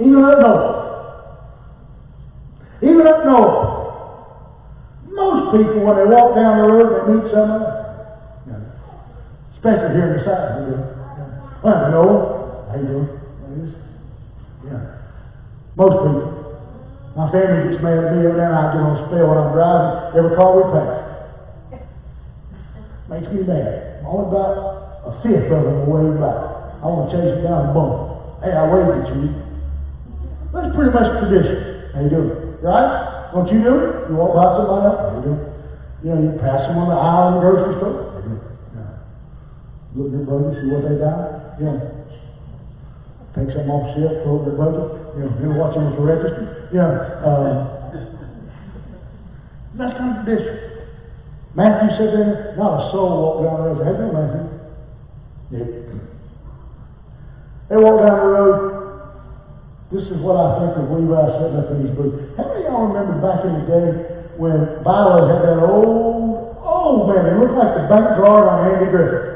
even 0.00 0.24
up 0.24 0.38
north. 0.40 0.76
Even 2.82 3.06
up 3.06 3.24
north. 3.24 3.86
Most 5.08 5.56
people, 5.56 5.86
when 5.86 5.96
they 5.96 6.04
walk 6.04 6.34
down 6.34 6.58
the 6.58 6.66
road, 6.68 6.88
they 6.92 7.14
meet 7.14 7.32
someone. 7.32 7.64
Especially 9.56 9.94
here 9.94 10.12
in 10.12 10.18
the 10.18 10.24
South. 10.26 10.66
Well, 11.64 11.90
no, 11.90 12.36
how 12.76 12.82
you 12.82 12.88
doing? 12.92 13.08
Yeah. 14.68 15.00
Most 15.76 15.96
people. 16.04 16.32
My 17.16 17.32
family 17.32 17.72
gets 17.72 17.80
mad 17.80 18.04
at 18.04 18.12
me 18.12 18.28
every 18.28 18.36
now 18.36 18.52
and 18.52 18.60
I 18.60 18.72
get 18.76 18.84
on 18.84 18.92
a 19.00 19.08
spell 19.08 19.24
when 19.32 19.38
I'm 19.40 19.52
driving. 19.56 20.20
Every 20.20 20.36
car 20.36 20.52
we 20.52 20.62
pass. 20.68 20.92
Makes 23.08 23.32
me 23.32 23.40
mad. 23.48 24.04
Only 24.04 24.28
about 24.28 25.08
a 25.08 25.10
fifth 25.24 25.48
of 25.48 25.64
them 25.64 25.88
wave 25.88 26.20
back. 26.20 26.76
I 26.82 26.92
want 26.92 27.08
to 27.08 27.16
chase 27.16 27.40
them 27.40 27.48
down 27.48 27.72
and 27.72 27.72
bump. 27.72 28.44
Hey, 28.44 28.52
I 28.52 28.68
waved 28.68 28.92
at 28.92 29.08
you. 29.16 29.32
That's 30.52 30.76
pretty 30.76 30.92
much 30.92 31.08
tradition. 31.24 31.88
How 31.96 32.04
you 32.04 32.10
doing? 32.12 32.60
Right? 32.60 33.32
Don't 33.32 33.48
you 33.48 33.64
do 33.64 33.72
it? 33.80 34.12
You 34.12 34.20
walk 34.20 34.36
by 34.36 34.60
somebody 34.60 34.84
else? 34.84 35.00
How 35.00 35.16
you 35.16 35.24
doing? 35.24 35.44
You 36.04 36.08
know, 36.12 36.20
you 36.20 36.32
pass 36.36 36.68
them 36.68 36.76
on 36.76 36.92
the 36.92 36.98
aisle 37.00 37.32
in 37.32 37.34
the 37.40 37.40
grocery 37.40 37.80
store? 37.80 37.96
You? 38.28 38.36
Yeah. 38.76 39.00
Look 39.96 40.12
at 40.12 40.20
your 40.20 40.28
brother, 40.28 40.52
see 40.60 40.68
what 40.68 40.84
they 40.84 41.00
got? 41.00 41.36
Know, 41.56 41.95
take 43.37 43.53
something 43.53 43.68
off 43.68 43.93
the 43.93 44.01
shelf, 44.01 44.24
throw 44.24 44.41
their 44.49 44.57
budget. 44.57 44.89
You 45.14 45.28
know, 45.28 45.32
you 45.37 45.47
know, 45.53 45.61
watch 45.61 45.76
them 45.76 45.93
at 45.93 45.97
the 45.97 46.03
register. 46.03 46.72
Yeah. 46.72 47.20
Um, 47.20 47.76
that's 49.76 49.93
of 49.93 50.24
tradition. 50.24 50.57
Matthew 51.53 51.89
said 52.01 52.16
there, 52.16 52.57
not 52.57 52.89
a 52.89 52.91
soul 52.93 53.12
walked 53.20 53.45
down 53.45 53.61
the 53.61 53.76
road. 53.76 53.84
Have 53.84 54.01
you, 54.01 54.09
Matthew? 54.12 54.45
Yeah. 55.53 55.68
They 57.68 57.76
walked 57.76 58.01
down 58.09 58.16
the 58.16 58.32
road. 58.32 58.72
This 59.93 60.05
is 60.09 60.18
what 60.24 60.37
I 60.41 60.64
think 60.64 60.80
of 60.80 60.91
Levi 60.97 61.20
setting 61.37 61.61
up 61.61 61.70
in 61.76 61.87
his 61.87 61.93
booth. 61.93 62.16
How 62.37 62.49
many 62.49 62.64
of 62.64 62.72
y'all 62.72 62.89
remember 62.89 63.20
back 63.20 63.45
in 63.45 63.53
the 63.53 63.64
day 63.68 63.89
when 64.41 64.80
Bilo 64.80 65.28
had 65.28 65.45
that 65.45 65.61
old, 65.61 66.57
old 66.64 67.09
man, 67.09 67.24
it 67.24 67.39
looked 67.39 67.57
like 67.57 67.72
the 67.76 67.84
bank 67.89 68.16
guard 68.16 68.49
on 68.49 68.59
Andy 68.72 68.91
Griffith, 68.91 69.28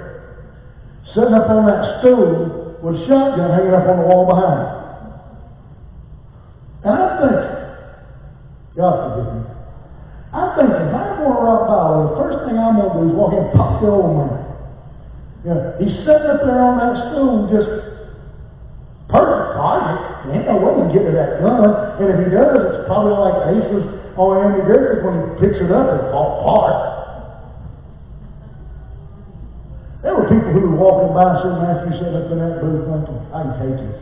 sitting 1.14 1.36
up 1.36 1.48
on 1.48 1.68
that 1.68 2.00
stool 2.00 2.59
with 2.82 2.96
a 2.96 3.06
shotgun 3.06 3.50
hanging 3.50 3.74
up 3.74 3.88
on 3.88 3.96
the 4.00 4.06
wall 4.08 4.24
behind 4.26 4.56
him. 4.60 4.80
And 6.84 6.92
I'm 6.96 7.12
thinking, 7.20 7.60
God 8.76 8.94
forgive 9.04 9.28
me. 9.36 9.40
I'm 10.32 10.48
thinking, 10.56 10.80
if 10.80 10.94
I'm 10.94 11.10
going 11.20 11.34
to 11.34 11.42
rob 11.42 11.60
the 11.66 12.16
first 12.16 12.38
thing 12.46 12.56
I'm 12.56 12.76
going 12.78 12.88
to 12.88 12.96
do 13.02 13.08
is 13.10 13.14
walk 13.18 13.32
in 13.34 13.44
and 13.44 13.52
pop 13.52 13.82
the 13.82 13.88
old 13.90 14.16
man. 14.16 14.40
You 15.44 15.50
know, 15.56 15.60
he's 15.80 15.96
sitting 16.04 16.28
up 16.30 16.40
there 16.44 16.60
on 16.60 16.76
that 16.78 16.94
stool 17.10 17.48
just 17.48 17.70
perfect 19.08 19.56
target. 19.56 19.98
There 20.24 20.36
ain't 20.36 20.46
no 20.46 20.56
way 20.60 20.72
he 20.76 20.80
can 20.84 20.92
get 20.92 21.02
to 21.08 21.12
that 21.16 21.40
gun. 21.40 21.64
And 21.96 22.06
if 22.12 22.18
he 22.20 22.28
does, 22.28 22.60
it's 22.60 22.84
probably 22.86 23.16
like 23.16 23.36
Aces 23.56 23.84
on 24.20 24.36
Andy 24.36 24.62
Griffith 24.68 25.00
when 25.04 25.14
he 25.16 25.24
picks 25.40 25.58
it 25.60 25.72
up 25.72 25.88
and 25.88 26.00
falls 26.12 26.44
apart. 26.44 26.76
There 30.04 30.14
were 30.14 30.19
people 30.30 30.52
who 30.54 30.60
were 30.60 30.76
walking 30.76 31.10
by 31.10 31.26
and 31.26 31.38
said, 31.42 31.58
Matthew 31.58 31.98
sat 31.98 32.14
up 32.14 32.30
in 32.30 32.38
that 32.38 32.62
booth 32.62 32.86
thinking, 32.86 33.18
I 33.34 33.42
can 33.42 33.54
take 33.58 33.82
it. 33.82 33.98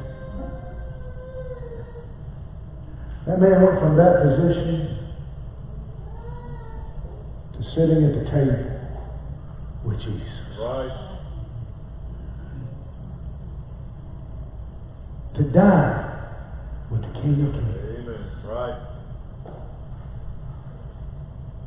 That 3.26 3.40
man 3.40 3.62
went 3.64 3.80
from 3.80 3.96
that 3.96 4.14
position 4.22 4.98
to 7.56 7.60
sitting 7.72 8.04
at 8.04 8.12
the 8.12 8.24
table 8.30 8.68
with 9.84 9.98
Jesus. 10.00 10.36
Right. 10.60 10.92
To 15.36 15.42
dine 15.44 16.04
with 16.90 17.02
the 17.02 17.12
King 17.20 17.46
of 17.46 17.52
Kings. 17.52 17.78
Amen. 18.00 18.24
Right. 18.44 18.76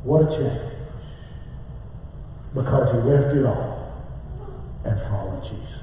What 0.04 0.22
a 0.22 0.26
change. 0.36 0.68
Because 2.54 2.92
he 2.92 2.98
left 3.10 3.36
it 3.36 3.46
all 3.46 3.71
Jesus. 5.44 5.82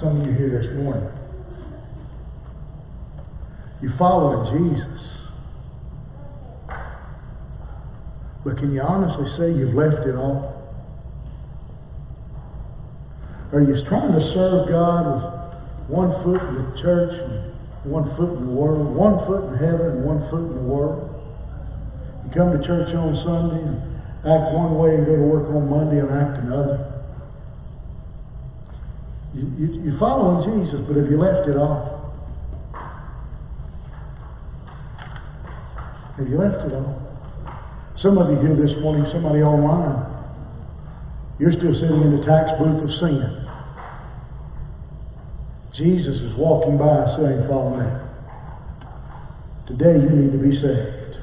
Some 0.00 0.20
of 0.20 0.26
you 0.26 0.32
here 0.34 0.62
this 0.62 0.76
morning, 0.76 1.08
you 3.82 3.90
following 3.98 4.46
Jesus. 4.52 4.98
But 8.44 8.58
can 8.58 8.72
you 8.72 8.80
honestly 8.80 9.26
say 9.36 9.52
you've 9.52 9.74
left 9.74 10.06
it 10.06 10.14
all? 10.14 10.54
Are 13.52 13.60
you 13.60 13.82
trying 13.88 14.12
to 14.12 14.32
serve 14.34 14.68
God 14.68 15.04
with 15.08 15.24
one 15.88 16.12
foot 16.22 16.40
in 16.48 16.54
the 16.54 16.82
church 16.82 17.12
and 17.12 17.90
one 17.90 18.14
foot 18.16 18.38
in 18.38 18.46
the 18.46 18.52
world, 18.52 18.94
one 18.94 19.26
foot 19.26 19.52
in 19.52 19.58
heaven 19.58 19.98
and 19.98 20.04
one 20.04 20.20
foot 20.30 20.44
in 20.48 20.54
the 20.54 20.68
world? 20.68 21.08
You 22.24 22.30
come 22.32 22.52
to 22.52 22.66
church 22.66 22.94
on 22.94 23.16
Sunday 23.24 23.64
and 23.64 23.76
act 24.24 24.52
one 24.52 24.78
way 24.78 24.94
and 24.94 25.06
go 25.06 25.16
to 25.16 25.22
work 25.22 25.48
on 25.48 25.68
Monday 25.68 25.98
and 26.00 26.10
act 26.12 26.44
another. 26.44 26.87
You, 29.34 29.52
you, 29.58 29.82
you're 29.84 29.98
following 29.98 30.64
Jesus, 30.64 30.80
but 30.86 30.96
have 30.96 31.10
you 31.10 31.20
left 31.20 31.48
it 31.48 31.56
all? 31.56 31.98
Have 36.16 36.28
you 36.28 36.38
left 36.38 36.66
it 36.66 36.72
all? 36.74 36.98
Some 38.02 38.18
of 38.18 38.30
you 38.30 38.38
here 38.40 38.56
this 38.56 38.74
morning, 38.80 39.04
somebody 39.12 39.42
online, 39.42 40.06
you're 41.38 41.52
still 41.52 41.74
sitting 41.74 42.02
in 42.02 42.18
the 42.18 42.24
tax 42.26 42.50
booth 42.58 42.82
of 42.82 42.90
sin. 42.98 43.44
Jesus 45.76 46.16
is 46.16 46.36
walking 46.36 46.76
by 46.76 47.06
saying, 47.16 47.46
Follow 47.48 47.78
me. 47.78 47.86
Today 49.68 49.94
you 49.94 50.10
need 50.10 50.32
to 50.32 50.38
be 50.38 50.56
saved. 50.56 51.20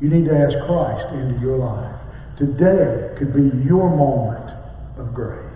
You 0.00 0.10
need 0.10 0.28
to 0.28 0.36
ask 0.36 0.52
Christ 0.66 1.14
into 1.14 1.40
your 1.40 1.58
life. 1.58 1.94
Today 2.38 3.16
could 3.18 3.32
be 3.32 3.64
your 3.64 3.88
moment 3.88 4.50
of 4.98 5.14
grace. 5.14 5.47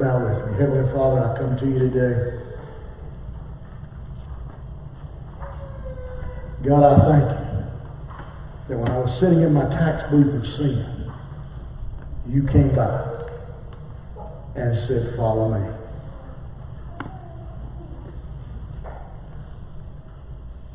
Bow 0.00 0.16
with 0.24 0.46
me. 0.46 0.58
Heavenly 0.58 0.90
Father, 0.94 1.20
I 1.20 1.36
come 1.36 1.58
to 1.58 1.66
you 1.66 1.78
today. 1.78 2.40
God, 6.66 6.82
I 6.82 6.96
thank 7.04 7.24
you 7.28 7.50
that 8.70 8.78
when 8.78 8.88
I 8.88 8.98
was 8.98 9.20
sitting 9.20 9.42
in 9.42 9.52
my 9.52 9.68
tax 9.68 10.10
booth 10.10 10.34
of 10.34 10.42
sin, 10.56 11.12
you 12.30 12.48
came 12.50 12.74
by 12.74 13.26
and 14.56 14.88
said, 14.88 15.12
Follow 15.18 15.52
me. 15.52 15.68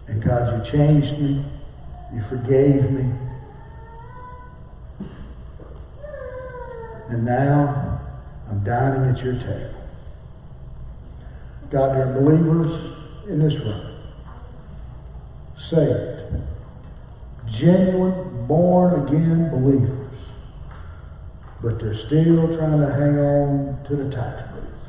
And 0.07 0.23
God, 0.23 0.67
you 0.67 0.71
changed 0.71 1.19
me. 1.19 1.43
You 2.13 2.23
forgave 2.29 2.91
me. 2.91 3.11
And 7.09 7.25
now 7.25 7.84
I'm 8.49 8.63
dining 8.63 9.09
at 9.09 9.23
your 9.23 9.33
table. 9.33 9.81
God, 11.71 11.95
there 11.95 12.09
are 12.09 12.21
believers 12.21 12.71
in 13.27 13.39
this 13.39 13.53
room, 13.53 13.97
saved, 15.71 16.43
genuine, 17.59 18.45
born 18.47 19.07
again 19.07 19.49
believers, 19.49 20.13
but 21.63 21.79
they're 21.79 21.97
still 22.05 22.55
trying 22.57 22.81
to 22.81 22.91
hang 22.93 23.17
on 23.17 23.83
to 23.89 23.95
the 23.95 24.15
tax 24.15 24.43
booth, 24.53 24.85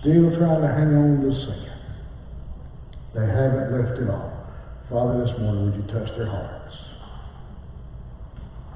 still 0.00 0.38
trying 0.38 0.62
to 0.62 0.68
hang 0.68 0.94
on 0.94 1.20
to 1.20 1.26
the 1.26 1.34
sin. 1.34 1.66
They 3.14 3.26
haven't 3.26 3.72
left 3.72 4.00
it 4.00 4.08
all. 4.08 4.32
Father, 4.88 5.24
this 5.26 5.36
morning, 5.40 5.64
would 5.64 5.74
you 5.74 5.82
touch 5.92 6.16
their 6.16 6.26
hearts? 6.26 6.74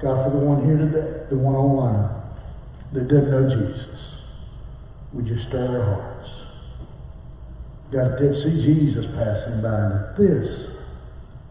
God, 0.01 0.25
for 0.25 0.37
the 0.37 0.45
one 0.45 0.65
here 0.65 0.77
today, 0.77 1.25
the 1.29 1.37
one 1.37 1.55
online 1.55 2.20
that 2.93 3.07
doesn't 3.07 3.31
know 3.31 3.49
Jesus, 3.49 3.99
would 5.13 5.27
you 5.27 5.37
stir 5.47 5.71
their 5.71 5.85
hearts? 5.85 6.29
God, 7.91 8.19
did 8.19 8.35
see 8.43 8.63
Jesus 8.63 9.05
passing 9.15 9.61
by, 9.61 9.75
and 9.75 10.15
this 10.17 10.47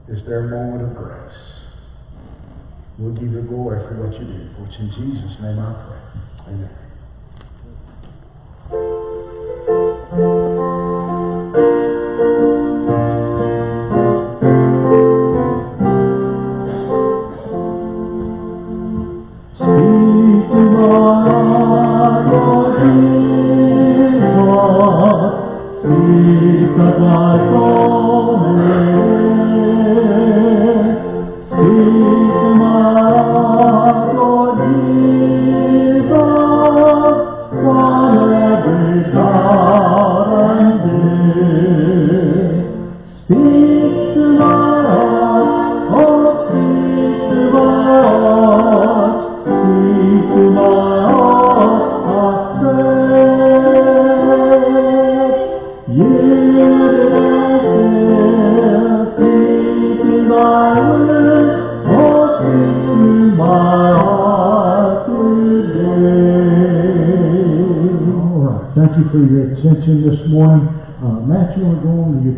is 0.09 0.27
their 0.27 0.43
moment 0.43 0.83
of 0.83 0.97
grace. 0.97 1.37
We'll 2.99 3.15
give 3.15 3.33
you 3.33 3.43
glory 3.43 3.81
for 3.89 4.07
what 4.07 4.13
you 4.15 4.27
do, 4.27 4.51
it's 4.67 4.77
in 4.79 4.91
Jesus' 4.91 5.41
name 5.41 5.59
I 5.59 5.73
pray. 5.87 6.55
Amen. 6.55 6.80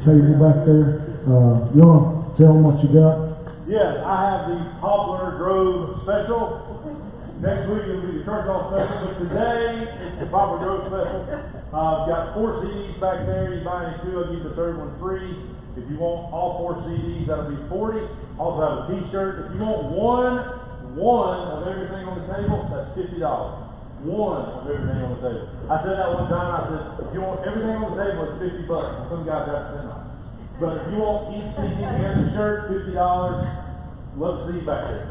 Table 0.04 0.34
back 0.38 0.66
there? 0.66 1.22
Uh, 1.26 1.70
you 1.74 1.82
want 1.86 2.34
to 2.34 2.42
tell 2.42 2.52
them 2.54 2.62
what 2.66 2.78
you 2.82 2.90
got? 2.90 3.30
Yes, 3.70 4.02
I 4.02 4.16
have 4.26 4.40
the 4.50 4.58
Poplar 4.82 5.38
Grove 5.38 6.02
Special. 6.02 6.68
Next 7.38 7.66
week 7.70 7.82
it'll 7.86 8.02
be 8.06 8.18
the 8.18 8.24
Churchill 8.26 8.70
Special, 8.70 8.98
but 9.06 9.14
today 9.22 9.86
it's 9.86 10.18
the 10.22 10.28
Poplar 10.30 10.58
Grove 10.62 10.82
Special. 10.90 11.20
Uh, 11.74 12.02
I've 12.02 12.08
got 12.10 12.34
four 12.34 12.62
CDs 12.62 12.98
back 13.00 13.26
there. 13.26 13.54
You 13.54 13.64
buy 13.64 13.86
any 13.86 13.98
two, 14.02 14.18
I'll 14.18 14.30
give 14.30 14.42
the 14.44 14.54
third 14.58 14.78
one 14.78 14.94
free. 14.98 15.30
If 15.78 15.88
you 15.88 15.96
want 15.98 16.30
all 16.34 16.58
four 16.58 16.82
CDs, 16.84 17.26
that'll 17.26 17.48
be 17.50 17.58
forty. 17.70 18.02
Also 18.38 18.60
have 18.60 18.76
a 18.84 18.84
T-shirt. 18.92 19.46
If 19.46 19.56
you 19.56 19.62
want 19.64 19.88
one, 19.94 20.34
one 20.98 21.38
of 21.48 21.66
everything 21.66 22.04
on 22.04 22.18
the 22.20 22.26
table, 22.34 22.68
that's 22.68 22.92
fifty 22.98 23.18
dollars. 23.22 23.61
One 24.02 24.42
of 24.42 24.66
everything 24.66 24.98
on 25.06 25.14
the 25.14 25.20
table. 25.22 25.46
I 25.70 25.78
said 25.86 25.94
that 25.94 26.10
one 26.10 26.26
time. 26.26 26.50
I 26.50 26.60
said, 26.66 27.06
if 27.06 27.14
you 27.14 27.22
want 27.22 27.46
everything 27.46 27.70
on 27.78 27.94
the 27.94 28.02
table, 28.02 28.34
it's 28.34 28.38
fifty 28.42 28.66
bucks. 28.66 28.90
And 28.98 29.06
some 29.14 29.22
guys 29.22 29.46
have 29.46 29.62
to 29.62 29.66
spend 29.78 29.88
on. 29.94 30.02
But 30.58 30.72
if 30.82 30.84
you 30.90 30.98
want 30.98 31.30
each 31.38 31.50
CD 31.54 31.86
and 31.86 32.26
the 32.26 32.34
shirt, 32.34 32.66
fifty 32.66 32.92
dollars. 32.98 33.46
Love 34.18 34.42
to 34.44 34.52
see 34.52 34.58
you 34.60 34.66
back 34.66 34.90
there. 34.90 35.06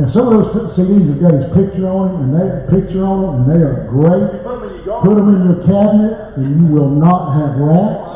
And 0.00 0.08
some 0.16 0.32
of 0.32 0.48
those 0.48 0.72
CDs 0.74 1.04
have 1.12 1.20
got 1.20 1.32
his 1.36 1.48
picture 1.52 1.84
on 1.86 2.08
them, 2.08 2.20
and 2.24 2.30
they 2.32 2.42
have 2.48 2.64
a 2.64 2.72
picture 2.72 3.04
on 3.04 3.16
them, 3.20 3.32
and 3.36 3.44
they 3.52 3.60
are 3.60 3.84
great. 3.92 4.40
Put 4.40 4.48
them 4.48 4.64
in 4.64 4.80
your 4.80 4.96
Put 5.04 5.12
garden. 5.12 5.20
them 5.20 5.28
in 5.36 5.40
your 5.52 5.60
cabinet, 5.68 6.14
and 6.40 6.48
you 6.56 6.64
will 6.72 6.88
not 6.90 7.36
have 7.36 7.52
rats. 7.60 8.08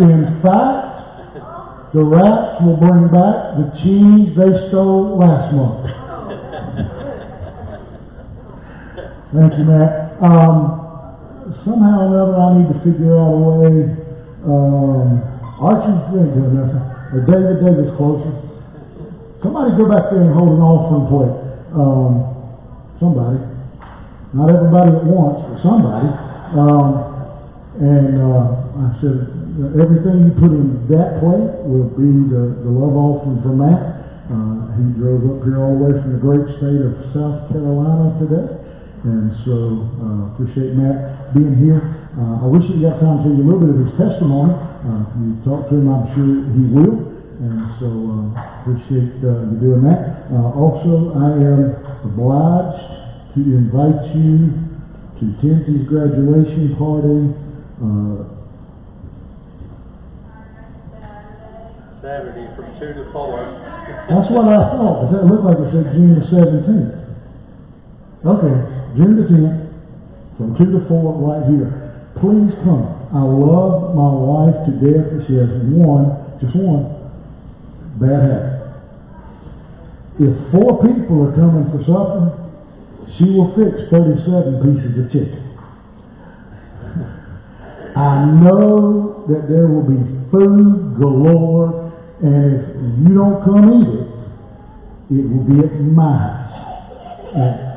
In 0.00 0.38
fact, 0.40 1.92
the 1.92 2.00
rats 2.06 2.62
will 2.62 2.78
bring 2.78 3.10
back 3.10 3.58
the 3.58 3.66
cheese 3.82 4.32
they 4.38 4.70
stole 4.70 5.18
last 5.18 5.52
month. 5.52 5.90
Thank 9.32 9.56
you, 9.56 9.64
Matt. 9.64 10.20
Um, 10.20 11.56
somehow 11.64 12.04
or 12.04 12.08
another, 12.12 12.36
I 12.36 12.48
need 12.60 12.68
to 12.68 12.78
figure 12.84 13.16
out 13.16 13.32
a 13.32 13.40
way. 13.40 13.88
Um, 14.44 15.24
Archie's 15.56 16.04
ain't 16.12 16.36
doing 16.36 16.52
nothing. 16.52 16.84
Or 17.16 17.24
David, 17.24 17.64
Davis 17.64 17.96
closer. 17.96 18.28
Somebody 19.40 19.72
go 19.80 19.88
back 19.88 20.12
there 20.12 20.20
and 20.20 20.36
hold 20.36 20.52
an 20.52 20.60
offering 20.60 21.08
plate. 21.08 21.36
Um, 21.72 22.28
somebody. 23.00 23.40
Not 24.36 24.52
everybody 24.52 25.00
at 25.00 25.04
once, 25.08 25.40
but 25.48 25.56
somebody. 25.64 26.12
Um, 26.52 26.92
and 27.80 28.20
uh, 28.20 28.84
I 28.84 28.88
said, 29.00 29.16
everything 29.80 30.28
you 30.28 30.32
put 30.36 30.52
in 30.52 30.76
that 30.92 31.24
plate 31.24 31.56
will 31.64 31.88
be 31.96 32.28
the, 32.28 32.68
the 32.68 32.70
love 32.70 32.92
offering 33.00 33.40
for 33.40 33.56
Matt. 33.56 33.80
Uh, 34.28 34.76
he 34.76 34.92
drove 35.00 35.24
up 35.24 35.40
here 35.48 35.56
all 35.56 35.72
the 35.72 35.82
way 35.88 35.92
from 36.04 36.12
the 36.16 36.20
great 36.20 36.44
state 36.60 36.84
of 36.84 36.92
South 37.16 37.48
Carolina 37.48 38.12
today. 38.20 38.61
And 39.02 39.34
so, 39.42 39.82
uh, 39.98 40.22
appreciate 40.30 40.78
Matt 40.78 41.34
being 41.34 41.58
here. 41.58 41.82
Uh, 42.14 42.44
I 42.44 42.46
wish 42.46 42.62
he 42.70 42.78
got 42.78 43.02
time 43.02 43.18
to 43.18 43.26
tell 43.26 43.34
you 43.34 43.42
a 43.42 43.46
little 43.50 43.66
bit 43.66 43.74
of 43.74 43.80
his 43.82 43.94
testimony. 43.98 44.54
Uh, 44.54 45.02
if 45.02 45.12
you 45.18 45.28
talk 45.42 45.66
to 45.70 45.74
him, 45.74 45.90
I'm 45.90 46.06
sure 46.14 46.30
he 46.54 46.64
will. 46.70 47.12
And 47.42 47.66
so, 47.82 47.88
uh, 47.90 48.62
appreciate 48.62 49.18
uh, 49.26 49.50
you 49.50 49.58
doing 49.58 49.82
that. 49.90 50.30
Uh, 50.30 50.54
also, 50.54 51.18
I 51.18 51.34
am 51.34 51.74
obliged 52.06 53.34
to 53.34 53.40
invite 53.42 54.14
you 54.14 54.54
to 55.18 55.24
Timothy's 55.42 55.82
graduation 55.90 56.78
party. 56.78 57.34
Uh, 57.82 58.30
Saturday 62.02 62.46
from 62.54 62.70
two 62.78 62.94
to 62.94 63.10
four. 63.10 63.42
that's 64.10 64.30
what 64.30 64.46
I 64.46 64.78
thought, 64.78 65.06
but 65.06 65.08
that 65.10 65.26
looked 65.26 65.42
like 65.42 65.58
it 65.58 65.70
said 65.74 65.90
June 65.94 66.18
the 66.18 66.26
seventeenth. 66.30 67.02
Okay, 68.22 68.71
June 68.96 69.16
the 69.16 69.24
tenth, 69.28 69.72
from 70.36 70.54
two 70.58 70.68
to 70.72 70.80
four, 70.88 71.12
right 71.20 71.44
here. 71.48 71.70
Please 72.20 72.52
come. 72.64 72.88
I 73.12 73.20
love 73.24 73.94
my 73.94 74.10
wife 74.12 74.56
to 74.68 74.72
death, 74.80 75.12
but 75.12 75.26
she 75.26 75.34
has 75.36 75.48
one, 75.68 76.12
just 76.40 76.56
one, 76.56 76.84
bad 78.00 78.20
habit. 78.24 78.52
If 80.20 80.32
four 80.52 80.80
people 80.84 81.24
are 81.28 81.34
coming 81.36 81.68
for 81.72 81.80
supper, 81.88 82.36
she 83.16 83.24
will 83.24 83.52
fix 83.56 83.88
thirty-seven 83.90 84.60
pieces 84.64 84.92
of 85.00 85.12
chicken. 85.12 85.40
I 87.96 88.24
know 88.24 89.24
that 89.28 89.48
there 89.48 89.68
will 89.68 89.84
be 89.84 90.00
food 90.30 90.96
galore, 90.98 91.92
and 92.22 92.54
if 92.56 93.08
you 93.08 93.14
don't 93.14 93.44
come 93.44 93.68
eat 93.72 93.88
it, 93.88 94.08
it 95.18 95.24
will 95.28 95.44
be 95.44 95.60
at 95.60 95.80
my 95.80 96.16
house. 96.16 96.52
And 97.34 97.72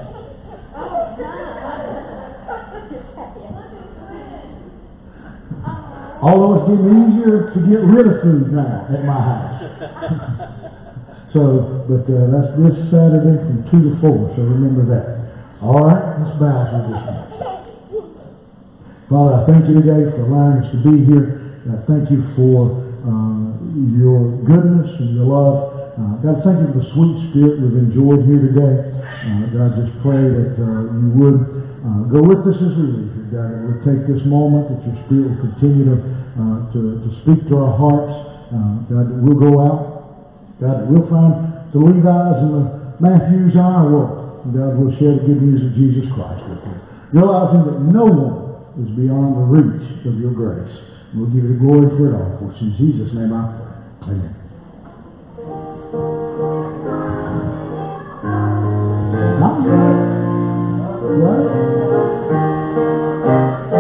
Although 6.26 6.58
it's 6.58 6.66
getting 6.74 6.90
easier 7.06 7.54
to 7.54 7.60
get 7.70 7.86
rid 7.86 8.10
of 8.10 8.18
food 8.26 8.50
now 8.50 8.90
at 8.90 9.06
my 9.06 9.22
house. 9.22 9.62
so, 11.38 11.86
but 11.86 12.02
uh, 12.10 12.34
that's 12.34 12.50
this 12.58 12.82
Saturday 12.90 13.38
from 13.46 13.62
2 13.70 13.94
to 13.94 14.02
4, 14.02 14.34
so 14.34 14.42
remember 14.42 14.90
that. 14.90 15.22
All 15.62 15.86
right, 15.86 16.02
let's 16.18 16.34
bow 16.42 16.66
for 16.66 16.82
this 16.90 16.98
one. 16.98 17.26
Father, 19.06 19.38
I 19.38 19.42
thank 19.46 19.70
you 19.70 19.86
today 19.86 20.02
for 20.18 20.26
allowing 20.26 20.66
us 20.66 20.70
to 20.74 20.82
be 20.82 21.06
here. 21.06 21.62
And 21.62 21.78
I 21.78 21.80
thank 21.86 22.10
you 22.10 22.26
for 22.34 22.74
uh, 23.06 23.62
your 23.94 24.34
goodness 24.50 24.98
and 24.98 25.14
your 25.14 25.30
love. 25.30 25.94
Uh, 25.94 26.26
God, 26.26 26.42
thank 26.42 26.58
you 26.58 26.74
for 26.74 26.82
the 26.82 26.90
sweet 26.98 27.16
spirit 27.30 27.62
we've 27.62 27.86
enjoyed 27.86 28.26
here 28.26 28.50
today. 28.50 28.76
Uh, 28.98 29.46
God, 29.54 29.78
just 29.78 29.94
pray 30.02 30.26
that 30.26 30.58
uh, 30.58 30.90
you 30.90 31.10
would 31.22 31.40
uh, 31.86 32.02
go 32.10 32.26
with 32.26 32.50
us 32.50 32.58
as 32.58 32.74
we 32.82 32.86
leave 32.98 33.15
God, 33.34 33.42
uh, 33.42 33.58
we'll 33.66 33.82
take 33.82 34.06
this 34.06 34.22
moment 34.30 34.70
that 34.70 34.86
your 34.86 34.98
Spirit 35.10 35.34
will 35.34 35.42
continue 35.50 35.86
to, 35.90 35.98
uh, 36.38 36.70
to, 36.78 36.80
to 37.02 37.10
speak 37.26 37.42
to 37.50 37.58
our 37.58 37.74
hearts. 37.74 38.14
Uh, 38.54 38.86
God, 38.86 39.06
that 39.10 39.20
we'll 39.26 39.42
go 39.42 39.58
out. 39.66 40.62
God, 40.62 40.86
that 40.86 40.88
we'll 40.88 41.10
find 41.10 41.34
the 41.74 41.82
Levi's 41.82 42.38
and 42.46 42.54
the 42.54 42.66
Matthews 43.02 43.58
in 43.58 43.66
our 43.66 43.90
world. 43.90 44.46
And 44.46 44.54
God, 44.54 44.78
we'll 44.78 44.94
share 45.02 45.18
the 45.18 45.26
good 45.26 45.42
news 45.42 45.66
of 45.66 45.74
Jesus 45.74 46.06
Christ 46.14 46.46
with 46.46 46.62
them. 46.62 46.78
Realizing 47.18 47.66
that 47.66 47.80
no 47.82 48.06
one 48.06 48.38
is 48.78 48.94
beyond 48.94 49.42
the 49.42 49.48
reach 49.50 50.06
of 50.06 50.22
your 50.22 50.32
grace. 50.32 50.70
And 51.12 51.26
we'll 51.26 51.34
give 51.34 51.50
you 51.50 51.58
the 51.58 51.62
glory 51.66 51.90
for 51.98 52.12
it 52.12 52.14
all. 52.14 52.30
For 52.38 52.54
it's 52.54 52.62
in 52.62 52.78
Jesus' 52.78 53.10
name 53.18 53.34
I 53.34 53.50
pray. 54.06 54.22
Amen. 54.22 54.38
Not 59.42 59.66
yet. 59.66 59.98
Not 60.78 61.42
yet. 61.80 61.85